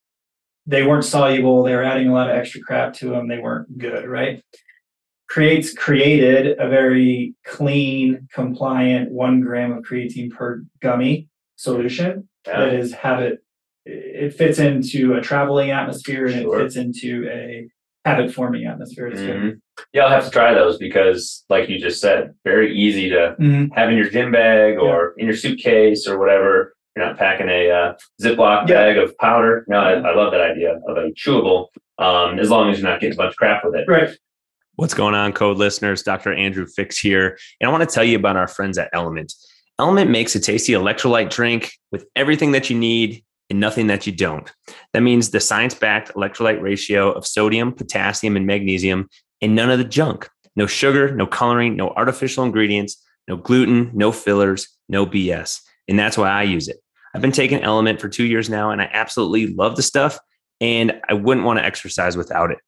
they 0.67 0.83
weren't 0.87 1.05
soluble. 1.05 1.63
They 1.63 1.75
were 1.75 1.83
adding 1.83 2.09
a 2.09 2.13
lot 2.13 2.29
of 2.31 2.37
extra 2.37 2.61
crap 2.61 2.93
to 2.95 3.11
them. 3.11 3.29
They 3.29 3.39
weren't 3.39 3.79
good, 3.79 4.07
right? 4.07 4.43
Creates 5.29 5.73
created 5.73 6.59
a 6.59 6.69
very 6.69 7.35
clean, 7.45 8.29
compliant 8.33 9.11
one 9.11 9.41
gram 9.41 9.73
of 9.73 9.83
creatine 9.85 10.31
per 10.31 10.63
gummy 10.81 11.29
solution 11.57 12.29
that 12.45 12.73
Yeah. 12.73 12.79
is 12.79 12.93
habit. 12.93 13.39
It 13.87 14.35
fits 14.35 14.59
into 14.59 15.15
a 15.15 15.21
traveling 15.21 15.71
atmosphere 15.71 16.27
and 16.27 16.43
Sure. 16.43 16.61
it 16.61 16.63
fits 16.65 16.77
into 16.77 17.27
a 17.31 17.67
habit 18.05 18.33
forming 18.33 18.67
atmosphere. 18.67 19.07
It's 19.09 19.21
good. 19.21 19.37
Mm-hmm. 19.37 19.59
Yeah, 19.93 20.05
I'll 20.05 20.11
have 20.11 20.25
to 20.25 20.31
try 20.31 20.55
those 20.55 20.79
because, 20.79 21.45
like 21.49 21.69
you 21.69 21.79
just 21.79 22.01
said, 22.01 22.35
very 22.45 22.77
easy 22.77 23.09
to 23.11 23.35
Mhm. 23.41 23.71
have 23.75 23.91
in 23.91 23.97
your 23.97 24.09
gym 24.09 24.31
bag 24.33 24.79
or 24.79 25.15
in 25.19 25.27
your 25.27 25.37
suitcase 25.37 26.07
or 26.07 26.19
whatever. 26.19 26.75
You're 26.97 27.07
not 27.07 27.19
packing 27.19 27.49
a 27.49 27.71
uh, 27.71 27.93
Ziploc 28.23 28.69
Yeah. 28.69 28.75
bag 28.75 28.99
of 28.99 29.17
powder. 29.19 29.65
No, 29.69 29.79
I, 29.79 29.93
I 29.95 30.15
love 30.15 30.31
that 30.33 30.41
idea 30.41 30.79
of 30.89 30.97
a 30.97 31.11
chewable, 31.13 31.67
um, 31.99 32.39
as 32.39 32.51
long 32.51 32.71
as 32.71 32.79
you're 32.81 32.89
not 32.89 33.01
getting 33.01 33.15
a 33.15 33.19
bunch 33.19 33.31
of 33.33 33.37
crap 33.37 33.65
with 33.65 33.75
it. 33.75 33.85
Right. 33.89 34.11
What's 34.77 34.95
going 34.95 35.15
on, 35.15 35.33
code 35.33 35.57
listeners? 35.57 36.03
Dr. 36.03 36.33
Andrew 36.33 36.67
Fix 36.67 36.99
here. 36.99 37.39
And 37.61 37.69
I 37.69 37.73
want 37.73 37.89
to 37.89 37.93
tell 37.93 38.05
you 38.05 38.17
about 38.17 38.37
our 38.37 38.49
friends 38.49 38.77
at 38.79 38.91
Element. 38.93 39.33
Element 39.79 40.11
makes 40.11 40.35
a 40.37 40.41
tasty 40.41 40.73
electrolyte 40.73 41.31
drink 41.31 41.73
with 41.91 42.07
everything 42.15 42.53
that 42.53 42.71
you 42.71 42.79
need 42.79 43.25
and 43.51 43.61
nothing 43.61 43.89
that 43.89 44.07
you 44.07 44.13
don't. 44.13 44.51
That 44.93 45.03
means 45.03 45.31
the 45.31 45.41
science 45.41 45.75
backed 45.75 46.15
electrolyte 46.15 46.61
ratio 46.63 47.11
of 47.13 47.27
sodium, 47.27 47.73
potassium, 47.73 48.37
and 48.37 48.47
magnesium, 48.47 49.09
and 49.45 49.55
none 49.55 49.71
of 49.71 49.77
the 49.77 49.85
junk. 49.85 50.29
No 50.57 50.67
sugar, 50.67 51.15
no 51.15 51.27
coloring, 51.27 51.77
no 51.77 51.91
artificial 51.91 52.45
ingredients, 52.45 52.97
no 53.29 53.37
gluten, 53.37 53.91
no 53.93 54.11
fillers, 54.11 54.69
no 54.89 55.05
BS. 55.05 55.61
And 55.87 55.99
that's 55.99 56.17
why 56.17 56.31
I 56.31 56.45
use 56.45 56.67
it. 56.67 56.79
I've 57.15 57.21
been 57.21 57.31
taking 57.31 57.63
Element 57.63 58.01
for 58.01 58.09
two 58.09 58.25
years 58.25 58.49
now, 58.49 58.71
and 58.71 58.81
I 58.81 58.89
absolutely 58.91 59.49
love 59.55 59.77
the 59.77 59.83
stuff. 59.83 60.19
And 60.63 60.99
I 61.11 61.15
wouldn't 61.15 61.45
want 61.45 61.59
to 61.59 61.65
exercise 61.65 62.17
without 62.17 62.53
it. 62.53 62.59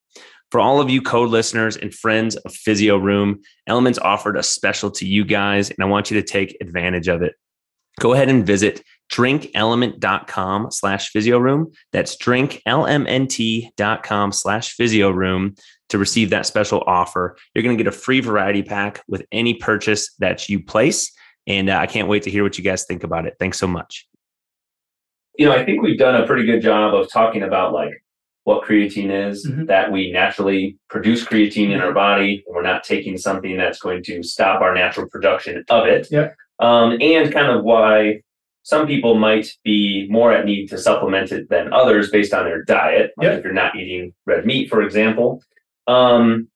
For 0.51 0.61
all 0.61 0.81
of 0.81 0.91
you 0.91 1.01
code 1.01 1.31
listeners 1.31 1.79
and 1.79 1.95
friends 1.95 2.37
of 2.37 2.53
Physio 2.55 2.99
Room, 2.99 3.41
Elements 3.67 3.99
offered 3.99 4.37
a 4.37 4.43
special 4.43 4.91
to 4.93 5.07
you 5.07 5.25
guys, 5.25 5.71
and 5.71 5.79
I 5.81 5.87
want 5.87 6.11
you 6.11 6.21
to 6.21 6.27
take 6.27 6.59
advantage 6.61 7.09
of 7.09 7.23
it. 7.23 7.35
Go 8.01 8.13
ahead 8.13 8.29
and 8.29 8.47
visit 8.47 8.83
drinkelement.com 9.13 10.71
slash 10.71 11.11
physio 11.11 11.39
room. 11.39 11.73
That's 11.93 12.17
drinklmnt.com 12.17 14.33
slash 14.33 14.73
physio 14.75 15.11
room 15.11 15.55
to 15.89 15.99
receive 15.99 16.31
that 16.31 16.47
special 16.47 16.83
offer. 16.87 17.37
You're 17.55 17.63
going 17.63 17.77
to 17.77 17.83
get 17.83 17.93
a 17.93 17.97
free 17.97 18.21
variety 18.21 18.63
pack 18.63 19.03
with 19.09 19.25
any 19.31 19.55
purchase 19.55 20.13
that 20.19 20.49
you 20.49 20.63
place. 20.63 21.13
And 21.47 21.71
uh, 21.71 21.77
I 21.77 21.87
can't 21.87 22.09
wait 22.09 22.25
to 22.25 22.31
hear 22.31 22.43
what 22.43 22.59
you 22.59 22.65
guys 22.65 22.85
think 22.85 23.05
about 23.05 23.27
it. 23.27 23.35
Thanks 23.39 23.59
so 23.59 23.67
much. 23.69 24.07
You 25.39 25.47
know, 25.47 25.53
I 25.53 25.65
think 25.65 25.83
we've 25.83 25.99
done 25.99 26.21
a 26.21 26.27
pretty 26.27 26.45
good 26.45 26.61
job 26.63 26.95
of 26.95 27.11
talking 27.11 27.43
about 27.43 27.73
like 27.73 28.03
what 28.45 28.65
creatine 28.65 29.29
is, 29.29 29.47
Mhm. 29.47 29.67
that 29.67 29.93
we 29.93 30.11
naturally 30.13 30.79
produce 30.89 31.25
creatine 31.25 31.73
in 31.73 31.81
our 31.81 31.93
body. 31.93 32.43
And 32.47 32.57
we're 32.57 32.63
not 32.63 32.85
taking 32.85 33.19
something 33.19 33.57
that's 33.57 33.79
going 33.79 34.03
to 34.05 34.23
stop 34.23 34.63
our 34.63 34.75
natural 34.75 35.09
production 35.09 35.63
of 35.69 35.87
it. 35.87 36.09
Yep. 36.11 36.35
Um, 36.59 36.97
and 37.01 37.33
kind 37.33 37.49
of 37.49 37.65
why 37.65 38.23
some 38.67 38.85
people 38.85 39.15
might 39.15 39.47
be 39.63 40.09
more 40.11 40.33
at 40.33 40.45
need 40.45 40.67
to 40.67 40.77
supplement 40.77 41.31
it 41.31 41.49
than 41.49 41.73
others 41.73 42.11
based 42.11 42.35
on 42.35 42.45
their 42.45 42.65
diet. 42.65 43.13
Like 43.17 43.27
Yep. 43.27 43.39
if 43.39 43.45
you're 43.45 43.53
not 43.53 43.77
eating 43.77 44.13
red 44.27 44.45
meat, 44.45 44.69
for 44.69 44.83
example. 44.83 45.41
Um, 45.87 46.49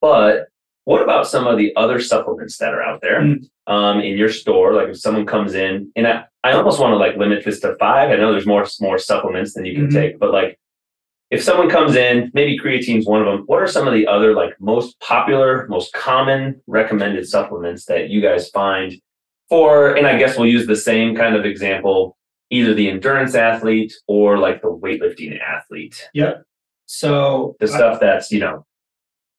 but 0.00 0.46
what 0.84 1.02
about 1.02 1.26
some 1.26 1.48
of 1.48 1.58
the 1.58 1.74
other 1.74 1.98
supplements 1.98 2.58
that 2.58 2.72
are 2.72 2.80
out 2.82 3.00
there 3.00 3.20
Mm. 3.22 3.48
um, 3.66 4.00
in 4.00 4.16
your 4.16 4.28
store? 4.28 4.72
Like 4.72 4.90
if 4.90 4.98
someone 5.00 5.26
comes 5.26 5.56
in, 5.56 5.90
and 5.96 6.06
I, 6.06 6.24
I 6.44 6.52
almost 6.52 6.78
want 6.78 6.92
to 6.92 6.96
like 6.96 7.16
limit 7.16 7.44
this 7.44 7.58
to 7.62 7.74
five. 7.80 8.10
I 8.10 8.16
know 8.16 8.30
there's 8.30 8.46
more 8.46 8.64
more 8.80 8.96
supplements 8.98 9.52
than 9.54 9.64
you 9.64 9.74
can 9.74 9.88
Mhm. 9.88 9.92
take, 9.92 10.18
but 10.20 10.30
like 10.32 10.60
if 11.32 11.42
someone 11.42 11.68
comes 11.68 11.96
in, 11.96 12.30
maybe 12.34 12.56
creatine's 12.56 13.04
one 13.04 13.20
of 13.20 13.26
them. 13.26 13.42
What 13.46 13.60
are 13.60 13.66
some 13.66 13.88
of 13.88 13.94
the 13.94 14.06
other 14.06 14.32
like 14.32 14.54
most 14.60 14.98
popular, 15.00 15.66
most 15.68 15.92
common 15.92 16.60
recommended 16.68 17.26
supplements 17.28 17.84
that 17.86 18.10
you 18.10 18.20
guys 18.20 18.48
find 18.50 18.92
for? 19.48 19.94
And 19.96 20.06
I 20.06 20.18
guess 20.18 20.36
we'll 20.36 20.48
use 20.48 20.66
the 20.66 20.76
same 20.76 21.14
kind 21.16 21.34
of 21.36 21.44
example, 21.44 22.16
either 22.50 22.74
the 22.74 22.88
endurance 22.90 23.34
athlete 23.34 23.92
or 24.06 24.38
like 24.38 24.62
the 24.62 24.68
weightlifting 24.68 25.38
athlete. 25.40 26.08
Yep. 26.14 26.42
So 26.86 27.56
The 27.60 27.68
stuff 27.68 28.00
that's 28.00 28.30
you 28.32 28.40
know, 28.40 28.64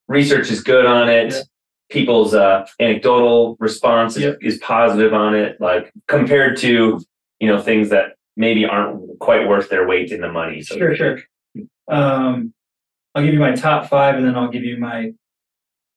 research 0.08 0.52
is 0.52 0.62
good 0.62 0.86
on 0.86 1.10
it. 1.10 1.34
People's 1.90 2.36
uh, 2.36 2.68
anecdotal 2.80 3.58
response 3.60 4.16
is, 4.16 4.24
Yep. 4.24 4.38
is 4.42 4.58
positive 4.60 5.14
on 5.14 5.34
it, 5.36 5.60
like 5.60 5.92
compared 6.08 6.58
to 6.58 7.02
you 7.40 7.48
know 7.48 7.60
things 7.60 7.90
that 7.90 8.14
maybe 8.38 8.64
aren't 8.66 9.18
quite 9.20 9.48
worth 9.48 9.70
their 9.70 9.88
weight 9.88 10.12
in 10.12 10.22
the 10.22 10.32
money. 10.32 10.62
So 10.62 10.78
Sure, 10.78 10.96
sure. 10.96 11.20
Um, 11.90 12.54
I'll 13.16 13.24
give 13.24 13.34
you 13.34 13.40
my 13.40 13.54
top 13.56 13.90
five, 13.90 14.16
and 14.16 14.26
then 14.26 14.36
I'll 14.36 14.50
give 14.52 14.64
you 14.64 14.78
my 14.78 15.14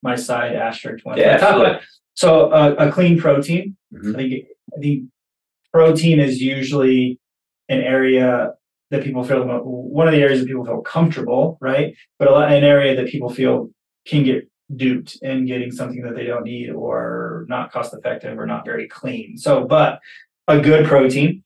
my 0.02 0.16
side 0.16 0.56
asterisk 0.56 1.04
one. 1.04 1.18
Yeah, 1.18 1.36
top 1.36 1.50
absolutely. 1.50 1.74
five. 1.74 1.86
So 2.14 2.50
uh, 2.50 2.74
a 2.78 2.90
clean 2.90 3.18
protein. 3.20 3.76
Mhm. 3.92 4.14
I 4.14 4.18
think 4.18 4.46
I 4.76 4.80
think 4.80 5.04
protein 5.72 6.20
is 6.20 6.40
usually 6.40 7.18
an 7.68 7.80
area 7.80 8.54
that 8.90 9.02
people 9.02 9.24
feel 9.24 9.44
one 9.44 10.06
of 10.06 10.12
the 10.12 10.20
areas 10.20 10.40
that 10.40 10.46
people 10.46 10.64
feel 10.66 10.82
comfortable, 10.82 11.56
right? 11.60 11.94
But 12.18 12.28
a 12.28 12.32
lot, 12.32 12.52
an 12.52 12.62
area 12.64 12.94
that 12.96 13.06
people 13.06 13.30
feel 13.30 13.70
can 14.06 14.22
get 14.24 14.46
duped 14.76 15.16
in 15.22 15.46
getting 15.46 15.70
something 15.70 16.02
that 16.02 16.14
they 16.14 16.24
don't 16.26 16.44
need 16.44 16.70
or 16.70 17.46
not 17.48 17.72
cost 17.72 17.94
effective 17.94 18.38
or 18.38 18.46
not 18.46 18.64
very 18.64 18.88
clean. 18.88 19.36
So, 19.38 19.64
but 19.66 20.00
a 20.48 20.60
good 20.60 20.86
protein. 20.86 21.42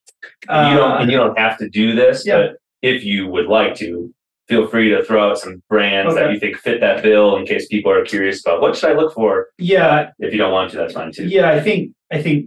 And 0.48 0.72
you 0.72 0.76
don't 0.78 0.92
uh, 0.92 0.96
and 0.98 1.11
you 1.11 1.16
don't 1.16 1.38
have 1.38 1.56
to 1.59 1.68
do 1.68 1.94
this, 1.94 2.26
Yeah. 2.26 2.38
but 2.38 2.56
if 2.82 3.04
you 3.04 3.28
would 3.28 3.46
like 3.46 3.74
to, 3.76 4.12
feel 4.48 4.66
free 4.68 4.88
to 4.90 5.02
throw 5.04 5.30
out 5.30 5.38
some 5.38 5.62
brands 5.68 6.14
that 6.14 6.30
you 6.32 6.38
think 6.38 6.56
fit 6.56 6.80
that 6.80 7.02
bill 7.02 7.37
in 7.37 7.44
case 7.46 7.66
people 7.66 7.90
are 7.90 8.04
curious 8.04 8.44
about 8.44 8.61
what 8.61 8.76
should 8.76 8.90
I 8.90 8.94
look 8.94 9.12
for. 9.14 9.48
yeah, 9.59 10.11
If 10.18 10.32
you 10.32 10.38
don't 10.38 10.52
want 10.52 10.70
to, 10.72 10.76
that's 10.76 10.94
fine 10.94 11.12
too. 11.12 11.26
Yeah, 11.26 11.50
I 11.50 11.61
think 11.61 11.92
I 12.12 12.22
think 12.22 12.46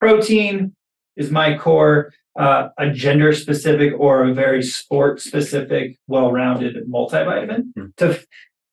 protein 0.00 0.74
is 1.16 1.30
my 1.30 1.56
core. 1.56 2.12
Uh, 2.38 2.68
a 2.78 2.88
gender 2.90 3.32
specific 3.32 3.92
or 3.98 4.24
a 4.24 4.32
very 4.32 4.62
sport 4.62 5.20
specific, 5.20 5.96
well 6.06 6.30
rounded 6.30 6.76
multivitamin 6.88 7.64
Hmm. 7.76 7.86
to 7.96 8.10
f- 8.10 8.24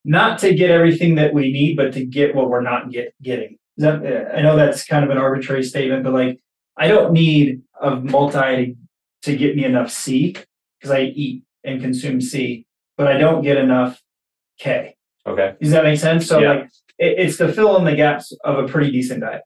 not 0.05 0.37
to 0.39 0.53
get 0.53 0.69
everything 0.69 1.15
that 1.15 1.33
we 1.33 1.51
need, 1.51 1.75
but 1.75 1.91
to 1.93 2.05
get 2.05 2.35
what 2.35 2.49
we're 2.51 2.61
not 2.61 2.91
get 2.91 3.13
getting. 3.21 3.57
That- 3.77 4.31
I 4.37 4.41
know 4.41 4.55
that's 4.55 4.85
kind 4.85 5.03
of 5.03 5.09
an 5.09 5.17
arbitrary 5.17 5.63
statement, 5.63 6.03
but 6.03 6.13
like 6.13 6.39
I 6.77 6.87
don't 6.87 7.11
need 7.13 7.61
a 7.81 7.95
multi 7.95 8.77
to 9.23 9.35
get 9.35 9.55
me 9.55 9.65
enough 9.65 9.89
C 9.91 10.35
because 10.79 10.91
I 10.91 11.01
eat 11.01 11.41
and 11.67 11.81
consume 11.81 12.19
C, 12.21 12.65
but 12.97 13.07
I 13.07 13.17
don't 13.17 13.43
get 13.43 13.57
enough 13.57 14.01
K. 14.57 14.95
Okay. 15.27 15.53
Does 15.61 15.71
that 15.71 15.83
make 15.83 15.99
sense? 15.99 16.25
So 16.25 16.39
Yeah. 16.39 16.51
like 16.53 16.63
it, 16.97 17.19
it's 17.19 17.37
to 17.37 17.51
fill 17.51 17.77
in 17.77 17.83
the 17.83 17.95
gaps 17.95 18.31
of 18.43 18.57
a 18.57 18.67
pretty 18.67 18.91
decent 18.91 19.21
diet. 19.21 19.41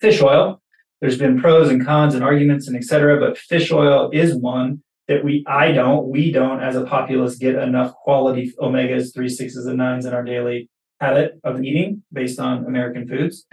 Fish 0.00 0.20
oil, 0.20 0.60
there's 1.00 1.16
been 1.16 1.40
pros 1.40 1.70
and 1.70 1.84
cons 1.84 2.14
and 2.14 2.22
arguments 2.24 2.66
and 2.68 2.76
et 2.76 2.84
cetera, 2.84 3.18
but 3.18 3.38
fish 3.38 3.70
oil 3.72 4.10
is 4.12 4.34
one 4.34 4.82
that 5.06 5.24
we 5.24 5.44
I 5.46 5.72
don't, 5.72 6.08
we 6.08 6.30
don't 6.32 6.60
as 6.60 6.76
a 6.76 6.84
populace 6.84 7.36
get 7.36 7.54
enough 7.54 7.94
quality 7.94 8.52
omegas, 8.60 9.14
three, 9.14 9.28
sixes, 9.28 9.64
and 9.66 9.78
nines 9.78 10.04
in 10.04 10.12
our 10.12 10.22
daily 10.24 10.68
habit 11.00 11.38
of 11.44 11.62
eating 11.62 12.02
based 12.12 12.38
on 12.40 12.66
American 12.66 13.08
foods. 13.08 13.46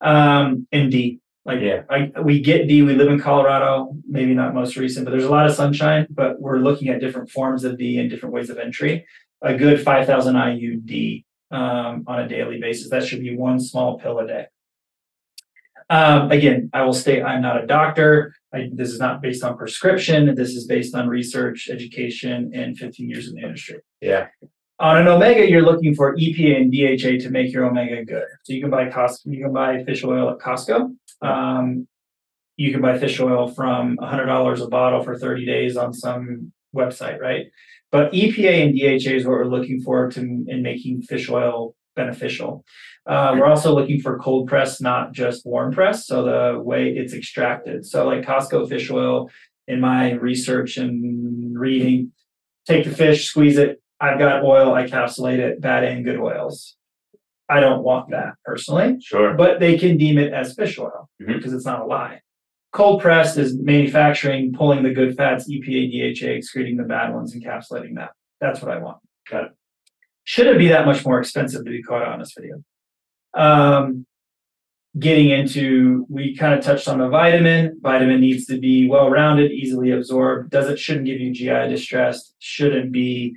Um, 0.00 0.66
and 0.72 0.90
D. 0.90 1.20
Like 1.44 1.60
Yeah. 1.60 1.82
I, 1.90 2.12
we 2.20 2.40
get 2.40 2.68
D, 2.68 2.82
we 2.82 2.94
live 2.94 3.08
in 3.08 3.18
Colorado, 3.18 3.96
maybe 4.08 4.34
not 4.34 4.54
most 4.54 4.76
recent, 4.76 5.04
but 5.04 5.10
there's 5.10 5.24
a 5.24 5.30
lot 5.30 5.46
of 5.46 5.54
sunshine, 5.54 6.06
but 6.10 6.40
we're 6.40 6.58
looking 6.58 6.88
at 6.88 7.00
different 7.00 7.30
forms 7.30 7.64
of 7.64 7.78
D 7.78 7.98
and 7.98 8.08
different 8.08 8.34
ways 8.34 8.48
of 8.48 8.58
entry 8.58 9.06
a 9.42 9.54
good 9.54 9.82
5,000 9.82 10.34
IUD 10.34 11.24
um, 11.50 12.04
on 12.06 12.20
a 12.20 12.28
daily 12.28 12.60
basis. 12.60 12.88
That 12.90 13.04
should 13.04 13.20
be 13.20 13.36
one 13.36 13.60
small 13.60 13.98
pill 13.98 14.18
a 14.20 14.26
day. 14.26 14.46
Um, 15.90 16.30
again, 16.30 16.70
I 16.72 16.82
will 16.82 16.94
state 16.94 17.22
I'm 17.22 17.42
not 17.42 17.62
a 17.62 17.66
doctor. 17.66 18.34
I, 18.54 18.70
this 18.72 18.90
is 18.90 18.98
not 18.98 19.20
based 19.20 19.44
on 19.44 19.58
prescription. 19.58 20.34
This 20.34 20.50
is 20.50 20.66
based 20.66 20.94
on 20.94 21.08
research, 21.08 21.68
education, 21.70 22.52
and 22.54 22.78
15 22.78 23.10
years 23.10 23.28
in 23.28 23.34
the 23.34 23.42
industry. 23.42 23.80
Yeah. 24.00 24.28
On 24.82 24.98
an 24.98 25.06
omega, 25.06 25.48
you're 25.48 25.62
looking 25.62 25.94
for 25.94 26.16
EPA 26.16 26.56
and 26.56 26.72
DHA 26.72 27.24
to 27.24 27.30
make 27.30 27.52
your 27.52 27.66
omega 27.66 28.04
good. 28.04 28.24
So 28.42 28.52
you 28.52 28.60
can 28.60 28.68
buy 28.68 28.86
Costco, 28.86 29.26
you 29.26 29.44
can 29.44 29.52
buy 29.52 29.84
fish 29.84 30.02
oil 30.02 30.28
at 30.30 30.38
Costco. 30.38 30.96
Um, 31.22 31.86
you 32.56 32.72
can 32.72 32.80
buy 32.80 32.98
fish 32.98 33.20
oil 33.20 33.46
from 33.46 33.96
$100 33.98 34.60
a 34.60 34.68
bottle 34.68 35.04
for 35.04 35.16
30 35.16 35.46
days 35.46 35.76
on 35.76 35.94
some 35.94 36.52
website, 36.74 37.20
right? 37.20 37.46
But 37.92 38.10
EPA 38.12 38.64
and 38.64 38.76
DHA 38.76 39.18
is 39.18 39.24
what 39.24 39.34
we're 39.34 39.44
looking 39.44 39.80
for 39.82 40.10
to 40.10 40.20
in 40.20 40.62
making 40.62 41.02
fish 41.02 41.30
oil 41.30 41.76
beneficial. 41.94 42.64
Uh, 43.06 43.36
we're 43.38 43.46
also 43.46 43.72
looking 43.72 44.00
for 44.00 44.18
cold 44.18 44.48
press, 44.48 44.80
not 44.80 45.12
just 45.12 45.46
warm 45.46 45.72
press. 45.72 46.08
So 46.08 46.24
the 46.24 46.60
way 46.60 46.88
it's 46.88 47.14
extracted. 47.14 47.86
So 47.86 48.04
like 48.04 48.22
Costco 48.22 48.68
fish 48.68 48.90
oil, 48.90 49.30
in 49.68 49.80
my 49.80 50.14
research 50.14 50.76
and 50.76 51.56
reading, 51.56 52.10
take 52.66 52.84
the 52.84 52.90
fish, 52.90 53.26
squeeze 53.26 53.58
it 53.58 53.81
I've 54.02 54.18
got 54.18 54.42
oil, 54.42 54.74
I 54.74 54.88
capsulate 54.88 55.38
it, 55.38 55.60
bad 55.60 55.84
and 55.84 56.04
good 56.04 56.18
oils. 56.18 56.76
I 57.48 57.60
don't 57.60 57.84
want 57.84 58.10
that 58.10 58.34
personally, 58.44 58.96
Sure. 59.00 59.34
but 59.34 59.60
they 59.60 59.78
can 59.78 59.96
deem 59.96 60.18
it 60.18 60.32
as 60.32 60.54
fish 60.54 60.76
oil 60.78 61.08
Mhm. 61.20 61.36
because 61.36 61.52
it's 61.52 61.64
not 61.66 61.82
a 61.82 61.84
lie. 61.84 62.20
Cold 62.72 63.00
pressed 63.00 63.38
is 63.38 63.56
manufacturing, 63.58 64.52
pulling 64.52 64.82
the 64.82 64.90
good 64.92 65.16
fats, 65.16 65.48
EPA, 65.48 65.86
DHA, 65.88 66.30
excreting 66.34 66.76
the 66.78 66.82
bad 66.84 67.14
ones, 67.14 67.34
encapsulating 67.36 67.94
that. 67.94 68.10
That's 68.40 68.60
what 68.60 68.72
I 68.72 68.78
want. 68.78 68.98
Got 69.30 69.44
it. 69.44 69.52
Should 70.24 70.48
it 70.48 70.58
be 70.58 70.68
that 70.68 70.84
much 70.86 71.04
more 71.06 71.20
expensive 71.20 71.64
to 71.64 71.70
be 71.70 71.82
quite 71.82 72.02
honest 72.06 72.32
with 72.36 72.46
you? 72.46 72.64
Um, 73.34 74.06
getting 74.98 75.30
into, 75.30 76.06
we 76.08 76.34
kind 76.36 76.54
of 76.54 76.64
touched 76.64 76.88
on 76.88 76.98
the 76.98 77.08
vitamin. 77.08 77.78
Vitamin 77.80 78.20
needs 78.20 78.46
to 78.46 78.58
be 78.58 78.88
well-rounded, 78.88 79.52
easily 79.52 79.90
absorbed. 79.92 80.50
Does 80.50 80.68
it 80.68 80.78
shouldn't 80.78 81.06
give 81.06 81.20
you 81.20 81.32
GI 81.32 81.68
distress. 81.68 82.34
Shouldn't 82.40 82.90
be 82.92 83.36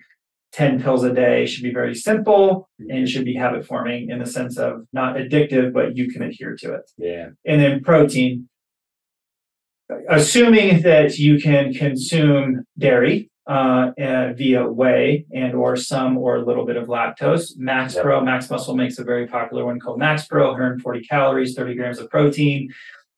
ten 0.55 0.81
pills 0.81 1.03
a 1.03 1.13
day. 1.13 1.45
Should 1.45 1.63
be 1.63 1.73
very 1.73 1.93
simple 1.93 2.69
and 2.89 3.07
should 3.09 3.25
be 3.25 3.35
habit 3.35 3.67
forming 3.67 4.09
in 4.09 4.19
the 4.19 4.25
sense 4.25 4.57
of 4.57 4.87
not 4.93 5.17
addictive, 5.17 5.73
but 5.73 5.97
you 5.97 6.09
can 6.09 6.21
adhere 6.23 6.55
to 6.61 6.73
it. 6.73 6.91
Yeah. 6.97 7.29
And 7.45 7.61
then 7.61 7.81
protein. 7.83 8.47
Assuming 10.09 10.81
that 10.81 11.19
you 11.19 11.39
can 11.39 11.73
consume 11.73 12.65
dairy 12.77 13.29
uh, 13.47 13.91
uh, 14.01 14.33
via 14.33 14.67
whey 14.67 15.25
and 15.31 15.53
or 15.53 15.75
some 15.75 16.17
or 16.17 16.37
a 16.37 16.43
little 16.43 16.65
bit 16.65 16.77
of 16.77 16.87
lactose. 16.87 17.55
Max 17.57 17.93
Yep. 17.93 18.03
Pro, 18.03 18.21
Max 18.21 18.49
Muscle 18.49 18.75
makes 18.75 18.97
a 18.97 19.03
very 19.03 19.27
popular 19.27 19.65
one 19.65 19.79
called 19.79 19.99
Max 19.99 20.25
Pro, 20.25 20.47
140 20.47 21.01
calories, 21.01 21.53
30 21.53 21.75
grams 21.75 21.99
of 21.99 22.09
protein. 22.09 22.73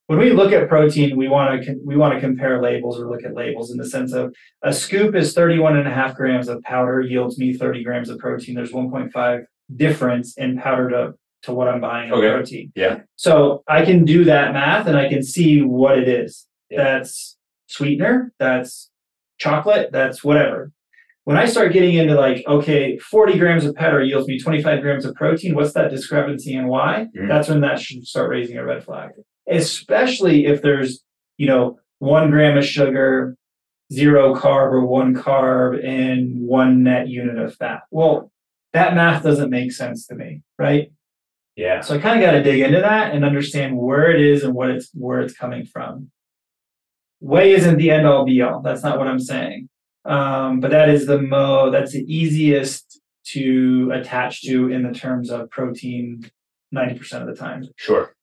When 0.08 0.20
we 0.20 0.32
look 0.32 0.54
at 0.54 0.70
protein, 0.70 1.18
we 1.18 1.28
want 1.28 1.64
to 1.64 1.76
we 1.86 1.98
want 1.98 2.14
to 2.14 2.20
compare 2.22 2.62
labels 2.62 2.98
or 3.00 3.10
look 3.10 3.24
at 3.26 3.34
labels 3.36 3.72
in 3.72 3.78
the 3.78 3.86
sense 3.88 4.14
of 4.14 4.34
a 4.64 4.72
scoop 4.72 5.16
is 5.16 5.34
31 5.34 5.78
and 5.78 5.88
a 5.88 5.92
half 5.92 6.16
grams 6.16 6.48
of 6.48 6.62
powder 6.64 7.02
yields 7.02 7.38
me 7.38 7.54
30 7.54 7.84
grams 7.84 8.10
of 8.10 8.18
protein. 8.18 8.56
There's 8.56 8.72
1.5 8.72 9.44
difference 9.76 10.38
in 10.38 10.58
powder 10.58 10.90
to 10.90 11.14
to 11.44 11.54
what 11.54 11.68
I'm 11.68 11.82
buying 11.82 12.12
Okay. 12.12 12.32
protein. 12.32 12.72
Yeah. 12.76 13.00
So 13.18 13.64
I 13.68 13.84
can 13.86 14.06
do 14.06 14.24
that 14.26 14.54
math 14.54 14.88
and 14.88 14.98
I 14.98 15.08
can 15.10 15.22
see 15.24 15.62
what 15.62 16.00
it 16.00 16.08
is. 16.08 16.48
Yeah. 16.70 16.84
That's 16.84 17.38
sweetener, 17.68 18.34
that's 18.40 18.90
chocolate, 19.40 19.90
that's 19.92 20.24
whatever. 20.24 20.72
When 21.26 21.36
I 21.38 21.46
start 21.46 21.74
getting 21.74 21.96
into 21.96 22.16
like, 22.16 22.44
okay, 22.48 22.98
40 22.98 23.38
grams 23.38 23.66
of 23.66 23.76
powder 23.76 24.02
yields 24.02 24.28
me 24.28 24.40
25 24.40 24.82
grams 24.82 25.06
of 25.06 25.14
protein, 25.16 25.54
what's 25.54 25.74
that 25.74 25.92
discrepancy 25.92 26.56
and 26.56 26.70
why? 26.70 27.08
Mhm. 27.16 27.28
That's 27.28 27.50
when 27.50 27.60
that 27.62 27.80
should 27.80 28.06
start 28.08 28.30
raising 28.30 28.58
a 28.58 28.64
red 28.66 28.84
flag. 28.86 29.12
Especially 29.50 30.46
if 30.46 30.62
there's, 30.62 31.04
you 31.38 31.48
know, 31.48 31.80
one 32.00 32.30
gram 32.30 32.58
of 32.58 32.66
sugar, 32.66 33.36
zero 33.92 34.36
carb 34.36 34.72
or 34.72 34.86
one 34.86 35.16
carb, 35.16 35.84
and 35.86 36.42
one 36.42 36.84
net 36.84 37.08
unit 37.08 37.38
of 37.38 37.56
fat. 37.56 37.82
Well, 37.92 38.32
that 38.74 38.96
math 38.96 39.24
doesn't 39.24 39.50
make 39.50 39.72
sense 39.72 40.06
to 40.08 40.16
me, 40.16 40.42
right? 40.60 40.92
Yeah. 41.56 41.82
So 41.82 41.96
I 41.96 41.98
kind 42.00 42.22
of 42.22 42.26
got 42.26 42.34
to 42.34 42.44
dig 42.44 42.60
into 42.60 42.80
that 42.82 43.14
and 43.16 43.26
understand 43.26 43.78
where 43.78 44.12
it 44.12 44.22
is 44.22 44.44
and 44.44 44.54
what 44.54 44.70
it's 44.70 44.90
where 44.94 45.22
it's 45.22 45.34
coming 45.34 45.66
from. 45.66 46.12
Whey 47.20 47.54
isn't 47.54 47.78
the 47.78 47.90
end 47.90 48.06
all 48.06 48.26
be 48.26 48.42
all. 48.44 48.62
That's 48.62 48.84
not 48.84 49.00
what 49.00 49.08
I'm 49.08 49.20
saying. 49.20 49.70
Um, 50.06 50.60
but 50.60 50.70
that 50.72 50.90
is 50.90 51.08
the 51.08 51.20
mo. 51.20 51.72
That's 51.72 51.94
the 51.94 52.06
easiest 52.14 53.02
to 53.32 53.92
attach 53.94 54.44
to 54.44 54.72
in 54.72 54.84
the 54.84 54.94
terms 54.94 55.32
of 55.32 55.50
protein. 55.50 56.30
Ninety 56.72 57.00
percent 57.00 57.28
of 57.28 57.34
the 57.34 57.42
time, 57.42 57.64
Sure. 57.78 58.14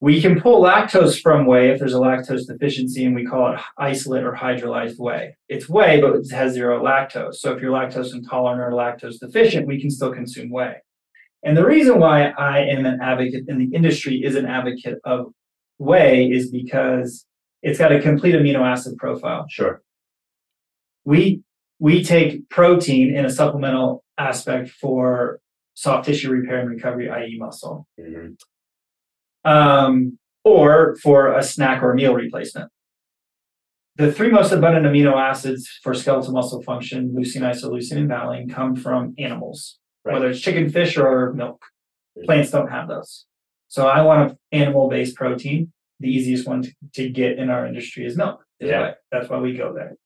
We 0.00 0.20
can 0.22 0.40
pull 0.40 0.62
lactose 0.62 1.20
from 1.20 1.44
whey 1.46 1.70
if 1.70 1.78
there's 1.78 1.94
a 1.94 1.98
lactose 1.98 2.46
deficiency, 2.46 3.04
and 3.04 3.14
we 3.14 3.24
call 3.26 3.52
it 3.52 3.60
isolate 3.78 4.24
or 4.24 4.32
hydrolyzed 4.32 4.98
whey. 4.98 5.36
It's 5.48 5.68
whey, 5.68 6.00
but 6.00 6.14
it 6.16 6.30
has 6.30 6.54
zero 6.54 6.82
lactose. 6.82 7.34
So 7.34 7.52
if 7.54 7.60
you're 7.62 7.72
lactose 7.72 8.14
intolerant 8.14 8.62
or 8.62 8.70
lactose 8.76 9.18
deficient, 9.20 9.66
we 9.66 9.80
can 9.80 9.90
still 9.90 10.12
consume 10.12 10.50
whey. 10.50 10.76
And 11.42 11.56
the 11.56 11.66
reason 11.66 11.98
why 11.98 12.28
I 12.30 12.60
am 12.60 12.86
an 12.86 13.00
advocate 13.02 13.44
in 13.48 13.58
the 13.58 13.74
industry 13.76 14.22
is 14.24 14.36
an 14.36 14.46
advocate 14.46 14.98
of 15.04 15.32
whey 15.78 16.30
is 16.30 16.50
because 16.50 17.26
it's 17.62 17.78
got 17.78 17.92
a 17.92 18.00
complete 18.00 18.34
amino 18.34 18.60
acid 18.60 18.96
profile. 18.96 19.46
Sure. 19.50 19.82
We 21.04 21.42
we 21.78 22.04
take 22.04 22.48
protein 22.50 23.14
in 23.14 23.24
a 23.24 23.30
supplemental 23.30 24.04
aspect 24.18 24.68
for 24.68 25.40
soft 25.74 26.04
tissue 26.06 26.30
repair 26.30 26.60
and 26.60 26.68
recovery, 26.68 27.08
i.e., 27.08 27.36
muscle, 27.38 27.86
Mhm. 27.98 28.38
Um, 29.44 30.18
or 30.44 30.96
for 31.02 31.32
a 31.36 31.42
snack 31.42 31.82
or 31.82 31.94
meal 31.94 32.14
replacement. 32.14 32.70
The 33.96 34.12
three 34.12 34.30
most 34.30 34.52
abundant 34.52 34.86
amino 34.86 35.14
acids 35.20 35.68
for 35.82 35.92
skeletal 35.92 36.32
muscle 36.32 36.62
function, 36.62 37.14
leucine, 37.14 37.42
isoleucine, 37.42 37.98
and 37.98 38.08
valine, 38.08 38.48
come 38.48 38.74
from 38.76 39.14
animals, 39.18 39.78
Right. 40.04 40.14
whether 40.14 40.30
it's 40.30 40.40
chicken, 40.40 40.70
fish, 40.70 40.96
or 40.96 41.34
milk. 41.34 41.62
Plants 42.24 42.50
don't 42.50 42.70
have 42.70 42.88
those. 42.88 43.26
So 43.68 43.86
I 43.86 44.00
want 44.02 44.30
an 44.30 44.38
animal-based 44.52 45.14
protein. 45.16 45.72
The 46.00 46.08
easiest 46.08 46.48
one 46.48 46.62
to, 46.62 46.72
to 46.94 47.10
get 47.10 47.38
in 47.38 47.50
our 47.50 47.66
industry 47.66 48.06
is 48.06 48.16
milk. 48.16 48.42
Yeah. 48.58 48.80
whey. 48.80 48.92
That's 49.12 49.28
why 49.28 49.38
we 49.38 49.54
go 49.56 49.74
there. 49.74 49.96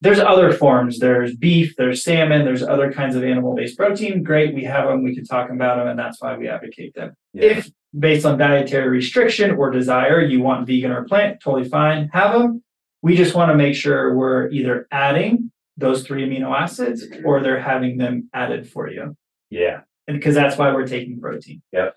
There's 0.00 0.20
other 0.20 0.52
forms. 0.52 0.98
There's 0.98 1.36
beef, 1.36 1.74
there's 1.76 2.04
salmon, 2.04 2.44
there's 2.44 2.62
other 2.62 2.92
kinds 2.92 3.16
of 3.16 3.24
animal-based 3.24 3.76
protein. 3.76 4.22
Great, 4.22 4.54
we 4.54 4.64
have 4.64 4.88
them. 4.88 5.02
We 5.02 5.14
can 5.14 5.24
talk 5.24 5.50
about 5.50 5.76
them, 5.78 5.88
and 5.88 5.98
that's 5.98 6.20
why 6.20 6.36
we 6.36 6.48
advocate 6.48 6.94
them. 6.94 7.14
Yeah. 7.32 7.44
If 7.44 7.70
based 7.96 8.26
on 8.26 8.38
dietary 8.38 8.88
restriction 8.88 9.52
or 9.52 9.70
desire, 9.70 10.20
you 10.20 10.40
want 10.40 10.66
vegan 10.66 10.90
or 10.90 11.04
plant, 11.04 11.40
totally 11.40 11.68
fine, 11.68 12.08
have 12.12 12.32
them. 12.38 12.62
We 13.02 13.16
just 13.16 13.34
want 13.34 13.50
to 13.50 13.56
make 13.56 13.74
sure 13.74 14.14
we're 14.14 14.48
either 14.50 14.86
adding 14.90 15.50
those 15.76 16.04
three 16.04 16.26
amino 16.28 16.54
acids 16.56 17.04
or 17.24 17.40
they're 17.40 17.60
having 17.60 17.96
them 17.98 18.28
added 18.34 18.68
for 18.68 18.88
you. 18.90 19.16
Yeah. 19.50 19.80
And 20.08 20.18
because 20.18 20.34
that's 20.34 20.58
why 20.58 20.72
we're 20.72 20.86
taking 20.86 21.20
protein. 21.20 21.62
Yep. 21.72 21.94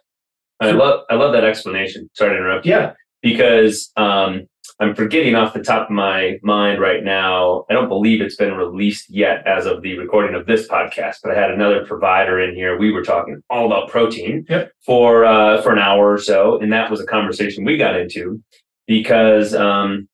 I 0.59 0.71
love 0.71 1.05
I 1.09 1.15
love 1.15 1.33
that 1.33 1.43
explanation. 1.43 2.09
Sorry 2.13 2.31
to 2.31 2.37
interrupt. 2.37 2.65
you. 2.67 2.73
Yeah. 2.73 2.93
because 3.23 3.91
um, 3.97 4.47
I'm 4.80 4.95
forgetting 4.95 5.36
off 5.36 5.53
the 5.53 5.64
top 5.64 5.89
of 5.89 5.95
my 5.95 6.39
mind 6.43 6.82
right 6.82 7.03
now. 7.03 7.66
I 7.70 7.74
don't 7.74 7.88
believe 7.88 8.22
it's 8.22 8.36
been 8.36 8.53
released 8.55 9.09
yet 9.09 9.45
as 9.45 9.66
of 9.66 9.82
the 9.82 9.97
recording 9.97 10.36
of 10.36 10.45
this 10.47 10.68
podcast, 10.68 11.18
but 11.24 11.32
I 11.36 11.39
had 11.39 11.51
another 11.51 11.86
provider 11.86 12.39
in 12.39 12.55
here. 12.55 12.78
We 12.78 12.91
were 12.91 13.03
talking 13.03 13.41
all 13.49 13.66
about 13.68 13.89
protein 13.89 14.45
Yep. 14.49 14.72
for 14.86 15.26
uh, 15.26 15.62
for 15.62 15.72
an 15.72 15.80
hour 15.80 16.12
or 16.14 16.18
so, 16.18 16.59
and 16.59 16.72
that 16.74 16.89
was 16.89 16.99
a 16.99 17.05
conversation 17.05 17.64
we 17.64 17.78
got 17.78 17.99
into 17.99 18.41
because 18.88 19.53
um, 19.53 20.07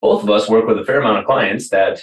both 0.00 0.22
of 0.22 0.30
us 0.30 0.48
work 0.48 0.66
with 0.66 0.78
a 0.78 0.84
fair 0.84 1.00
amount 1.00 1.18
of 1.18 1.24
clients 1.24 1.70
that 1.70 2.00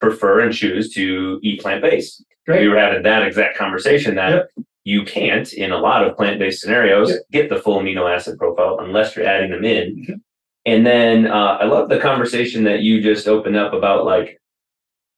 prefer 0.00 0.40
and 0.40 0.52
choose 0.54 0.92
to 0.94 1.38
eat 1.42 1.60
plant 1.60 1.82
based. 1.82 2.24
We 2.46 2.68
were 2.68 2.78
having 2.78 3.02
that 3.04 3.22
exact 3.22 3.56
conversation 3.56 4.14
that 4.16 4.30
Yep. 4.32 4.50
you 4.84 5.04
can't, 5.04 5.52
in 5.52 5.70
a 5.72 5.78
lot 5.78 6.04
of 6.04 6.16
plant 6.16 6.38
based 6.38 6.60
scenarios, 6.60 7.10
Yep. 7.10 7.20
get 7.32 7.48
the 7.50 7.56
full 7.58 7.80
amino 7.80 8.12
acid 8.12 8.38
profile 8.38 8.78
unless 8.80 9.14
you're 9.14 9.26
adding 9.26 9.50
them 9.50 9.64
in. 9.64 10.06
Mhm. 10.08 10.20
And 10.66 10.84
then 10.86 11.26
uh, 11.26 11.58
I 11.60 11.64
love 11.64 11.88
the 11.88 11.98
conversation 11.98 12.64
that 12.64 12.80
you 12.80 13.00
just 13.02 13.26
opened 13.28 13.56
up 13.56 13.72
about 13.72 14.04
like, 14.04 14.40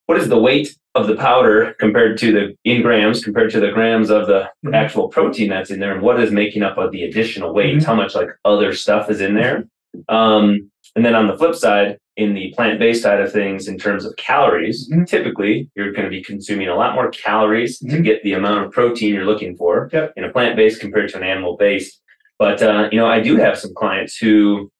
what 0.06 0.18
is 0.18 0.28
the 0.28 0.38
weight 0.38 0.76
of 0.94 1.06
the 1.06 1.16
powder 1.16 1.74
compared 1.80 2.18
to 2.18 2.32
the 2.32 2.54
in 2.64 2.82
grams 2.82 3.24
compared 3.24 3.50
to 3.50 3.60
the 3.60 3.70
grams 3.72 4.10
of 4.10 4.26
the 4.26 4.48
Mhm. 4.64 4.74
actual 4.74 5.08
protein 5.08 5.48
that's 5.48 5.70
in 5.70 5.80
there, 5.80 5.92
and 5.92 6.02
what 6.02 6.20
is 6.20 6.30
making 6.30 6.62
up 6.62 6.76
of 6.76 6.92
the 6.92 7.04
additional 7.04 7.54
weight? 7.54 7.76
Mhm. 7.76 7.84
How 7.86 7.94
much 7.94 8.14
like 8.14 8.28
other 8.44 8.72
stuff 8.74 9.10
is 9.10 9.20
in 9.20 9.34
there? 9.34 9.64
Um, 10.08 10.70
and 10.94 11.04
then 11.04 11.14
on 11.14 11.26
the 11.28 11.36
flip 11.38 11.54
side, 11.54 11.96
in 12.18 12.34
the 12.34 12.52
plant 12.54 12.78
based 12.78 13.02
side 13.02 13.20
of 13.20 13.32
things, 13.32 13.68
in 13.68 13.78
terms 13.78 14.04
of 14.04 14.14
calories, 14.16 14.88
Mhm. 14.92 15.06
typically 15.06 15.70
you're 15.74 15.92
going 15.92 16.04
to 16.04 16.10
be 16.10 16.22
consuming 16.22 16.68
a 16.68 16.76
lot 16.76 16.94
more 16.94 17.08
calories 17.10 17.78
to 17.78 17.86
Mhm. 17.86 18.04
get 18.04 18.22
the 18.22 18.34
amount 18.34 18.66
of 18.66 18.70
protein 18.72 19.14
you're 19.14 19.24
looking 19.24 19.56
for 19.56 19.88
Yep. 19.92 20.12
in 20.16 20.24
a 20.24 20.28
plant 20.30 20.56
based 20.56 20.80
compared 20.80 21.08
to 21.10 21.16
an 21.16 21.22
animal 21.22 21.56
based. 21.56 22.02
But 22.38 22.62
uh, 22.62 22.88
you 22.92 22.98
know, 22.98 23.06
I 23.06 23.20
do 23.20 23.36
have 23.36 23.56
some 23.58 23.72
clients 23.74 24.18
who 24.18 24.70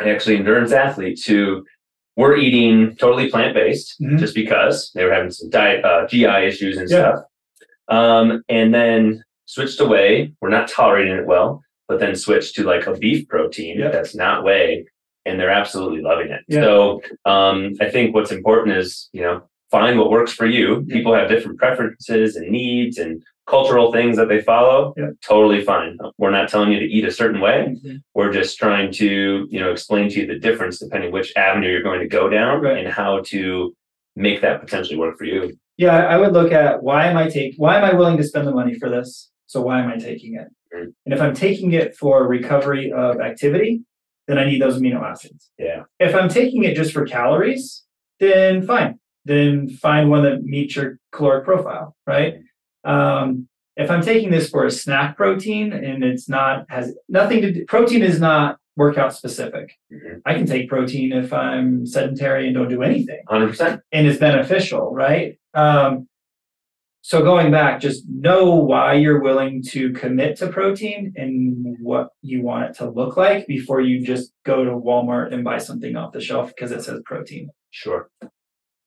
actually 0.00 0.36
endurance 0.36 0.72
athletes 0.72 1.24
who 1.26 1.64
were 2.16 2.36
eating 2.36 2.94
totally 2.96 3.30
plant 3.30 3.54
based 3.54 4.00
Mhm. 4.00 4.18
just 4.18 4.34
because 4.34 4.90
they 4.94 5.04
were 5.04 5.12
having 5.12 5.30
some 5.30 5.48
diet 5.50 5.84
uh, 5.84 6.06
GI 6.06 6.46
issues 6.46 6.76
and 6.76 6.88
Yeah. 6.90 6.96
stuff, 6.98 7.24
um, 7.88 8.42
and 8.48 8.74
then 8.74 9.22
switched 9.46 9.80
away. 9.80 10.32
We're 10.40 10.48
not 10.50 10.68
tolerating 10.68 11.16
it 11.16 11.26
well, 11.26 11.62
but 11.88 12.00
then 12.00 12.14
switched 12.14 12.54
to 12.56 12.64
like 12.64 12.86
a 12.86 12.94
beef 12.96 13.26
protein 13.28 13.80
that's 13.80 14.14
not 14.14 14.44
whey, 14.44 14.84
and 15.24 15.38
they're 15.38 15.50
absolutely 15.50 16.00
loving 16.02 16.30
it. 16.30 16.40
Yeah. 16.48 16.62
So 16.62 17.02
um, 17.24 17.72
I 17.80 17.88
think 17.90 18.14
what's 18.14 18.32
important 18.32 18.76
is 18.76 19.08
you 19.12 19.22
know 19.22 19.42
find 19.70 19.98
what 19.98 20.10
works 20.10 20.32
for 20.32 20.44
you. 20.46 20.84
People 20.90 21.14
have 21.14 21.28
different 21.30 21.58
preferences 21.58 22.36
and 22.36 22.50
needs 22.50 22.98
and 22.98 23.22
cultural 23.46 23.92
things 23.92 24.16
that 24.16 24.28
they 24.28 24.40
follow. 24.40 24.94
Yeah. 24.96 25.10
Totally 25.26 25.62
fine. 25.64 25.98
We're 26.18 26.30
not 26.30 26.48
telling 26.48 26.70
you 26.72 26.78
to 26.78 26.84
eat 26.86 27.04
a 27.04 27.10
certain 27.10 27.40
way. 27.40 27.76
Mhm. 27.84 28.02
We're 28.14 28.32
just 28.32 28.56
trying 28.58 28.92
to, 28.92 29.46
you 29.50 29.60
know, 29.60 29.70
explain 29.72 30.08
to 30.10 30.20
you 30.20 30.26
the 30.26 30.38
difference 30.38 30.78
depending 30.78 31.10
which 31.12 31.32
avenue 31.36 31.68
you're 31.70 31.82
going 31.82 32.00
to 32.00 32.06
go 32.08 32.28
down 32.28 32.60
Right. 32.62 32.78
and 32.78 32.88
how 32.88 33.20
to 33.26 33.74
make 34.16 34.40
that 34.42 34.60
potentially 34.60 34.98
work 34.98 35.18
for 35.18 35.24
you. 35.24 35.52
Yeah, 35.76 36.06
I 36.06 36.18
would 36.18 36.32
look 36.32 36.52
at 36.52 36.82
why 36.82 37.06
am 37.06 37.16
I 37.16 37.28
take 37.28 37.54
why 37.56 37.76
am 37.78 37.84
I 37.84 37.94
willing 37.94 38.16
to 38.18 38.22
spend 38.24 38.46
the 38.46 38.52
money 38.52 38.74
for 38.78 38.88
this? 38.88 39.30
So 39.46 39.60
why 39.62 39.82
am 39.82 39.88
I 39.90 39.96
taking 39.96 40.34
it? 40.36 40.48
Mm. 40.74 40.92
And 41.04 41.14
if 41.14 41.20
I'm 41.20 41.34
taking 41.34 41.72
it 41.72 41.96
for 41.96 42.26
recovery 42.28 42.92
of 42.92 43.20
activity, 43.20 43.82
then 44.28 44.38
I 44.38 44.44
need 44.44 44.62
those 44.62 44.78
amino 44.80 45.02
acids. 45.02 45.50
Yeah. 45.58 45.82
If 45.98 46.14
I'm 46.14 46.28
taking 46.28 46.62
it 46.64 46.76
just 46.76 46.92
for 46.92 47.04
calories, 47.04 47.84
then 48.20 48.62
fine. 48.62 48.98
then 49.24 49.68
find 49.68 50.10
one 50.10 50.22
that 50.24 50.42
meets 50.42 50.74
your 50.76 50.98
caloric 51.12 51.44
profile, 51.44 51.94
right? 52.06 52.34
Um, 52.84 53.48
if 53.76 53.90
I'm 53.90 54.02
taking 54.02 54.30
this 54.30 54.50
for 54.50 54.66
a 54.66 54.70
snack 54.70 55.16
protein 55.16 55.72
and 55.72 56.04
it's 56.04 56.28
not 56.28 56.66
has 56.68 56.94
nothing 57.08 57.40
to 57.42 57.52
do, 57.52 57.64
protein 57.64 58.02
is 58.02 58.20
not 58.20 58.58
workout 58.76 59.14
specific. 59.14 59.72
Mhm. 59.92 60.20
I 60.26 60.34
can 60.34 60.46
take 60.46 60.68
protein 60.68 61.12
if 61.12 61.32
I'm 61.32 61.86
sedentary 61.86 62.46
and 62.46 62.54
don't 62.56 62.68
do 62.68 62.82
anything 62.82 63.22
Hundred 63.28 63.48
percent. 63.48 63.80
and 63.92 64.06
it's 64.06 64.18
beneficial, 64.18 64.92
right? 64.94 65.38
Um, 65.54 66.08
so 67.04 67.22
going 67.22 67.50
back, 67.50 67.80
just 67.80 68.04
know 68.08 68.54
why 68.54 68.94
you're 68.94 69.20
willing 69.20 69.60
to 69.70 69.92
commit 69.92 70.36
to 70.36 70.46
protein 70.48 71.12
and 71.16 71.76
what 71.80 72.10
you 72.22 72.42
want 72.42 72.70
it 72.70 72.74
to 72.76 72.88
look 72.88 73.16
like 73.16 73.46
before 73.46 73.80
you 73.80 74.04
just 74.06 74.32
go 74.44 74.64
to 74.64 74.70
Walmart 74.70 75.32
and 75.34 75.42
buy 75.42 75.58
something 75.58 75.96
off 75.96 76.12
the 76.12 76.20
shelf 76.20 76.52
because 76.54 76.70
it 76.70 76.82
says 76.82 77.00
protein. 77.04 77.50
Sure. 77.70 78.08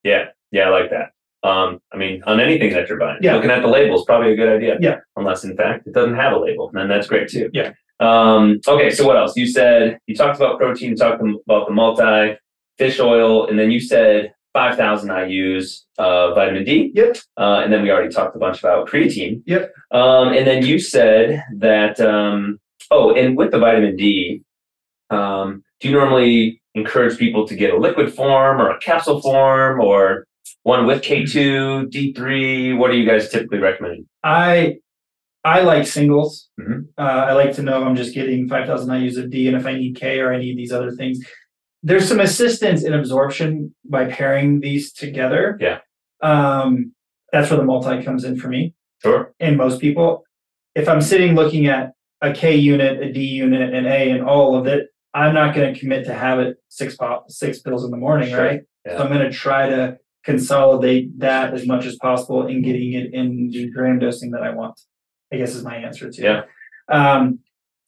Yeah, 0.03 0.27
yeah, 0.51 0.67
I 0.67 0.69
like 0.69 0.91
that. 0.91 1.11
Um, 1.45 1.79
I 1.93 1.97
mean, 1.97 2.23
on 2.25 2.39
anything 2.39 2.71
that 2.73 2.89
you're 2.89 2.97
buying, 2.97 3.19
Yeah. 3.21 3.35
looking 3.35 3.51
at 3.51 3.61
the 3.61 3.67
label 3.67 3.95
is 3.99 4.05
probably 4.05 4.31
a 4.33 4.35
good 4.35 4.49
idea. 4.57 4.77
Yeah. 4.81 4.97
Unless 5.15 5.43
in 5.43 5.55
fact 5.55 5.87
it 5.87 5.93
doesn't 5.93 6.15
have 6.15 6.33
a 6.33 6.39
label, 6.39 6.71
then 6.73 6.87
that's 6.87 7.07
great 7.07 7.27
too. 7.29 7.49
Yeah. 7.53 7.71
Um, 7.99 8.59
okay, 8.67 8.89
so 8.89 9.05
what 9.07 9.15
else? 9.17 9.37
You 9.37 9.47
said 9.47 9.99
you 10.07 10.15
talked 10.15 10.37
about 10.37 10.57
protein, 10.59 10.89
you 10.91 10.95
talked 10.97 11.21
about 11.21 11.67
the 11.67 11.73
multi 11.73 12.37
fish 12.77 12.99
oil, 12.99 13.47
and 13.47 13.57
then 13.59 13.71
you 13.71 13.79
said 13.79 14.33
five 14.53 14.75
thousand 14.75 15.11
IU's 15.11 15.85
uh, 15.97 16.33
vitamin 16.33 16.63
D. 16.65 16.91
Yep. 16.95 17.17
Uh, 17.37 17.61
and 17.63 17.71
then 17.71 17.81
we 17.83 17.91
already 17.91 18.09
talked 18.13 18.35
a 18.35 18.39
bunch 18.39 18.59
about 18.59 18.87
creatine. 18.89 19.41
Yep. 19.45 19.71
Um, 19.91 20.29
and 20.29 20.45
then 20.47 20.65
you 20.65 20.79
said 20.79 21.43
that 21.57 21.99
um, 22.01 22.59
oh, 22.91 23.13
and 23.13 23.37
with 23.37 23.51
the 23.51 23.59
vitamin 23.59 23.95
D, 23.95 24.41
um, 25.09 25.63
do 25.79 25.89
you 25.89 25.93
normally 25.95 26.61
encourage 26.73 27.17
people 27.17 27.47
to 27.47 27.55
get 27.55 27.73
a 27.73 27.77
liquid 27.77 28.13
form 28.13 28.59
or 28.61 28.69
a 28.71 28.79
capsule 28.79 29.21
form 29.21 29.79
or 29.79 30.25
one 30.65 30.87
with 30.87 31.03
K2, 31.03 31.91
D3? 31.91 32.75
What 32.75 32.89
are 32.89 32.95
you 32.95 33.07
guys 33.07 33.29
typically 33.29 33.59
recommending? 33.59 34.07
I 34.23 34.77
I 35.43 35.61
like 35.61 35.85
singles. 35.85 36.49
Mhm. 36.59 36.87
Uh, 36.97 37.01
I 37.01 37.33
like 37.33 37.53
to 37.53 37.61
know 37.61 37.83
I'm 37.83 37.95
just 37.95 38.15
getting 38.15 38.49
5,000 38.49 38.89
IUs 38.89 39.15
of 39.17 39.29
D, 39.29 39.47
and 39.47 39.55
if 39.55 39.67
I 39.67 39.73
need 39.73 39.95
K 39.95 40.19
or 40.19 40.33
I 40.33 40.39
need 40.39 40.57
these 40.57 40.71
other 40.71 40.89
things, 40.91 41.19
there's 41.83 42.07
some 42.09 42.19
assistance 42.19 42.83
in 42.83 42.93
absorption 42.93 43.75
by 43.87 44.05
pairing 44.05 44.59
these 44.59 44.91
together. 44.91 45.55
Yeah. 45.61 45.79
Um, 46.23 46.93
that's 47.31 47.51
where 47.51 47.59
the 47.59 47.65
multi 47.65 48.01
comes 48.03 48.23
in 48.23 48.35
for 48.37 48.47
me. 48.49 48.73
Sure. 49.03 49.35
and 49.39 49.55
most 49.55 49.79
people, 49.81 50.23
if 50.73 50.89
I'm 50.89 51.01
sitting 51.01 51.35
looking 51.35 51.67
at 51.67 51.91
a 52.21 52.33
K 52.33 52.55
unit, 52.55 53.03
a 53.03 53.13
D 53.13 53.19
unit, 53.23 53.71
an 53.75 53.85
A, 53.85 54.09
and 54.09 54.23
all 54.23 54.55
of 54.57 54.65
it, 54.65 54.87
I'm 55.13 55.35
not 55.35 55.53
going 55.53 55.71
to 55.71 55.79
commit 55.79 56.05
to 56.05 56.13
have 56.15 56.39
it 56.39 56.57
six 56.69 56.95
pop, 56.95 57.29
six 57.29 57.59
pills 57.59 57.85
in 57.85 57.91
the 57.91 57.97
morning, 57.97 58.29
Sure. 58.29 58.39
right? 58.43 58.61
Yeah. 58.83 58.97
So 58.97 59.03
I'm 59.03 59.09
going 59.13 59.29
to 59.29 59.31
try 59.31 59.69
to 59.69 59.99
consolidate 60.25 61.17
that 61.19 61.53
as 61.53 61.65
much 61.67 61.85
as 61.85 61.95
possible 61.97 62.47
in 62.47 62.61
getting 62.61 62.93
it 62.93 63.13
in 63.13 63.49
the 63.51 63.69
gram 63.69 63.99
dosing 63.99 64.31
that 64.31 64.41
I 64.41 64.49
want. 64.49 64.79
I 65.31 65.37
guess 65.37 65.55
is 65.55 65.63
my 65.63 65.75
answer 65.75 66.09
to. 66.09 66.21
Yeah. 66.21 66.41
Um, 66.89 67.39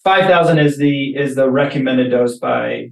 five 0.03 0.25
thousand 0.25 0.59
is 0.59 0.77
the 0.77 1.15
is 1.15 1.35
the 1.35 1.49
recommended 1.49 2.09
dose 2.11 2.37
by 2.37 2.91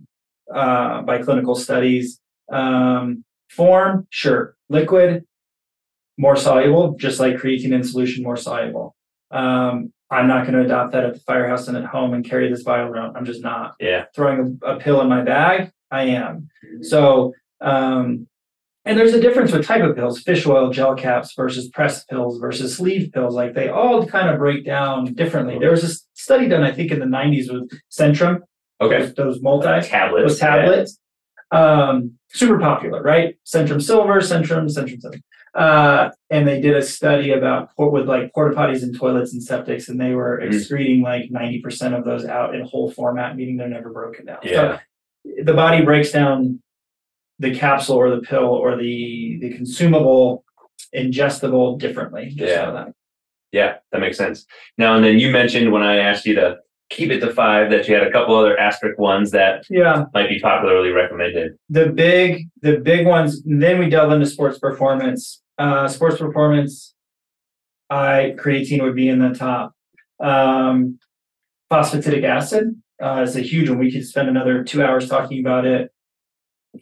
uh, 0.53 1.01
by 1.03 1.21
clinical 1.21 1.55
studies. 1.55 2.19
Um, 2.51 3.23
form, 3.49 4.07
sure. 4.09 4.55
Liquid, 4.69 5.23
more 6.17 6.35
soluble, 6.35 6.95
just 6.97 7.19
like 7.19 7.35
creatine 7.37 7.73
in 7.73 7.83
solution, 7.83 8.23
more 8.23 8.37
soluble. 8.37 8.95
Um, 9.31 9.91
I'm 10.11 10.27
not 10.27 10.45
going 10.45 10.53
to 10.53 10.63
adopt 10.65 10.93
that 10.93 11.03
at 11.03 11.13
the 11.15 11.19
firehouse 11.21 11.67
and 11.67 11.75
at 11.75 11.85
home 11.85 12.13
and 12.13 12.23
carry 12.23 12.49
this 12.49 12.61
vial 12.61 12.87
around. 12.87 13.17
I'm 13.17 13.25
just 13.25 13.41
not 13.41 13.73
Yeah. 13.79 14.05
throwing 14.15 14.59
a, 14.63 14.73
a 14.73 14.79
pill 14.79 15.01
in 15.01 15.09
my 15.09 15.21
bag. 15.23 15.71
I 15.91 16.03
am. 16.03 16.49
So, 16.81 17.33
um, 17.61 18.27
and 18.85 18.97
there's 18.97 19.13
a 19.13 19.19
difference 19.21 19.51
with 19.51 19.65
type 19.65 19.83
of 19.83 19.95
pills: 19.95 20.21
fish 20.21 20.45
oil 20.45 20.69
gel 20.71 20.95
caps 20.95 21.33
versus 21.35 21.69
pressed 21.69 22.07
pills 22.09 22.39
versus 22.39 22.77
sleeve 22.77 23.11
pills. 23.13 23.35
Like 23.35 23.53
they 23.53 23.69
all 23.69 24.05
kind 24.05 24.29
of 24.29 24.37
break 24.37 24.65
down 24.65 25.13
differently. 25.13 25.57
There 25.59 25.71
was 25.71 25.83
a 25.83 25.93
study 26.13 26.47
done, 26.47 26.63
I 26.63 26.71
think, 26.71 26.91
in 26.91 26.99
the 26.99 27.05
'90s 27.05 27.51
with 27.51 27.69
Centrum. 27.91 28.41
Okay. 28.81 28.99
Those, 28.99 29.13
those 29.15 29.41
multi 29.41 29.67
Tablets. 29.81 30.27
those 30.31 30.39
tablets. 30.39 30.99
Um, 31.51 32.13
super 32.29 32.59
popular, 32.59 33.01
right? 33.01 33.37
Centrum 33.45 33.81
Silver, 33.81 34.19
Centrum, 34.19 34.65
Centrum 34.65 34.99
Silver. 34.99 35.17
Uh, 35.53 36.09
and 36.29 36.45
they 36.45 36.59
did 36.59 36.75
a 36.75 36.81
study 36.81 37.31
about 37.31 37.73
port 37.77 37.93
with 37.93 38.07
like 38.09 38.33
porta 38.33 38.53
potties 38.53 38.83
and 38.83 38.93
toilets 38.97 39.31
and 39.31 39.41
septics, 39.41 39.87
and 39.87 40.01
they 40.01 40.13
were 40.13 40.41
Mhm. 40.43 40.53
excreting 40.53 41.01
like 41.01 41.31
90% 41.31 41.93
of 41.97 42.03
those 42.03 42.25
out 42.25 42.53
in 42.55 42.61
whole 42.65 42.91
format, 42.91 43.37
meaning 43.37 43.55
they're 43.55 43.69
never 43.69 43.89
broken 43.89 44.25
down. 44.25 44.39
So 44.43 44.49
Yeah. 45.23 45.43
the 45.43 45.53
body 45.53 45.85
breaks 45.85 46.11
down 46.11 46.61
the 47.39 47.53
capsule 47.55 47.97
or 47.97 48.09
the 48.09 48.21
pill 48.21 48.45
or 48.45 48.75
the 48.77 49.37
the 49.41 49.53
consumable 49.53 50.43
ingestible 50.95 51.77
differently. 51.79 52.27
Just 52.35 52.51
Yeah. 52.53 52.71
that. 52.71 52.93
Yeah, 53.51 53.75
that 53.91 54.01
makes 54.01 54.17
sense. 54.17 54.45
Now, 54.77 54.95
and 54.95 55.03
then 55.03 55.17
you 55.19 55.31
mentioned 55.31 55.71
when 55.71 55.81
I 55.83 55.97
asked 55.97 56.25
you 56.25 56.35
to 56.35 56.57
keep 56.89 57.09
it 57.09 57.19
to 57.21 57.31
five 57.33 57.69
that 57.71 57.87
you 57.87 57.95
had 57.95 58.05
a 58.05 58.11
couple 58.11 58.35
other 58.35 58.57
asterisk 58.59 58.97
ones 58.99 59.31
that 59.31 59.65
Yeah. 59.69 60.05
might 60.13 60.29
be 60.29 60.39
popularly 60.39 60.89
recommended. 60.91 61.57
the 61.69 61.87
big 61.87 62.47
the 62.61 62.77
big 62.77 63.07
ones 63.07 63.41
then 63.45 63.79
we 63.79 63.89
delve 63.89 64.11
into 64.11 64.25
sports 64.25 64.59
performance 64.59 65.41
uh 65.57 65.87
sports 65.87 66.17
performance 66.19 66.93
i 67.89 68.35
creatine 68.37 68.81
would 68.83 68.95
be 68.95 69.07
in 69.09 69.17
the 69.19 69.33
top 69.33 69.73
um 70.19 70.99
phosphatidic 71.71 72.23
acid 72.23 72.75
uh 73.01 73.21
is 73.23 73.35
a 73.35 73.41
huge 73.41 73.67
one 73.69 73.79
we 73.79 73.91
could 73.91 74.05
spend 74.05 74.29
another 74.29 74.63
two 74.63 74.83
hours 74.83 75.09
talking 75.09 75.39
about 75.39 75.65
it 75.65 75.91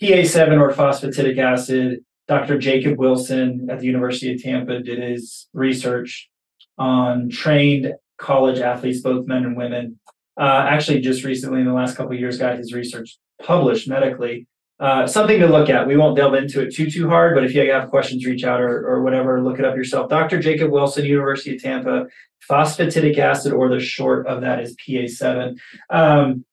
pa7 0.02 0.60
or 0.60 0.72
phosphatidic 0.72 1.38
acid 1.38 2.04
dr 2.28 2.58
jacob 2.60 2.98
wilson 2.98 3.68
at 3.70 3.80
the 3.80 3.86
university 3.86 4.34
of 4.34 4.42
tampa 4.42 4.80
did 4.80 5.00
his 5.00 5.48
research 5.54 6.30
on 6.78 7.30
trained 7.30 7.94
college 8.18 8.60
athletes 8.60 9.02
both 9.02 9.28
men 9.28 9.44
and 9.44 9.58
women 9.58 10.00
uh, 10.40 10.66
actually 10.68 11.00
just 11.00 11.24
recently 11.24 11.60
in 11.60 11.68
the 11.68 11.74
last 11.74 11.96
couple 11.96 12.14
of 12.14 12.20
years 12.20 12.38
got 12.38 12.58
his 12.58 12.74
research 12.74 13.18
published 13.42 13.88
medically 13.88 14.48
uh, 14.80 15.08
something 15.08 15.40
to 15.40 15.48
look 15.48 15.70
at. 15.70 15.88
We 15.88 15.96
won't 15.96 16.18
delve 16.18 16.34
into 16.34 16.62
it 16.62 16.74
too 16.74 16.90
too 16.90 17.08
hard, 17.08 17.36
but 17.36 17.46
if 17.46 17.54
you 17.54 17.72
have 17.72 17.90
questions, 17.90 18.26
reach 18.26 18.44
out 18.44 18.60
or, 18.60 18.86
or 18.86 19.02
whatever, 19.02 19.42
look 19.42 19.60
it 19.60 19.66
up 19.66 19.78
yourself. 19.78 20.10
Dr. 20.10 20.40
Jacob 20.40 20.72
Wilson, 20.72 21.06
University 21.06 21.56
of 21.56 21.62
Tampa, 21.62 22.08
phosphatidic 22.50 23.18
acid, 23.18 23.54
or 23.54 23.70
the 23.70 23.80
short 23.80 24.28
of 24.28 24.42
that 24.42 24.60
is 24.60 24.76
PA7. 24.76 25.58
Um, 25.90 26.44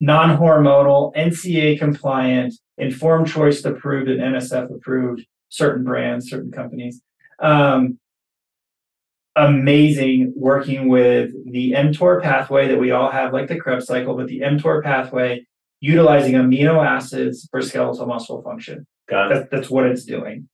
non-hormonal, 0.00 1.14
NCAA 1.14 1.78
compliant, 1.78 2.54
informed 2.76 3.28
choice 3.28 3.64
approved, 3.64 4.08
and 4.08 4.20
NSF 4.20 4.74
approved. 4.74 5.24
Certain 5.50 5.82
brands, 5.82 6.28
certain 6.28 6.52
companies. 6.52 7.00
Um, 7.40 7.98
amazing 9.34 10.32
working 10.36 10.88
with 10.88 11.30
the 11.50 11.72
mTOR 11.72 12.22
pathway 12.22 12.68
that 12.68 12.78
we 12.78 12.90
all 12.90 13.10
have, 13.10 13.32
like 13.32 13.48
the 13.48 13.58
Krebs 13.58 13.86
cycle, 13.86 14.16
but 14.16 14.26
the 14.26 14.40
mTOR 14.40 14.82
pathway 14.82 15.46
utilizing 15.80 16.34
amino 16.34 16.84
acids 16.84 17.48
for 17.50 17.62
skeletal 17.62 18.06
muscle 18.06 18.42
function. 18.42 18.86
Got 19.08 19.30
it. 19.30 19.34
That, 19.34 19.50
that's 19.50 19.70
what 19.70 19.86
it's 19.86 20.04
doing. 20.04 20.48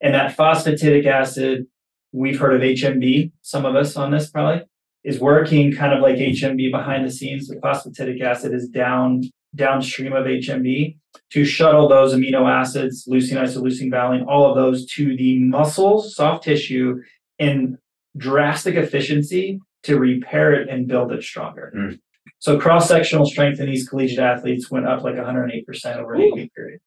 And 0.00 0.14
that 0.14 0.36
phosphatidic 0.36 1.06
acid, 1.06 1.66
we've 2.12 2.38
heard 2.38 2.54
of 2.54 2.62
HMB, 2.62 3.32
some 3.42 3.64
of 3.66 3.74
us 3.74 3.96
on 3.96 4.12
this 4.12 4.30
probably, 4.30 4.64
is 5.08 5.18
working 5.18 5.72
kind 5.72 5.94
of 5.94 6.02
like 6.02 6.16
HMB 6.16 6.70
behind 6.70 7.06
the 7.06 7.10
scenes. 7.10 7.48
The 7.48 7.56
phosphatidic 7.56 8.20
acid 8.20 8.52
is 8.52 8.68
down 8.68 9.22
downstream 9.54 10.12
of 10.12 10.26
HMB 10.26 10.98
to 11.30 11.44
shuttle 11.46 11.88
those 11.88 12.14
amino 12.14 12.46
acids, 12.46 13.08
leucine, 13.10 13.38
isoleucine, 13.38 13.90
valine, 13.90 14.22
all 14.24 14.50
of 14.50 14.54
those 14.54 14.84
to 14.92 15.16
the 15.16 15.38
muscles, 15.38 16.14
soft 16.14 16.44
tissue, 16.44 17.00
in 17.38 17.78
drastic 18.18 18.74
efficiency 18.74 19.58
to 19.84 19.98
repair 19.98 20.52
it 20.52 20.68
and 20.68 20.86
build 20.86 21.10
it 21.10 21.22
stronger. 21.22 21.72
Mm. 21.74 21.98
So 22.40 22.58
cross-sectional 22.60 23.24
strength 23.24 23.60
in 23.60 23.66
these 23.66 23.88
collegiate 23.88 24.18
athletes 24.18 24.70
went 24.70 24.86
up 24.86 25.02
like 25.02 25.14
108% 25.14 25.96
over 25.96 26.14
an 26.14 26.20
eight-week 26.20 26.54
period. 26.54 26.80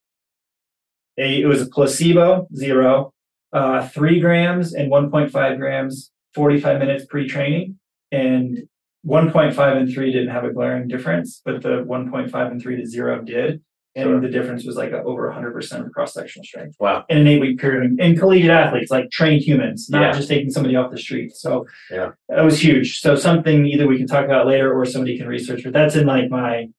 It 1.17 1.47
was 1.47 1.63
a 1.63 1.65
placebo, 1.65 2.47
zero, 2.55 3.13
uh, 3.51 3.87
three 3.87 4.19
grams 4.19 4.73
and 4.73 4.91
1.5 4.91 5.57
grams, 5.57 6.11
45 6.35 6.79
minutes 6.79 7.05
pre-training. 7.05 7.79
And 8.11 8.63
1.5 9.05 9.77
and 9.77 9.91
three 9.93 10.11
didn't 10.11 10.29
have 10.29 10.43
a 10.43 10.51
glaring 10.53 10.87
difference, 10.87 11.41
but 11.43 11.61
the 11.63 11.83
1.5 11.83 12.51
and 12.51 12.61
three 12.61 12.75
to 12.77 12.85
zero 12.85 13.21
did. 13.21 13.61
And 13.93 14.05
Sure. 14.05 14.21
the 14.21 14.29
difference 14.29 14.63
was 14.63 14.77
like 14.77 14.93
over 14.93 15.27
100% 15.27 15.85
of 15.85 15.91
cross-sectional 15.91 16.45
strength 16.45 16.77
Wow. 16.79 17.03
in 17.09 17.17
an 17.17 17.27
eight-week 17.27 17.59
period 17.59 17.99
in 17.99 18.15
collegiate 18.17 18.49
athletes, 18.51 18.89
like 18.89 19.09
trained 19.11 19.41
humans, 19.41 19.89
not 19.89 20.01
Yeah. 20.01 20.11
just 20.13 20.29
taking 20.29 20.49
somebody 20.49 20.77
off 20.77 20.91
the 20.91 20.97
street. 20.97 21.33
So 21.35 21.65
Yeah. 21.89 22.11
that 22.29 22.45
was 22.45 22.63
huge. 22.63 23.01
So 23.01 23.15
something 23.15 23.65
either 23.65 23.87
we 23.87 23.97
can 23.97 24.07
talk 24.07 24.23
about 24.23 24.47
later 24.47 24.71
or 24.73 24.85
somebody 24.85 25.17
can 25.17 25.27
research, 25.27 25.63
but 25.65 25.73
that's 25.73 25.95
in 25.97 26.05
like 26.05 26.29
my 26.29 26.69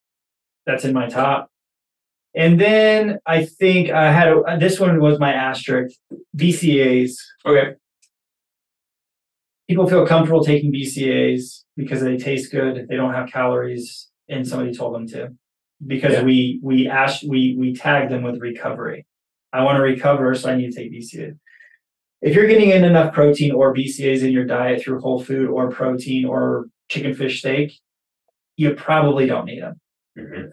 that's 0.64 0.85
in 0.87 0.95
my 0.95 1.07
top. 1.09 1.51
And 2.35 2.59
then 2.59 3.18
I 3.26 3.45
think 3.45 3.91
I 3.91 4.11
had 4.12 4.28
a, 4.28 4.57
this 4.59 4.78
one 4.80 4.99
was 5.01 5.18
my 5.18 5.33
asterisk 5.35 5.99
BCAAs. 6.35 7.12
Okay. 7.45 7.74
People 9.73 9.89
feel 9.89 10.07
comfortable 10.07 10.45
taking 10.45 10.70
BCAs 10.70 11.64
because 11.79 12.03
they 12.03 12.18
taste 12.18 12.53
good. 12.53 12.87
They 12.91 12.95
don't 12.97 13.14
have 13.14 13.31
calories, 13.33 14.11
and 14.29 14.47
somebody 14.47 14.75
told 14.75 14.95
them 14.95 15.07
to. 15.09 15.31
Because 15.87 16.12
Yeah. 16.12 16.25
we 16.25 16.61
we 16.62 16.89
asked 16.89 17.25
we 17.27 17.57
we 17.59 17.73
tag 17.75 18.11
them 18.11 18.23
with 18.23 18.39
recovery. 18.39 19.07
I 19.51 19.64
want 19.64 19.77
to 19.79 19.83
recover, 19.83 20.35
so 20.35 20.51
I 20.51 20.57
need 20.57 20.73
to 20.73 20.77
take 20.77 20.93
BCAAs. 20.93 21.39
If 22.20 22.35
you're 22.35 22.47
getting 22.49 22.68
in 22.68 22.85
enough 22.85 23.14
protein 23.14 23.53
or 23.53 23.73
BCAAs 23.73 24.23
in 24.23 24.31
your 24.31 24.45
diet 24.45 24.83
through 24.83 25.01
whole 25.01 25.25
food 25.25 25.49
or 25.49 25.70
protein 25.70 26.27
or 26.27 26.66
chicken, 26.91 27.14
fish, 27.14 27.39
steak, 27.39 27.73
you 28.59 28.75
probably 28.75 29.25
don't 29.25 29.47
need 29.47 29.62
them 29.62 29.81
Mhm. 30.18 30.51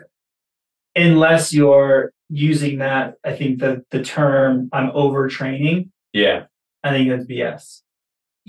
unless 0.95 1.53
you're 1.53 2.13
using 2.29 2.77
that. 2.77 3.15
I 3.25 3.33
think 3.33 3.59
the 3.59 3.83
the 3.91 4.01
term 4.01 4.69
I'm 4.71 4.91
overtraining. 4.91 5.89
Yeah. 6.13 6.45
I 6.85 6.91
think 6.91 7.09
that's 7.09 7.25
BS. 7.25 7.83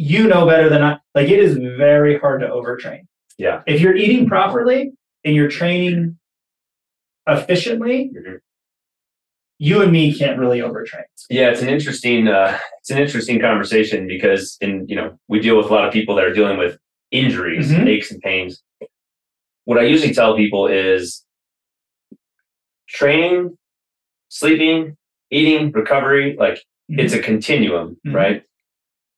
You 0.02 0.26
know 0.28 0.46
better 0.46 0.70
than 0.70 0.82
I. 0.82 0.98
Like 1.14 1.28
it 1.28 1.38
is 1.38 1.56
very 1.58 2.18
hard 2.18 2.40
to 2.40 2.48
overtrain. 2.48 3.02
Yeah. 3.36 3.60
If 3.66 3.82
you're 3.82 3.94
eating 3.94 4.26
properly 4.26 4.92
and 5.26 5.34
you're 5.34 5.50
training 5.50 6.18
efficiently, 7.28 8.10
Mhm. 8.16 8.38
you 9.58 9.82
and 9.82 9.92
me 9.92 10.14
can't 10.16 10.38
really 10.38 10.60
overtrain. 10.60 11.04
Yeah, 11.28 11.50
it's 11.50 11.60
an 11.60 11.68
interesting 11.68 12.28
uh, 12.28 12.58
it's 12.78 12.88
an 12.90 12.96
interesting 12.96 13.40
conversation 13.40 14.06
because 14.06 14.56
in 14.62 14.86
you 14.88 14.96
know 14.96 15.18
we 15.28 15.38
deal 15.38 15.58
with 15.58 15.66
a 15.66 15.72
lot 15.74 15.86
of 15.86 15.92
people 15.92 16.14
that 16.14 16.24
are 16.24 16.32
dealing 16.32 16.56
with 16.56 16.78
injuries, 17.10 17.70
Mhm. 17.70 17.86
aches 17.86 18.10
and 18.10 18.22
pains. 18.22 18.62
What 19.66 19.78
I 19.78 19.82
usually 19.82 20.14
tell 20.14 20.34
people 20.34 20.66
is 20.66 21.26
training, 22.88 23.58
sleeping, 24.28 24.96
eating, 25.30 25.72
recovery, 25.72 26.36
like 26.38 26.58
it's 26.88 27.12
a 27.12 27.20
continuum, 27.20 27.98
Mhm. 28.06 28.14
right? 28.14 28.44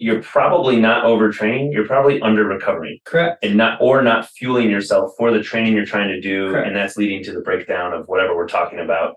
You're 0.02 0.22
probably 0.22 0.80
not 0.80 1.04
overtraining, 1.04 1.72
you're 1.72 1.86
probably 1.86 2.20
under 2.22 2.44
recovering 2.44 2.98
Correct. 3.04 3.44
and 3.44 3.56
not 3.56 3.78
or 3.80 4.02
not 4.02 4.28
fueling 4.28 4.68
yourself 4.70 5.12
for 5.16 5.30
the 5.30 5.42
training 5.42 5.74
you're 5.74 5.86
trying 5.86 6.08
to 6.08 6.20
do 6.20 6.50
Correct. 6.50 6.66
and 6.66 6.76
that's 6.76 6.96
leading 6.96 7.22
to 7.24 7.32
the 7.32 7.40
breakdown 7.40 7.92
of 7.92 8.06
whatever 8.08 8.34
we're 8.36 8.48
talking 8.48 8.80
about 8.80 9.14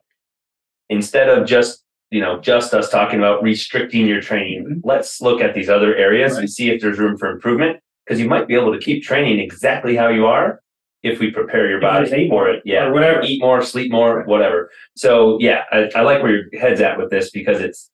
instead 0.89 1.27
of 1.29 1.47
just 1.47 1.83
you 2.11 2.21
know 2.21 2.39
just 2.39 2.73
us 2.73 2.89
talking 2.89 3.17
about 3.17 3.41
restricting 3.41 4.05
your 4.05 4.21
training 4.21 4.63
Mhm. 4.65 4.81
let's 4.83 5.21
look 5.21 5.41
at 5.41 5.53
these 5.55 5.69
other 5.69 5.95
areas 5.95 6.33
Right. 6.33 6.41
and 6.41 6.49
see 6.49 6.69
if 6.69 6.79
there's 6.81 6.99
room 6.99 7.17
for 7.17 7.29
improvement 7.31 7.79
because 8.05 8.19
you 8.21 8.27
might 8.29 8.47
be 8.47 8.53
able 8.55 8.71
to 8.71 8.79
keep 8.79 9.01
training 9.03 9.39
exactly 9.39 9.95
how 9.95 10.09
you 10.09 10.27
are 10.27 10.59
if 11.01 11.19
we 11.19 11.31
prepare 11.31 11.67
your 11.67 11.79
you 11.79 11.87
body 11.87 12.09
for 12.09 12.27
more 12.33 12.49
it 12.49 12.61
yeah 12.65 12.85
or 12.85 12.93
whatever. 12.93 13.21
eat 13.23 13.41
more 13.41 13.61
sleep 13.63 13.91
more 13.91 14.23
whatever 14.25 14.69
so 14.95 15.37
yeah 15.41 15.63
I, 15.71 15.89
I 15.95 16.01
like 16.01 16.21
where 16.21 16.31
your 16.35 16.43
head's 16.61 16.81
at 16.81 16.97
with 16.99 17.09
this 17.09 17.31
because 17.31 17.59
it's 17.59 17.89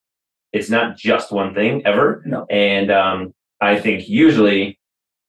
it's 0.54 0.70
not 0.70 0.97
just 0.97 1.32
one 1.32 1.54
thing 1.54 1.82
ever 1.86 2.22
No. 2.26 2.45
and 2.49 2.91
um, 2.91 3.34
i 3.62 3.80
think 3.80 4.08
usually 4.10 4.78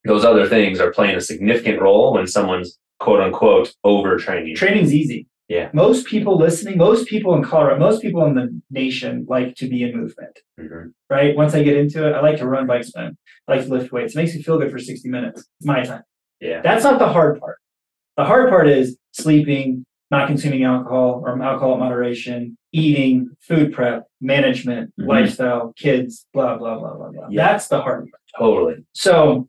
those 0.04 0.24
other 0.24 0.48
things 0.48 0.80
are 0.80 0.90
playing 0.92 1.16
a 1.16 1.20
significant 1.20 1.80
role 1.80 2.12
when 2.14 2.26
someone's 2.26 2.78
quote 2.98 3.20
unquote 3.20 3.72
overtraining. 3.86 4.54
Training's 4.56 4.92
easy. 4.92 5.28
Yeah. 5.48 5.70
Most 5.72 6.06
people 6.06 6.36
listening, 6.38 6.76
most 6.78 7.06
people 7.06 7.34
in 7.36 7.42
Colorado, 7.44 7.78
most 7.78 8.00
people 8.02 8.24
in 8.26 8.34
the 8.34 8.60
nation 8.70 9.26
like 9.28 9.54
to 9.56 9.68
be 9.68 9.82
in 9.84 9.96
movement. 9.96 10.38
Mhm. 10.58 10.92
Right. 11.10 11.36
Once 11.36 11.54
I 11.54 11.62
get 11.62 11.76
into 11.76 12.06
it, 12.08 12.14
I 12.14 12.20
like 12.20 12.38
to 12.38 12.46
run, 12.48 12.66
bike, 12.66 12.82
swim. 12.84 13.16
I 13.46 13.52
like 13.56 13.64
to 13.66 13.70
lift 13.70 13.92
weights. 13.92 14.14
It 14.14 14.18
makes 14.18 14.34
me 14.34 14.42
feel 14.42 14.58
good 14.58 14.70
for 14.72 14.78
60 14.78 15.08
minutes. 15.08 15.40
It's 15.58 15.66
my 15.66 15.82
time. 15.84 16.02
Yeah. 16.40 16.62
That's 16.62 16.82
not 16.84 16.98
the 16.98 17.08
hard 17.08 17.38
part. 17.38 17.58
The 18.16 18.24
hard 18.24 18.48
part 18.50 18.68
is 18.68 18.96
sleeping, 19.12 19.84
not 20.12 20.28
consuming 20.28 20.62
alcohol 20.62 21.22
or 21.24 21.42
alcohol 21.42 21.72
at 21.72 21.78
moderation, 21.80 22.56
eating, 22.72 23.30
food 23.40 23.72
prep, 23.72 24.06
management, 24.20 24.92
Mhm. 25.00 25.06
lifestyle, 25.08 25.72
kids, 25.74 26.26
blah, 26.34 26.56
blah, 26.58 26.78
blah, 26.78 26.94
blah, 26.94 27.10
blah. 27.10 27.26
Yeah. 27.30 27.46
That's 27.48 27.66
the 27.68 27.80
hard 27.80 28.00
part. 28.10 28.22
Totally. 28.38 28.84
So, 28.92 29.48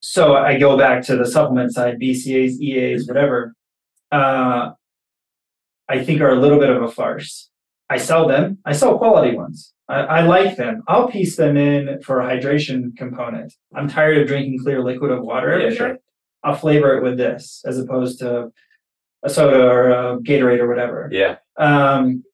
so 0.00 0.36
I 0.36 0.56
go 0.58 0.78
back 0.78 1.02
to 1.06 1.16
the 1.16 1.26
supplement 1.26 1.72
side, 1.72 1.98
BCAs, 1.98 2.60
EAs, 2.60 3.06
whatever. 3.08 3.54
Uh, 4.12 4.70
I 5.88 6.04
think 6.04 6.20
are 6.20 6.30
a 6.30 6.36
little 6.40 6.60
bit 6.60 6.70
of 6.70 6.80
a 6.82 6.88
farce. 6.88 7.50
I 7.90 7.96
sell 7.98 8.26
them. 8.28 8.58
I 8.64 8.72
sell 8.72 8.98
quality 8.98 9.36
ones. 9.36 9.74
I, 9.88 10.00
I 10.18 10.20
like 10.22 10.56
them. 10.56 10.82
I'll 10.86 11.08
piece 11.08 11.36
them 11.36 11.56
in 11.56 12.00
for 12.02 12.20
a 12.20 12.26
hydration 12.26 12.96
component. 12.96 13.52
I'm 13.74 13.88
tired 13.88 14.18
of 14.18 14.28
drinking 14.28 14.60
clear 14.62 14.82
liquid 14.82 15.10
of 15.10 15.22
water 15.22 15.50
every 15.52 15.64
Yeah, 15.70 15.74
sure. 15.74 15.98
I'll 16.44 16.54
flavor 16.54 16.96
it 16.96 17.02
with 17.02 17.18
this 17.18 17.62
as 17.66 17.78
opposed 17.80 18.20
to 18.20 18.52
a 19.22 19.30
soda 19.30 19.62
or 19.68 19.90
a 19.90 20.18
Gatorade 20.20 20.58
or 20.60 20.68
whatever 20.68 21.08
Yeah. 21.12 21.36
um, 21.58 22.24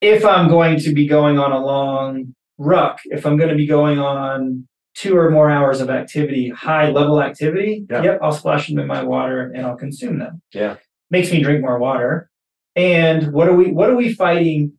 if 0.00 0.24
I'm 0.24 0.48
going 0.48 0.78
to 0.80 0.92
be 0.92 1.06
going 1.08 1.38
on 1.38 1.50
a 1.52 1.58
long 1.64 2.34
ruck, 2.56 3.00
if 3.06 3.26
I'm 3.26 3.36
going 3.36 3.50
to 3.50 3.56
be 3.56 3.66
going 3.66 3.98
on 3.98 4.66
two 4.94 5.16
or 5.16 5.30
more 5.30 5.50
hours 5.50 5.80
of 5.80 5.90
activity, 5.90 6.48
high 6.50 6.90
level 6.90 7.20
activity, 7.22 7.86
Yeah. 7.90 8.02
yep, 8.02 8.18
I'll 8.22 8.32
splash 8.32 8.68
them 8.68 8.78
in 8.78 8.86
my 8.86 9.02
water 9.02 9.50
and 9.54 9.64
I'll 9.66 9.76
consume 9.76 10.18
them. 10.18 10.40
Yeah. 10.52 10.76
Makes 11.10 11.32
me 11.32 11.42
drink 11.42 11.60
more 11.62 11.78
water. 11.78 12.30
And 12.76 13.32
what 13.32 13.48
are 13.48 13.54
we 13.54 13.72
what 13.72 13.90
are 13.90 13.96
we 13.96 14.12
fighting? 14.12 14.72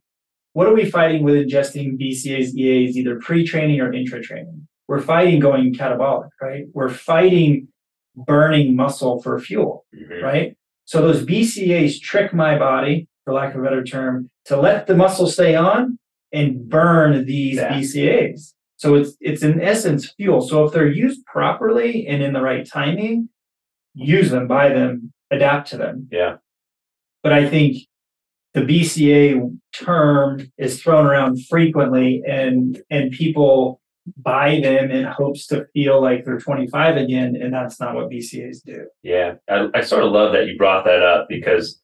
What 0.54 0.68
are 0.68 0.74
we 0.74 0.86
fighting 0.86 1.24
with 1.24 1.36
ingesting 1.36 1.98
BCAs, 2.00 2.56
EAs, 2.56 2.98
either 2.98 3.20
pre-training 3.20 3.80
or 3.82 3.92
intra-training? 3.94 4.68
We're 4.88 5.02
fighting 5.02 5.40
going 5.40 5.74
catabolic, 5.76 6.30
right? 6.42 6.66
We're 6.74 6.90
fighting 6.90 7.68
burning 8.16 8.76
muscle 8.76 9.22
for 9.22 9.38
fuel 9.40 9.86
Mhm. 9.96 10.22
right? 10.24 10.58
So 10.90 11.04
those 11.04 11.24
BCAs 11.24 12.02
trick 12.02 12.34
my 12.34 12.58
body, 12.58 13.08
for 13.24 13.32
lack 13.32 13.54
of 13.54 13.62
a 13.62 13.64
better 13.64 13.84
term, 13.84 14.28
to 14.46 14.60
let 14.60 14.88
the 14.88 14.96
muscle 14.96 15.28
stay 15.28 15.54
on 15.56 16.00
and 16.34 16.68
burn 16.68 17.28
these 17.28 17.58
Yeah. 17.58 17.74
BCAs. 17.76 18.56
So 18.78 18.96
it's 18.96 19.16
it's 19.22 19.44
in 19.44 19.62
essence 19.62 20.10
fuel. 20.18 20.42
So 20.42 20.64
if 20.66 20.74
they're 20.74 20.88
used 20.88 21.24
properly 21.28 22.08
and 22.08 22.24
in 22.24 22.34
the 22.34 22.42
right 22.42 22.66
timing, 22.68 23.30
use 23.94 24.32
them, 24.32 24.48
buy 24.48 24.70
them, 24.70 25.14
adapt 25.30 25.70
to 25.70 25.78
them. 25.78 26.08
Yeah. 26.12 26.38
But 27.22 27.34
I 27.34 27.48
think 27.48 27.86
the 28.56 28.62
BCA 28.62 29.60
term 29.72 30.52
is 30.58 30.82
thrown 30.82 31.06
around 31.06 31.46
frequently 31.46 32.24
and 32.28 32.82
and 32.90 33.12
people 33.12 33.79
buy 34.18 34.60
them 34.62 34.92
in 34.92 35.04
hopes 35.06 35.48
to 35.48 35.66
feel 35.74 36.02
like 36.02 36.26
they're 36.26 36.40
25 36.40 36.98
again 36.98 37.36
and 37.42 37.54
that's 37.54 37.80
not 37.80 37.96
what 37.96 38.10
BCAs 38.10 38.64
do. 38.66 38.86
Yeah. 39.04 39.36
I, 39.50 39.68
I 39.74 39.82
sort 39.82 40.04
of 40.04 40.12
love 40.12 40.34
that 40.34 40.48
you 40.48 40.58
brought 40.58 40.86
that 40.86 41.02
up 41.02 41.28
because 41.30 41.80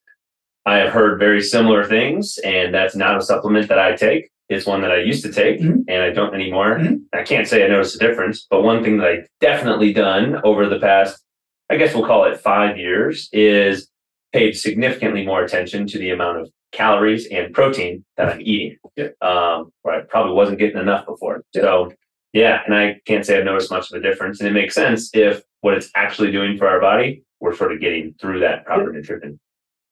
I 0.66 0.78
have 0.78 0.92
heard 0.92 1.20
very 1.20 1.42
similar 1.42 1.84
things, 1.86 2.40
and 2.40 2.74
that's 2.74 2.96
not 2.96 3.18
a 3.18 3.22
supplement 3.22 3.68
that 3.70 3.78
I 3.78 3.96
take. 3.96 4.32
It's 4.50 4.66
one 4.66 4.82
that 4.82 4.92
I 4.92 4.98
used 5.02 5.24
to 5.24 5.32
take, 5.32 5.60
Mhm. 5.60 5.84
and 5.88 6.02
I 6.02 6.10
don't 6.10 6.34
anymore. 6.34 6.80
Mhm. 6.80 7.02
I 7.14 7.22
can't 7.22 7.48
say 7.48 7.64
I 7.64 7.68
noticed 7.68 7.96
a 7.96 8.00
difference, 8.00 8.48
but 8.50 8.64
one 8.64 8.84
thing 8.84 8.98
that 8.98 9.08
I 9.08 9.24
definitely 9.42 9.94
done 9.94 10.42
over 10.44 10.68
the 10.68 10.80
past, 10.80 11.24
I 11.70 11.78
guess 11.78 11.94
we'll 11.94 12.08
call 12.08 12.24
it 12.26 12.40
five 12.40 12.78
years, 12.80 13.30
is 13.32 13.88
paid 14.34 14.54
significantly 14.58 15.24
more 15.24 15.44
attention 15.44 15.86
to 15.88 16.00
the 16.00 16.10
amount 16.10 16.40
of 16.40 16.50
calories 16.72 17.28
and 17.28 17.54
protein 17.54 18.04
that 18.18 18.34
I'm 18.34 18.42
eating. 18.42 18.78
Yeah. 18.96 19.10
Um, 19.22 19.72
where 19.84 19.96
I 19.96 20.02
probably 20.02 20.34
wasn't 20.34 20.58
getting 20.58 20.78
enough 20.82 21.06
before. 21.06 21.44
So 21.54 21.92
yeah, 22.36 22.62
and 22.66 22.76
I 22.76 23.00
can't 23.08 23.26
say 23.26 23.38
I've 23.38 23.46
noticed 23.46 23.72
much 23.72 23.92
of 23.92 23.98
a 23.98 24.02
difference. 24.08 24.40
And 24.40 24.48
it 24.50 24.54
makes 24.54 24.76
sense 24.76 25.10
if 25.14 25.42
what 25.62 25.74
it's 25.74 25.90
actually 25.96 26.32
doing 26.32 26.58
for 26.60 26.68
our 26.68 26.80
body, 26.80 27.24
we're 27.40 27.56
sort 27.56 27.72
of 27.74 27.80
getting 27.80 28.14
through 28.22 28.42
that 28.42 28.66
proper 28.66 28.92
nutrition. 28.92 29.40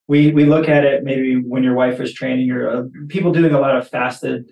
we 0.08 0.32
we 0.32 0.44
look 0.46 0.68
at 0.70 0.84
it 0.86 1.04
maybe 1.04 1.36
when 1.52 1.64
your 1.64 1.74
wife 1.84 2.00
is 2.06 2.14
training 2.14 2.52
or 2.52 2.62
uh, 2.70 2.84
people 3.08 3.32
doing 3.32 3.54
a 3.54 3.60
lot 3.66 3.76
of 3.78 3.88
fasted 3.88 4.52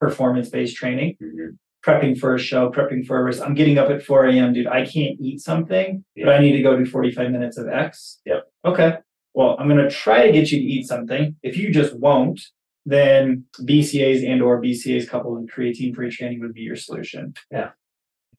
performance 0.00 0.48
based 0.48 0.76
training 0.76 1.16
Mhm. 1.20 1.56
prepping 1.86 2.18
for 2.18 2.34
a 2.34 2.38
show 2.38 2.70
prepping 2.70 3.06
for 3.06 3.18
a 3.18 3.22
race 3.24 3.40
i'm 3.40 3.54
getting 3.54 3.78
up 3.78 3.88
at 3.90 4.02
4 4.02 4.26
a.m 4.26 4.52
dude 4.52 4.66
i 4.66 4.84
can't 4.84 5.16
eat 5.20 5.38
something 5.40 6.04
but 6.16 6.28
i 6.34 6.38
need 6.38 6.52
to 6.58 6.62
go 6.62 6.76
do 6.76 6.84
45 6.84 7.30
minutes 7.30 7.56
of 7.56 7.68
x 7.68 8.20
Yep. 8.26 8.42
okay 8.64 8.90
well 9.34 9.56
i'm 9.58 9.68
going 9.68 9.82
to 9.82 9.90
try 9.90 10.26
to 10.26 10.32
get 10.32 10.50
you 10.52 10.58
to 10.58 10.64
eat 10.64 10.86
something 10.86 11.36
if 11.42 11.56
you 11.56 11.72
just 11.72 11.92
won't 11.98 12.40
then 12.86 13.44
bcas 13.60 14.28
and 14.28 14.42
or 14.42 14.60
bcas 14.60 15.08
coupled 15.08 15.40
with 15.40 15.50
creatine 15.50 15.94
pre-training 15.94 16.40
would 16.40 16.52
be 16.54 16.62
your 16.62 16.76
solution 16.76 17.34
Yeah. 17.50 17.70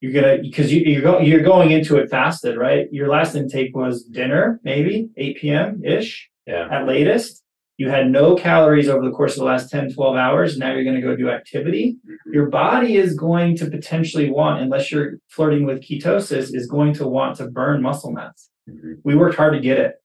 you're 0.02 0.12
gonna 0.14 0.40
because 0.42 0.72
you, 0.74 0.82
you're 0.82 1.02
going 1.02 1.26
you're 1.26 1.42
going 1.44 1.72
into 1.72 1.98
it 1.98 2.10
fasted 2.10 2.58
right 2.58 2.92
your 2.92 3.08
last 3.08 3.36
intake 3.36 3.76
was 3.76 4.04
dinner 4.04 4.60
maybe 4.64 5.10
8 5.18 5.38
p.m 5.38 5.84
ish 5.86 6.30
Yeah. 6.46 6.68
at 6.72 6.86
latest. 6.88 7.40
You 7.80 7.90
had 7.90 8.12
no 8.12 8.36
calories 8.36 8.88
over 8.88 9.04
the 9.04 9.12
course 9.12 9.34
of 9.34 9.40
the 9.40 9.46
last 9.46 9.72
10, 9.72 9.94
12 9.94 10.16
hours. 10.16 10.60
Now 10.60 10.72
you're 10.74 10.84
going 10.84 10.96
to 10.96 11.02
go 11.02 11.16
do 11.16 11.32
activity. 11.32 11.98
Your 12.32 12.46
body 12.46 12.98
is 12.98 13.16
going 13.16 13.58
to 13.58 13.66
potentially 13.66 14.30
want, 14.30 14.62
unless 14.62 14.92
you're 14.92 15.14
flirting 15.30 15.66
with 15.66 15.82
ketosis, 15.82 16.54
is 16.54 16.68
going 16.68 16.94
to 16.94 17.08
want 17.08 17.36
to 17.38 17.48
burn 17.50 17.82
muscle 17.82 18.12
mass. 18.12 18.52
Mhm. 18.70 18.98
We 19.04 19.16
worked 19.16 19.38
hard 19.38 19.54
to 19.54 19.60
get 19.60 19.80
it. 19.80 19.96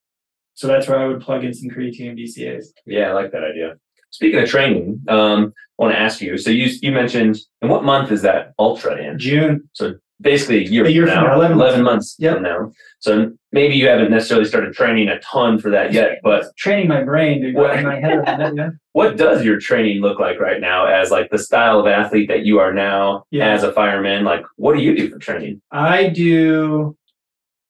So 0.54 0.66
that's 0.66 0.88
where 0.88 0.98
I 0.98 1.06
would 1.08 1.20
plug 1.20 1.44
in 1.44 1.52
some 1.52 1.68
creatine 1.68 2.08
and 2.08 2.18
BCAs. 2.18 2.64
Yeah, 2.86 3.10
I 3.10 3.12
like 3.12 3.32
that 3.32 3.44
idea. 3.44 3.76
Speaking 4.10 4.40
of 4.40 4.48
training, 4.48 5.02
um, 5.08 5.52
I 5.78 5.82
want 5.82 5.94
to 5.94 6.00
ask 6.00 6.20
you. 6.20 6.38
So 6.38 6.50
you 6.50 6.70
you 6.82 6.92
mentioned, 6.92 7.36
and 7.62 7.70
what 7.70 7.84
month 7.84 8.10
is 8.10 8.22
that 8.22 8.52
ultra 8.58 8.96
in? 8.96 9.18
June, 9.18 9.68
So 9.74 9.94
Basically, 10.20 10.64
a 10.66 10.68
year, 10.68 10.84
A 10.84 10.90
year 10.90 11.06
from 11.06 11.14
from 11.14 11.24
now, 11.26 11.28
now, 11.28 11.34
11 11.36 11.56
11 11.58 11.82
months. 11.84 12.16
Yep. 12.18 12.34
from 12.34 12.42
now. 12.42 12.72
So 12.98 13.30
maybe 13.52 13.76
you 13.76 13.86
haven't 13.86 14.10
necessarily 14.10 14.46
started 14.48 14.74
training 14.74 15.06
a 15.06 15.20
ton 15.20 15.60
for 15.60 15.70
that 15.70 15.92
yet, 15.92 16.18
but 16.24 16.46
training 16.56 16.88
my 16.88 17.04
brain 17.04 17.40
to 17.42 17.52
What- 17.52 17.80
my 17.84 18.00
head 18.00 18.18
it. 18.26 18.54
Yeah. 18.56 18.70
what 18.94 19.16
does 19.16 19.44
your 19.44 19.60
training 19.60 20.00
look 20.00 20.18
like 20.18 20.40
right 20.40 20.60
now 20.60 20.86
as 20.86 21.12
like 21.12 21.30
the 21.30 21.38
style 21.38 21.78
of 21.78 21.86
athlete 21.86 22.26
that 22.26 22.44
you 22.44 22.58
are 22.58 22.74
now 22.74 23.26
Yeah. 23.30 23.52
as 23.52 23.62
a 23.62 23.70
fireman? 23.72 24.24
Like, 24.24 24.44
what 24.56 24.74
do 24.74 24.82
you 24.82 24.96
do 24.96 25.08
for 25.08 25.20
training? 25.20 25.62
I 25.70 26.08
do, 26.08 26.96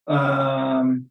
um, 0.07 1.08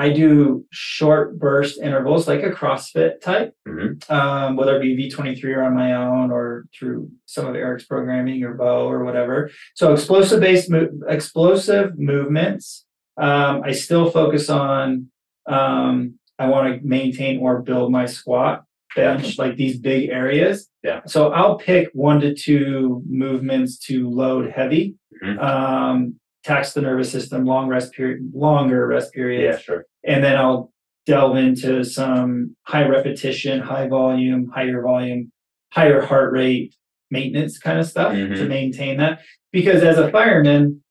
I 0.00 0.08
do 0.22 0.64
short 0.70 1.38
burst 1.38 1.80
intervals 1.80 2.26
like 2.26 2.42
a 2.42 2.50
CrossFit 2.50 3.20
type, 3.20 3.54
Mhm. 3.68 4.10
um, 4.10 4.56
whether 4.56 4.76
it 4.76 4.82
be 4.82 4.96
V23 4.96 5.52
or 5.56 5.62
on 5.62 5.74
my 5.74 5.90
own 5.94 6.30
or 6.30 6.64
through 6.74 7.10
some 7.26 7.46
of 7.46 7.54
Eric's 7.54 7.84
programming 7.84 8.42
or 8.42 8.54
Bo 8.54 8.88
or 8.88 9.04
whatever. 9.04 9.50
So 9.74 9.92
explosive 9.92 10.40
based 10.40 10.70
mo- 10.70 10.88
explosive 11.08 11.98
movements. 11.98 12.86
Um, 13.18 13.62
I 13.64 13.72
still 13.72 14.10
focus 14.10 14.48
on 14.48 15.08
um, 15.46 16.14
I 16.38 16.46
want 16.48 16.64
to 16.80 16.86
maintain 16.86 17.40
or 17.40 17.60
build 17.60 17.90
my 17.92 18.06
squat 18.06 18.64
bench, 18.96 19.38
like 19.38 19.56
these 19.56 19.78
big 19.78 20.08
areas. 20.08 20.68
Yeah. 20.82 21.00
So 21.06 21.30
I'll 21.32 21.56
pick 21.58 21.88
one 21.92 22.20
to 22.22 22.34
two 22.34 23.02
movements 23.08 23.78
to 23.86 24.08
load 24.08 24.50
heavy, 24.50 24.96
Mhm. 25.22 25.38
um, 25.42 26.14
tax 26.44 26.72
the 26.72 26.80
nervous 26.80 27.10
system, 27.12 27.44
long 27.44 27.68
rest 27.68 27.92
period, 27.92 28.30
longer 28.34 28.86
rest 28.86 29.12
periods, 29.12 29.42
Yeah, 29.56 29.58
sure. 29.58 29.84
And 30.04 30.22
then 30.24 30.36
I'll 30.36 30.72
delve 31.06 31.36
into 31.36 31.84
some 31.84 32.56
high 32.62 32.86
repetition, 32.86 33.60
high 33.60 33.88
volume, 33.88 34.48
higher 34.54 34.82
volume, 34.82 35.32
higher 35.72 36.00
heart 36.00 36.32
rate 36.32 36.74
maintenance 37.10 37.58
kind 37.58 37.78
of 37.78 37.86
stuff 37.86 38.12
to 38.12 38.18
Mhm. 38.28 38.48
maintain 38.48 38.96
that. 38.98 39.20
Because 39.52 39.82
as 39.82 39.98
a 39.98 40.10
fireman, 40.10 40.82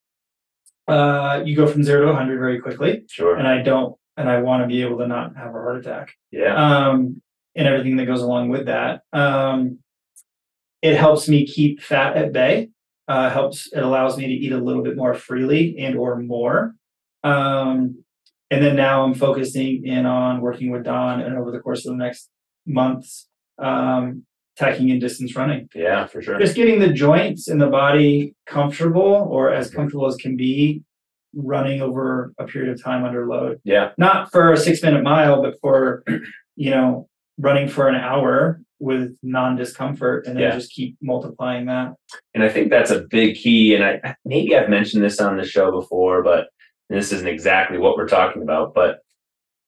uh, 0.88 1.41
you 1.45 1.55
go 1.55 1.68
from 1.68 1.84
zero 1.84 2.01
to 2.01 2.07
100 2.07 2.39
very 2.39 2.60
quickly, 2.60 3.03
Sure. 3.07 3.36
and 3.38 3.47
I 3.47 3.62
don't, 3.62 3.95
and 4.18 4.28
I 4.30 4.41
want 4.41 4.64
to 4.64 4.68
be 4.68 4.82
able 4.82 4.97
to 4.97 5.07
not 5.07 5.36
have 5.38 5.49
a 5.49 5.51
heart 5.53 5.78
attack 5.78 6.14
Yeah. 6.32 6.55
um, 6.55 7.22
and 7.55 7.68
everything 7.68 7.95
that 7.97 8.05
goes 8.07 8.22
along 8.22 8.49
with 8.49 8.66
that. 8.66 9.01
Um, 9.14 9.80
it 10.82 10.95
helps 10.95 11.30
me 11.30 11.45
keep 11.45 11.82
fat 11.82 12.18
at 12.18 12.34
bay. 12.34 12.70
Uh, 13.07 13.30
helps 13.30 13.72
it 13.74 13.80
allows 13.82 14.18
me 14.18 14.28
to 14.28 14.34
eat 14.34 14.51
a 14.51 14.57
little 14.57 14.84
bit 14.84 14.95
more 14.95 15.14
freely 15.14 15.78
and 15.80 15.95
or 15.95 16.18
more. 16.20 16.76
Um, 17.24 18.03
and 18.52 18.64
then 18.64 18.76
now 18.76 19.04
I'm 19.04 19.14
focusing 19.14 19.86
in 19.86 20.06
on 20.06 20.41
working 20.41 20.72
with 20.72 20.84
Don 20.84 21.22
and 21.22 21.38
over 21.38 21.52
the 21.52 21.60
course 21.60 21.86
of 21.86 21.91
the 21.91 21.97
next 22.04 22.30
months, 22.66 23.28
um, 23.58 24.24
tacking 24.58 24.89
in 24.89 25.00
distance 25.00 25.36
running. 25.36 25.70
Yeah, 25.74 26.06
for 26.08 26.22
sure. 26.22 26.39
Just 26.39 26.56
getting 26.56 26.80
the 26.80 26.89
joints 26.91 27.47
and 27.47 27.62
the 27.62 27.68
body 27.68 28.36
comfortable 28.45 29.28
or 29.30 29.52
as 29.54 29.70
comfortable 29.72 30.08
as 30.08 30.16
can 30.16 30.36
be 30.36 30.84
running 31.36 31.82
over 31.82 32.34
a 32.39 32.45
period 32.45 32.72
of 32.74 32.84
time 32.84 33.04
under 33.04 33.28
load 33.28 33.60
Yeah. 33.64 33.91
not 34.00 34.32
for 34.32 34.52
a 34.52 34.58
six 34.58 34.82
minute 34.82 35.04
mile, 35.04 35.41
but 35.43 35.56
for, 35.62 36.04
you 36.56 36.72
know, 36.72 37.08
running 37.38 37.68
for 37.70 37.88
an 37.88 37.95
hour 37.95 38.62
with 38.80 39.16
non 39.22 39.56
discomfort 39.56 40.26
and 40.26 40.36
then 40.36 40.43
Yeah. 40.43 40.56
just 40.56 40.72
keep 40.72 40.97
multiplying 41.02 41.68
that. 41.68 41.93
And 42.34 42.43
I 42.43 42.50
think 42.50 42.70
that's 42.72 42.91
a 42.91 43.02
big 43.02 43.36
key. 43.36 43.76
And 43.76 43.84
I 43.84 44.16
maybe 44.26 44.56
I've 44.56 44.70
mentioned 44.70 45.04
this 45.04 45.20
on 45.22 45.38
the 45.38 45.45
show 45.45 45.72
before, 45.72 46.24
but 46.24 46.47
this 46.90 47.12
isn't 47.12 47.28
exactly 47.28 47.78
what 47.78 47.96
we're 47.98 48.08
talking 48.08 48.42
about. 48.42 48.74
But 48.74 49.00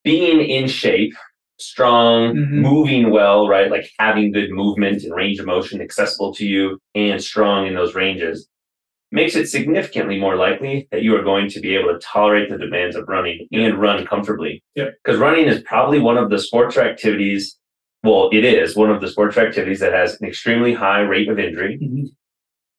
being 0.03 0.41
in 0.41 0.67
shape, 0.67 1.13
strong, 1.59 2.36
Mhm. 2.36 2.49
moving 2.49 3.11
well, 3.11 3.47
right? 3.47 3.69
Like 3.69 3.88
having 3.99 4.32
good 4.32 4.49
movement 4.49 5.03
and 5.03 5.13
range 5.13 5.39
of 5.39 5.45
motion 5.45 5.80
accessible 5.82 6.34
to 6.36 6.45
you 6.45 6.80
and 6.95 7.22
strong 7.24 7.67
in 7.67 7.76
those 7.76 7.93
ranges 7.93 8.47
makes 9.11 9.36
it 9.36 9.47
significantly 9.47 10.17
more 10.19 10.36
likely 10.38 10.88
that 10.91 11.03
you 11.03 11.15
are 11.15 11.22
going 11.22 11.49
to 11.49 11.59
be 11.59 11.76
able 11.76 11.91
to 11.93 11.99
tolerate 11.99 12.49
the 12.49 12.57
demands 12.57 12.95
of 12.95 13.07
running 13.07 13.47
and 13.51 13.78
run 13.78 14.05
comfortably. 14.07 14.63
Because 15.03 15.19
running 15.19 15.45
is 15.45 15.61
probably 15.63 15.99
one 15.99 16.17
of 16.17 16.30
the 16.30 16.39
sports 16.39 16.78
or 16.78 16.82
activities. 16.82 17.57
Well, 18.03 18.30
it 18.32 18.43
is 18.43 18.76
one 18.76 18.89
of 18.89 19.01
the 19.01 19.09
sports 19.09 19.38
or 19.38 19.41
activities 19.45 19.82
that 19.82 19.93
has 19.93 20.19
an 20.19 20.28
extremely 20.28 20.74
high 20.74 21.01
rate 21.01 21.28
of 21.30 21.38
injury 21.38 21.78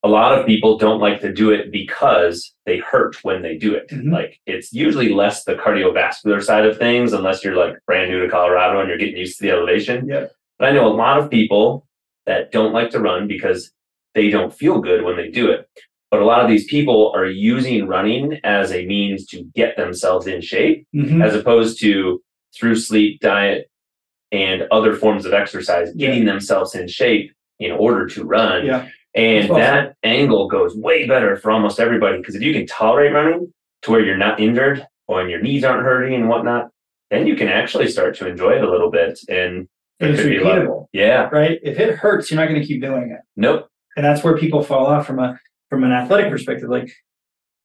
a 0.04 0.08
lot 0.08 0.36
of 0.36 0.46
people 0.46 0.76
don't 0.78 1.00
like 1.00 1.20
to 1.20 1.32
do 1.32 1.50
it 1.50 1.70
because 1.70 2.52
they 2.66 2.78
hurt 2.78 3.22
when 3.22 3.42
they 3.42 3.56
do 3.56 3.74
it. 3.74 3.88
Mhm. 3.88 4.12
Like 4.12 4.40
it's 4.46 4.72
usually 4.72 5.10
less 5.10 5.44
the 5.44 5.54
cardiovascular 5.54 6.42
side 6.42 6.66
of 6.66 6.76
things, 6.76 7.12
unless 7.12 7.44
you're 7.44 7.54
like 7.56 7.76
brand 7.86 8.10
new 8.10 8.20
to 8.20 8.28
Colorado 8.28 8.80
and 8.80 8.88
you're 8.88 8.98
getting 8.98 9.16
used 9.16 9.38
to 9.38 9.44
the 9.44 9.52
elevation. 9.52 10.08
Yeah. 10.08 10.26
But 10.58 10.68
I 10.68 10.72
know 10.72 10.86
a 10.86 10.94
lot 10.94 11.18
of 11.18 11.30
people 11.30 11.86
that 12.26 12.50
don't 12.52 12.72
like 12.72 12.90
to 12.90 13.00
run 13.00 13.26
because 13.28 13.72
they 14.14 14.28
don't 14.28 14.52
feel 14.52 14.80
good 14.80 15.02
when 15.04 15.16
they 15.16 15.28
do 15.30 15.50
it. 15.50 15.68
But 16.10 16.20
a 16.20 16.24
lot 16.24 16.42
of 16.42 16.48
these 16.50 16.66
people 16.66 17.12
are 17.16 17.26
using 17.26 17.86
running 17.86 18.38
as 18.44 18.70
a 18.72 18.84
means 18.84 19.26
to 19.28 19.44
get 19.54 19.76
themselves 19.76 20.26
in 20.26 20.40
shape, 20.40 20.86
Mhm. 20.94 21.24
as 21.24 21.34
opposed 21.34 21.80
to 21.80 22.20
through 22.54 22.74
sleep, 22.76 23.20
diet, 23.20 23.68
and 24.30 24.62
other 24.70 24.94
forms 24.94 25.24
of 25.24 25.32
exercise, 25.32 25.90
Yeah. 25.94 26.08
getting 26.08 26.24
themselves 26.26 26.74
in 26.74 26.86
shape 26.88 27.32
in 27.58 27.72
order 27.72 28.06
to 28.08 28.24
run. 28.24 28.66
Yeah. 28.66 28.88
And 29.14 29.44
awesome. 29.50 29.56
that 29.60 29.96
angle 30.02 30.48
goes 30.48 30.74
way 30.74 31.06
better 31.06 31.36
for 31.36 31.50
almost 31.50 31.78
everybody 31.78 32.18
because 32.18 32.34
if 32.34 32.42
you 32.42 32.52
can 32.52 32.66
tolerate 32.66 33.12
running 33.12 33.52
to 33.82 33.90
where 33.90 34.00
you're 34.04 34.16
not 34.16 34.40
injured 34.40 34.86
or 35.06 35.20
and 35.20 35.30
your 35.30 35.40
knees 35.42 35.64
aren't 35.64 35.82
hurting 35.84 36.14
and 36.14 36.28
whatnot, 36.28 36.68
then 37.10 37.26
you 37.26 37.36
can 37.36 37.48
actually 37.48 37.88
start 37.88 38.16
to 38.16 38.26
enjoy 38.28 38.52
it 38.52 38.64
a 38.64 38.70
little 38.70 38.90
bit. 38.90 39.18
And 39.28 39.68
And 40.00 40.10
it's 40.12 40.22
could 40.22 40.30
be 40.30 40.36
a 40.38 40.44
lot- 40.44 40.58
repeatable, 40.58 40.86
Yeah. 40.92 41.28
right? 41.30 41.58
If 41.62 41.78
it 41.78 41.96
hurts, 41.96 42.30
you're 42.30 42.40
not 42.40 42.48
going 42.48 42.60
to 42.60 42.66
keep 42.66 42.80
doing 42.80 43.10
it. 43.10 43.20
Nope. 43.36 43.68
And 43.96 44.04
that's 44.06 44.24
where 44.24 44.36
people 44.38 44.62
fall 44.62 44.86
off 44.86 45.06
from 45.06 45.18
a 45.18 45.38
from 45.68 45.84
an 45.84 45.92
athletic 45.92 46.30
perspective. 46.30 46.68
Like 46.70 46.90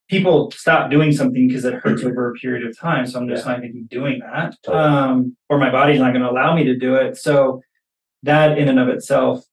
people 0.10 0.52
stop 0.52 0.90
doing 0.92 1.12
something 1.12 1.48
because 1.48 1.64
it 1.66 1.74
hurts 1.76 2.04
over 2.04 2.30
a 2.30 2.34
period 2.34 2.66
of 2.68 2.78
time. 2.78 3.06
So 3.06 3.20
I'm 3.20 3.28
just 3.30 3.46
not 3.46 3.58
going 3.60 3.72
to 3.72 3.78
keep 3.78 3.90
doing 3.90 4.20
that. 4.20 4.56
Totally. 4.64 4.84
Um, 4.84 5.38
or 5.50 5.58
my 5.58 5.70
body's 5.72 6.00
not 6.00 6.12
going 6.14 6.24
to 6.24 6.30
allow 6.30 6.56
me 6.56 6.64
to 6.66 6.76
do 6.78 6.96
it. 6.96 7.18
So 7.18 7.62
that 8.24 8.58
in 8.58 8.68
and 8.70 8.80
of 8.80 8.88
itself, 8.90 9.44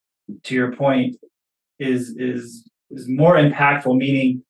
to 0.45 0.55
your 0.55 0.72
point, 0.72 1.16
is 1.79 2.14
is 2.16 2.68
is 2.91 3.09
more 3.09 3.35
impactful, 3.37 3.97
meaning 3.97 4.43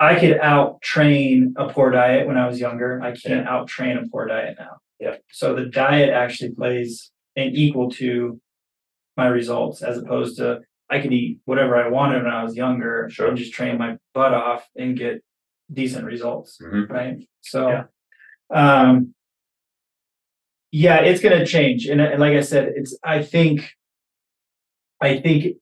I 0.00 0.18
could 0.18 0.38
out 0.40 0.82
train 0.82 1.54
a 1.56 1.68
poor 1.68 1.90
diet 1.90 2.26
when 2.26 2.36
I 2.36 2.46
was 2.46 2.60
younger. 2.60 3.00
I 3.02 3.12
can't 3.14 3.46
out 3.46 3.68
train 3.68 3.96
a 3.96 4.06
poor 4.08 4.26
diet 4.26 4.56
now. 4.58 4.78
Yeah. 5.00 5.16
So 5.30 5.54
the 5.54 5.66
diet 5.66 6.10
actually 6.10 6.50
plays 6.54 7.10
an 7.36 7.50
equal 7.54 7.90
to 7.92 8.40
my 9.16 9.26
results 9.28 9.82
as 9.82 9.98
opposed 9.98 10.36
to 10.38 10.60
I 10.90 11.00
could 11.00 11.12
eat 11.12 11.38
whatever 11.44 11.76
I 11.76 11.88
wanted 11.88 12.24
when 12.24 12.32
I 12.32 12.42
was 12.44 12.56
younger 12.56 13.08
Sure. 13.10 13.28
and 13.28 13.36
just 13.36 13.52
train 13.54 13.78
my 13.78 13.96
butt 14.12 14.34
off 14.34 14.66
and 14.76 14.96
get 14.96 15.22
decent 15.72 16.04
results. 16.04 16.58
Mhm. 16.62 16.88
Right. 16.90 17.16
So 17.40 17.68
Yeah. 17.68 17.84
um 18.52 19.14
yeah, 20.72 21.00
it's 21.02 21.20
gonna 21.20 21.46
change. 21.46 21.86
And, 21.86 22.00
and 22.00 22.20
like 22.20 22.34
I 22.36 22.40
said, 22.40 22.72
it's 22.76 22.98
I 23.04 23.22
think 23.22 23.70
I 25.00 25.18
think 25.20 25.56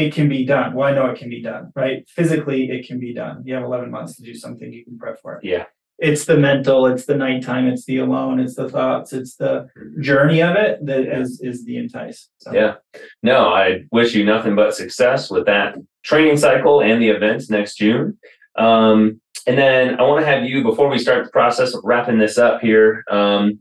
it 0.00 0.14
can 0.14 0.28
be 0.28 0.44
done. 0.44 0.74
Well, 0.74 0.88
I 0.88 0.92
know 0.92 1.06
it 1.06 1.18
can 1.18 1.30
be 1.30 1.42
done, 1.42 1.72
right? 1.74 2.08
Physically, 2.08 2.70
it 2.70 2.86
can 2.86 2.98
be 2.98 3.12
done. 3.14 3.42
You 3.44 3.54
have 3.54 3.64
11 3.64 3.90
months 3.90 4.16
to 4.16 4.22
do 4.22 4.34
something, 4.34 4.72
you 4.72 4.84
can 4.84 4.98
prep 4.98 5.20
for 5.20 5.36
it. 5.36 5.44
Yeah. 5.44 5.64
It's 5.98 6.24
the 6.24 6.38
mental, 6.38 6.86
it's 6.86 7.04
the 7.04 7.14
nighttime, 7.14 7.66
it's 7.66 7.84
the 7.84 7.98
alone, 7.98 8.40
it's 8.40 8.54
the 8.54 8.70
thoughts, 8.70 9.12
it's 9.12 9.36
the 9.36 9.68
journey 10.00 10.42
of 10.42 10.56
it 10.56 10.84
that 10.86 11.00
is 11.20 11.42
is 11.42 11.64
the 11.66 11.76
entice. 11.76 12.30
So, 12.38 12.52
Yeah. 12.54 12.76
No, 13.22 13.48
I 13.48 13.84
wish 13.92 14.14
you 14.14 14.24
nothing 14.24 14.56
but 14.56 14.74
success 14.74 15.30
with 15.30 15.44
that 15.46 15.76
training 16.02 16.38
cycle 16.38 16.80
and 16.80 17.02
the 17.02 17.10
events 17.10 17.50
next 17.50 17.76
June. 17.76 18.18
Um, 18.56 19.20
and 19.46 19.58
then 19.58 20.00
I 20.00 20.02
want 20.02 20.20
to 20.20 20.26
have 20.26 20.44
you 20.44 20.62
before 20.62 20.88
we 20.88 20.98
start 20.98 21.24
the 21.24 21.30
process 21.30 21.74
of 21.74 21.82
wrapping 21.84 22.18
this 22.18 22.38
up 22.38 22.60
here, 22.60 23.04
um, 23.10 23.60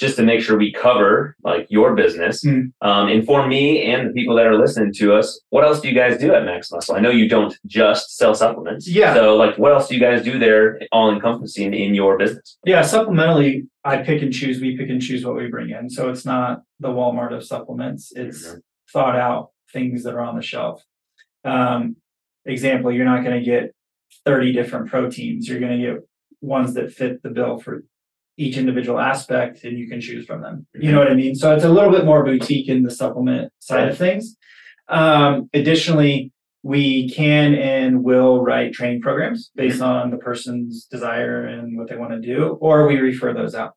just 0.00 0.16
to 0.16 0.22
make 0.22 0.40
sure 0.40 0.56
we 0.56 0.72
cover 0.72 1.36
like 1.44 1.66
your 1.68 1.94
business, 1.94 2.42
Mm. 2.42 2.72
um, 2.80 3.08
inform 3.10 3.50
me 3.50 3.82
and 3.82 4.08
the 4.08 4.12
people 4.14 4.34
that 4.36 4.46
are 4.46 4.56
listening 4.56 4.92
to 4.94 5.12
us. 5.14 5.38
What 5.50 5.62
else 5.62 5.78
do 5.80 5.88
you 5.88 5.94
guys 5.94 6.18
do 6.18 6.32
at 6.34 6.44
Max 6.46 6.72
Muscle? 6.72 6.96
I 6.96 7.00
know 7.00 7.10
you 7.10 7.28
don't 7.28 7.54
just 7.66 8.16
sell 8.16 8.34
supplements. 8.34 8.88
Yeah. 8.88 9.12
So 9.14 9.36
like, 9.36 9.56
what 9.58 9.72
else 9.72 9.88
do 9.88 9.94
you 9.94 10.00
guys 10.00 10.24
do 10.24 10.38
there, 10.38 10.80
all 10.90 11.12
encompassing 11.12 11.74
in 11.74 11.94
your 11.94 12.16
business? 12.16 12.56
Yeah, 12.64 12.80
supplementally, 12.80 13.66
I 13.84 13.98
pick 13.98 14.22
and 14.22 14.32
choose, 14.32 14.58
we 14.58 14.74
pick 14.76 14.88
and 14.88 15.02
choose 15.02 15.24
what 15.24 15.36
we 15.36 15.48
bring 15.48 15.68
in. 15.68 15.90
So 15.90 16.08
it's 16.08 16.24
not 16.24 16.62
the 16.80 16.88
Walmart 16.88 17.34
of 17.36 17.44
supplements. 17.44 18.10
It's 18.16 18.48
Mhm. 18.48 18.60
thought 18.90 19.16
out 19.16 19.50
things 19.70 20.02
that 20.04 20.14
are 20.14 20.20
on 20.20 20.34
the 20.34 20.42
shelf. 20.42 20.82
Um, 21.44 21.96
example, 22.46 22.90
you're 22.90 23.04
not 23.04 23.22
going 23.22 23.38
to 23.38 23.44
get 23.44 23.74
30 24.24 24.52
different 24.52 24.88
proteins. 24.88 25.46
You're 25.46 25.60
going 25.60 25.78
to 25.78 25.86
get 25.86 25.96
ones 26.40 26.72
that 26.74 26.90
fit 26.90 27.22
the 27.22 27.28
bill 27.28 27.58
for 27.58 27.84
each 28.40 28.56
individual 28.56 28.98
aspect 28.98 29.64
and 29.64 29.78
you 29.78 29.86
can 29.88 30.00
choose 30.00 30.24
from 30.26 30.40
them. 30.40 30.66
You 30.74 30.90
know 30.92 30.98
what 30.98 31.10
I 31.10 31.14
mean? 31.14 31.34
So 31.34 31.54
it's 31.54 31.64
a 31.64 31.68
little 31.68 31.92
bit 31.96 32.04
more 32.04 32.24
boutique 32.24 32.68
in 32.68 32.82
the 32.82 32.90
supplement 32.90 33.52
side 33.58 33.88
of 33.88 33.98
things. 33.98 34.36
Um, 34.88 35.50
additionally, 35.52 36.32
we 36.62 37.10
can 37.10 37.54
and 37.54 38.02
will 38.02 38.42
write 38.42 38.72
training 38.72 39.02
programs 39.02 39.50
based 39.54 39.80
on 39.80 40.10
the 40.10 40.16
person's 40.16 40.86
desire 40.86 41.46
and 41.46 41.76
what 41.78 41.88
they 41.88 41.96
want 41.96 42.12
to 42.12 42.20
do, 42.20 42.58
or 42.60 42.86
we 42.86 42.96
refer 42.98 43.32
those 43.32 43.54
out. 43.54 43.72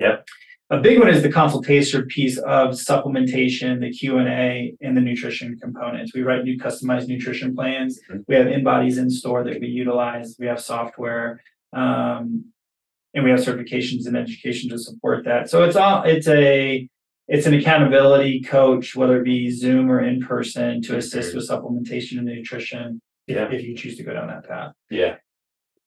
Yep. 0.00 0.26
A 0.70 0.80
big 0.80 0.98
one 0.98 1.08
is 1.08 1.22
the 1.22 1.30
consultation 1.30 2.04
piece 2.06 2.38
of 2.38 2.70
supplementation, 2.70 3.80
the 3.80 3.92
Q 3.92 4.18
and 4.18 4.28
A, 4.28 4.74
and 4.80 4.96
the 4.96 5.00
nutrition 5.00 5.56
components. 5.60 6.12
We 6.12 6.22
write 6.22 6.42
new 6.42 6.58
customized 6.58 7.06
nutrition 7.06 7.54
plans. 7.54 8.00
Mhm. 8.10 8.24
We 8.26 8.34
have 8.34 8.46
InBodies 8.46 8.98
in 8.98 9.08
store 9.08 9.44
that 9.44 9.60
we 9.60 9.68
utilize. 9.68 10.36
We 10.40 10.46
have 10.46 10.60
software, 10.60 11.40
um, 11.72 12.46
and 13.14 13.24
we 13.24 13.30
have 13.30 13.40
certifications 13.40 14.06
and 14.06 14.16
education 14.16 14.68
to 14.70 14.78
support 14.78 15.24
that. 15.24 15.48
So 15.50 15.64
it's 15.64 15.76
all 15.76 16.02
it's 16.04 16.28
a 16.28 16.88
it's 17.28 17.46
an 17.46 17.54
accountability 17.54 18.40
coach, 18.42 18.94
whether 18.94 19.20
it 19.20 19.24
be 19.24 19.50
Zoom 19.50 19.90
or 19.90 20.00
in 20.00 20.20
person, 20.20 20.80
to 20.82 20.96
assist 20.96 21.34
with 21.34 21.48
supplementation 21.48 22.18
and 22.18 22.26
nutrition 22.26 23.00
if, 23.26 23.36
Yeah. 23.36 23.50
if 23.50 23.64
you 23.64 23.74
choose 23.76 23.96
to 23.96 24.04
go 24.04 24.12
down 24.14 24.28
that 24.28 24.48
path. 24.48 24.72
Yeah. 24.90 25.16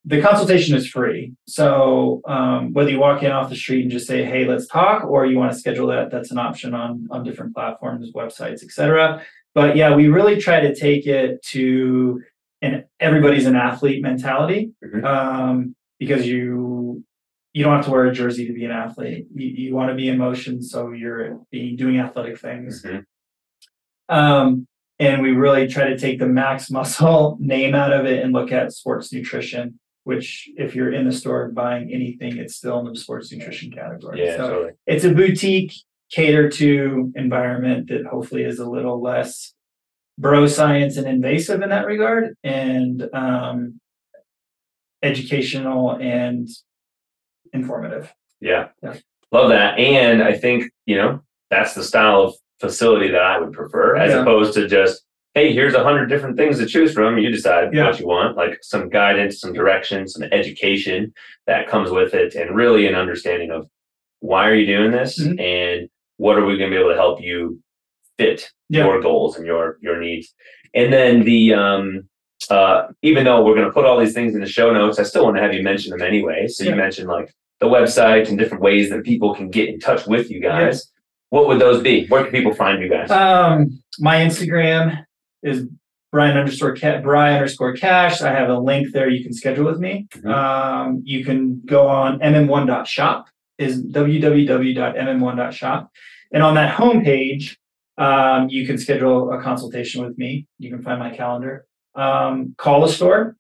the 0.05 0.21
consultation 0.21 0.75
is 0.77 0.87
free. 0.87 1.33
So 1.45 2.21
um, 2.25 2.71
whether 2.73 2.89
you 2.89 2.99
walk 2.99 3.21
in 3.21 3.31
off 3.31 3.49
the 3.49 3.55
street 3.55 3.81
and 3.83 3.91
just 3.91 4.07
say, 4.07 4.23
"Hey, 4.23 4.45
let's 4.45 4.65
talk," 4.65 5.03
or 5.03 5.25
you 5.25 5.37
want 5.37 5.51
to 5.51 5.57
schedule 5.59 5.87
that, 5.87 6.09
that's 6.09 6.31
an 6.31 6.37
option 6.37 6.73
on 6.73 7.07
on 7.11 7.23
different 7.23 7.53
platforms, 7.53 8.11
websites, 8.15 8.63
etc. 8.63 9.21
But 9.53 9.75
yeah, 9.75 9.93
we 9.95 10.07
really 10.07 10.37
try 10.39 10.61
to 10.61 10.73
take 10.73 11.05
it 11.05 11.41
to 11.53 12.21
and 12.61 12.85
everybody's 12.99 13.45
an 13.45 13.55
athlete 13.55 14.01
mentality 14.01 14.71
Mhm. 14.83 15.03
um, 15.03 15.75
because 15.99 16.25
you 16.27 17.03
you 17.59 17.65
don't 17.65 17.75
have 17.75 17.83
to 17.83 17.91
wear 17.91 18.05
a 18.05 18.13
jersey 18.13 18.47
to 18.47 18.53
be 18.53 18.63
an 18.63 18.71
athlete. 18.71 19.27
You, 19.35 19.47
you 19.47 19.75
want 19.75 19.89
to 19.89 19.95
be 19.95 20.07
in 20.07 20.17
motion, 20.17 20.63
so 20.63 20.93
you're 20.93 21.39
be 21.51 21.75
doing 21.75 21.99
athletic 21.99 22.39
things. 22.39 22.83
Mhm. 22.83 23.03
Um, 24.07 24.65
and 24.97 25.21
we 25.21 25.31
really 25.31 25.67
try 25.67 25.89
to 25.89 25.97
take 25.97 26.19
the 26.19 26.25
max 26.25 26.71
muscle 26.71 27.35
name 27.41 27.75
out 27.75 27.91
of 27.91 28.05
it 28.05 28.23
and 28.23 28.31
look 28.31 28.53
at 28.53 28.71
sports 28.71 29.11
nutrition, 29.11 29.77
which 30.05 30.49
if 30.55 30.73
you're 30.73 30.93
in 30.93 31.05
the 31.05 31.11
store 31.11 31.49
buying 31.49 31.91
anything, 31.91 32.37
it's 32.37 32.55
still 32.55 32.79
in 32.79 32.85
the 32.85 32.97
sports 32.97 33.29
nutrition 33.29 33.73
category. 33.73 34.23
Yeah, 34.23 34.37
so 34.37 34.49
totally. 34.49 34.71
it's 34.87 35.03
a 35.03 35.13
boutique 35.13 35.73
cater 36.09 36.49
to 36.49 37.11
environment 37.17 37.89
that 37.89 38.05
hopefully 38.05 38.43
is 38.43 38.59
a 38.59 38.69
little 38.69 39.01
less 39.01 39.53
bro 40.17 40.47
science 40.47 40.95
and 40.95 41.05
invasive 41.05 41.61
in 41.61 41.71
that 41.71 41.85
regard 41.85 42.37
and 42.41 43.09
um, 43.13 43.81
educational 45.03 45.97
and 45.97 46.47
informative. 47.53 48.13
Yeah. 48.41 48.69
Yeah. 48.83 48.95
Love 49.31 49.49
that. 49.49 49.77
And 49.77 50.23
I 50.23 50.33
think, 50.37 50.71
you 50.85 50.95
know, 50.97 51.21
that's 51.49 51.73
the 51.73 51.83
style 51.83 52.21
of 52.21 52.33
facility 52.59 53.09
that 53.09 53.21
I 53.21 53.39
would 53.39 53.53
prefer 53.53 53.95
as 53.95 54.11
Yeah. 54.11 54.21
opposed 54.21 54.53
to 54.55 54.67
just, 54.67 55.03
hey, 55.35 55.53
here's 55.53 55.73
a 55.75 55.83
hundred 55.83 56.07
different 56.07 56.37
things 56.37 56.57
to 56.59 56.65
choose 56.65 56.93
from. 56.93 57.17
You 57.17 57.29
decide 57.31 57.73
Yeah. 57.73 57.85
what 57.87 57.99
you 57.99 58.07
want, 58.07 58.35
like 58.37 58.57
some 58.61 58.89
guidance, 58.89 59.39
some 59.39 59.53
direction, 59.53 60.07
some 60.07 60.23
education 60.31 61.13
that 61.47 61.67
comes 61.67 61.91
with 61.91 62.13
it, 62.13 62.35
and 62.35 62.55
really 62.55 62.87
an 62.87 62.95
understanding 62.95 63.51
of 63.51 63.67
why 64.21 64.47
are 64.49 64.55
you 64.55 64.65
doing 64.65 64.91
this 64.91 65.19
Mhm. 65.21 65.39
and 65.39 65.89
what 66.17 66.37
are 66.37 66.45
we 66.45 66.57
going 66.57 66.69
to 66.69 66.75
be 66.75 66.79
able 66.79 66.91
to 66.91 66.97
help 66.97 67.21
you 67.21 67.59
fit 68.17 68.49
Yeah. 68.69 68.85
your 68.85 68.99
goals 69.01 69.37
and 69.37 69.45
your 69.45 69.77
your 69.81 69.97
needs. 69.99 70.33
And 70.73 70.91
then 70.91 71.23
the 71.23 71.53
um 71.53 72.08
uh 72.49 72.87
even 73.01 73.25
though 73.25 73.43
we're 73.43 73.55
gonna 73.55 73.71
put 73.71 73.85
all 73.85 73.99
these 73.99 74.13
things 74.13 74.33
in 74.35 74.41
the 74.41 74.47
show 74.47 74.71
notes, 74.73 74.99
I 74.99 75.03
still 75.03 75.23
want 75.25 75.37
to 75.37 75.41
have 75.41 75.53
you 75.53 75.63
mention 75.63 75.91
them 75.91 76.01
anyway. 76.01 76.47
So 76.47 76.63
you 76.63 76.75
mentioned 76.75 77.07
like 77.07 77.33
the 77.59 77.67
website 77.67 78.29
and 78.29 78.37
different 78.37 78.63
ways 78.63 78.89
that 78.89 79.03
people 79.03 79.35
can 79.35 79.49
get 79.49 79.69
in 79.69 79.79
touch 79.79 80.07
with 80.07 80.29
you 80.31 80.41
guys. 80.41 80.89
What 81.29 81.47
would 81.47 81.59
those 81.59 81.81
be? 81.83 82.07
Where 82.07 82.23
can 82.23 82.31
people 82.31 82.53
find 82.53 82.81
you 82.81 82.89
guys? 82.89 83.11
Um, 83.11 83.81
my 83.99 84.17
Instagram 84.17 85.05
is 85.43 85.67
Brian 86.11 86.37
underscore 86.37 86.73
cat 86.75 87.03
Brian 87.03 87.35
underscore 87.35 87.73
cash. 87.73 88.21
I 88.21 88.31
have 88.31 88.49
a 88.49 88.57
link 88.57 88.91
there 88.93 89.09
you 89.09 89.23
can 89.23 89.33
schedule 89.33 89.65
with 89.65 89.79
me. 89.79 90.07
Mhm. 90.15 90.33
Um, 90.33 91.01
you 91.05 91.23
can 91.23 91.61
go 91.65 91.87
on 91.87 92.19
mm1.shop 92.19 93.27
is 93.59 93.83
www.mm1.shop. 93.83 95.91
And 96.31 96.43
on 96.43 96.55
that 96.55 96.75
homepage, 96.75 97.57
um, 97.97 98.49
you 98.49 98.65
can 98.65 98.77
schedule 98.77 99.31
a 99.33 99.41
consultation 99.41 100.03
with 100.03 100.17
me. 100.17 100.47
You 100.57 100.69
can 100.69 100.81
find 100.81 100.99
my 100.99 101.09
calendar. 101.09 101.65
Um, 101.95 102.55
call 102.57 102.81
the 102.81 102.91
store. 102.91 103.35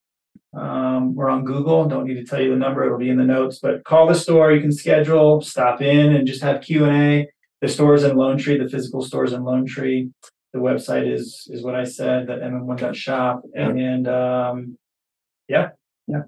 Um, 0.53 1.13
we're 1.15 1.29
on 1.29 1.45
Google. 1.45 1.87
Don't 1.87 2.05
need 2.05 2.15
to 2.15 2.25
tell 2.25 2.41
you 2.41 2.49
the 2.49 2.55
number. 2.55 2.83
It'll 2.83 2.97
be 2.97 3.09
in 3.09 3.17
the 3.17 3.23
notes, 3.23 3.59
but 3.59 3.83
call 3.83 4.07
the 4.07 4.15
store. 4.15 4.51
You 4.51 4.61
can 4.61 4.71
schedule, 4.71 5.41
stop 5.41 5.81
in 5.81 6.15
and 6.15 6.27
just 6.27 6.41
have 6.41 6.61
Q 6.61 6.85
and 6.85 6.95
A. 6.95 7.27
The 7.61 7.67
stores 7.67 8.03
in 8.03 8.15
Lone 8.15 8.37
Tree, 8.37 8.57
the 8.57 8.69
physical 8.69 9.01
stores 9.01 9.33
in 9.33 9.43
Lone 9.43 9.65
Tree. 9.65 10.09
The 10.53 10.59
website 10.59 11.11
is, 11.11 11.47
is 11.51 11.61
what 11.61 11.75
I 11.75 11.83
said, 11.83 12.27
the 12.27 12.33
mm1.shop. 12.33 13.41
And, 13.53 14.07
um, 14.07 14.77
yeah, 15.47 15.69
yeah. 16.07 16.21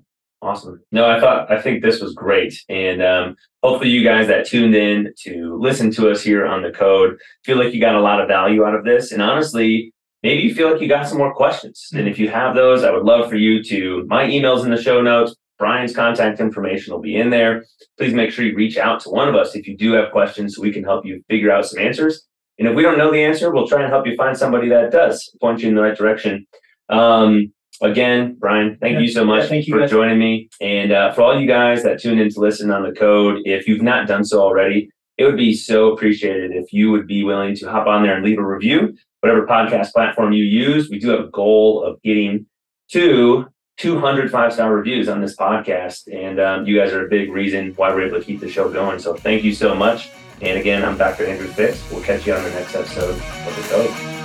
Awesome. 0.44 0.82
No, 0.92 1.08
I 1.08 1.20
thought 1.20 1.52
I 1.52 1.62
think 1.62 1.84
this 1.84 2.02
was 2.02 2.16
great, 2.16 2.64
and 2.68 3.04
um, 3.04 3.36
hopefully 3.62 3.92
you 3.92 4.04
guys 4.04 4.26
that 4.28 4.48
tuned 4.48 4.74
in 4.74 5.14
to 5.26 5.56
listen 5.62 5.92
to 5.92 6.10
us 6.10 6.24
here 6.24 6.48
on 6.48 6.64
the 6.64 6.72
code 6.72 7.20
feel 7.46 7.58
like 7.58 7.76
you 7.76 7.80
got 7.80 7.94
a 7.94 8.02
lot 8.02 8.20
of 8.20 8.28
value 8.28 8.66
out 8.66 8.74
of 8.74 8.84
this, 8.84 9.12
and 9.12 9.22
honestly, 9.22 9.94
maybe 10.24 10.44
you 10.44 10.54
feel 10.54 10.72
like 10.72 10.82
you 10.82 10.88
got 10.88 11.08
some 11.08 11.18
more 11.18 11.34
questions. 11.34 11.90
And 11.94 12.08
if 12.08 12.18
you 12.20 12.30
have 12.30 12.56
those, 12.56 12.84
I 12.84 12.92
would 12.92 13.04
love 13.04 13.30
for 13.30 13.36
you 13.36 13.64
to. 13.64 14.06
My 14.08 14.26
emails 14.26 14.64
in 14.66 14.72
the 14.72 14.82
show 14.82 15.02
notes. 15.02 15.36
Brian's 15.60 15.96
contact 15.96 16.40
information 16.40 16.92
will 16.92 17.02
be 17.02 17.16
in 17.18 17.30
there. 17.30 17.64
Please 18.00 18.16
make 18.16 18.32
sure 18.32 18.44
you 18.44 18.56
reach 18.56 18.78
out 18.78 19.00
to 19.02 19.10
one 19.12 19.28
of 19.30 19.36
us 19.36 19.54
if 19.56 19.68
you 19.68 19.78
do 19.78 19.92
have 19.92 20.10
questions, 20.12 20.56
so 20.56 20.62
we 20.64 20.72
can 20.72 20.84
help 20.84 21.06
you 21.06 21.24
figure 21.30 21.52
out 21.52 21.68
some 21.68 21.80
answers. 21.80 22.26
And 22.58 22.68
if 22.68 22.76
we 22.76 22.82
don't 22.82 22.98
know 22.98 23.12
the 23.12 23.24
answer, 23.24 23.52
we'll 23.54 23.68
try 23.68 23.82
and 23.84 23.92
help 23.92 24.08
you 24.08 24.16
find 24.16 24.36
somebody 24.36 24.68
that 24.70 24.92
does 24.92 25.32
point 25.40 25.62
you 25.62 25.70
in 25.70 25.76
the 25.76 25.82
right 25.84 25.96
direction. 25.96 26.48
Um, 26.90 27.54
again, 27.82 28.38
Brian, 28.40 28.78
thank 28.82 29.00
you 29.02 29.08
so 29.08 29.24
much 29.24 29.44
Yeah, 29.44 29.50
thank 29.50 29.68
you, 29.68 29.74
for 29.76 29.80
guys. 29.82 29.92
joining 29.92 30.18
me. 30.18 30.50
And 30.62 30.92
uh, 30.92 31.12
for 31.14 31.22
all 31.22 31.40
you 31.40 31.48
guys 31.48 31.84
that 31.84 32.00
tuned 32.02 32.20
in 32.20 32.30
to 32.32 32.40
listen 32.40 32.72
on 32.72 32.82
the 32.84 32.92
code, 32.92 33.42
if 33.46 33.68
you've 33.68 33.84
not 33.84 34.08
done 34.08 34.24
so 34.24 34.42
already, 34.42 34.90
it 35.18 35.26
would 35.26 35.38
be 35.38 35.54
so 35.54 35.92
appreciated 35.94 36.52
if 36.54 36.74
you 36.74 36.90
would 36.92 37.06
be 37.06 37.24
willing 37.24 37.56
to 37.58 37.70
hop 37.70 37.86
on 37.86 38.02
there 38.02 38.16
and 38.16 38.26
leave 38.26 38.40
a 38.40 38.44
review, 38.46 38.96
whatever 39.22 39.48
podcast 39.48 39.92
platform 39.92 40.34
you 40.34 40.44
use. 40.44 40.90
We 40.90 41.00
do 41.00 41.10
have 41.10 41.22
a 41.22 41.30
goal 41.30 41.84
of 41.84 42.02
getting 42.02 42.46
to 42.92 43.48
200 43.78 44.30
five 44.30 44.54
star 44.54 44.74
reviews 44.74 45.08
on 45.08 45.22
this 45.22 45.36
podcast. 45.36 46.12
And 46.14 46.40
um, 46.40 46.66
you 46.66 46.78
guys 46.78 46.92
are 46.92 47.06
a 47.06 47.10
big 47.10 47.32
reason 47.32 47.74
why 47.76 47.94
we're 47.94 48.08
able 48.08 48.20
to 48.20 48.26
keep 48.26 48.40
the 48.40 48.50
show 48.50 48.70
going. 48.70 49.00
So 49.00 49.16
thank 49.16 49.44
you 49.44 49.54
so 49.54 49.74
much. 49.74 50.10
And 50.42 50.60
again, 50.60 50.84
I'm 50.84 50.98
Dr. 50.98 51.26
Andrew 51.26 51.48
Fix. 51.48 51.90
We'll 51.92 52.04
catch 52.04 52.26
you 52.26 52.34
on 52.34 52.44
the 52.44 52.50
next 52.50 52.76
episode 52.76 53.12
of 53.12 53.56
the 53.56 53.68
code. 53.70 54.21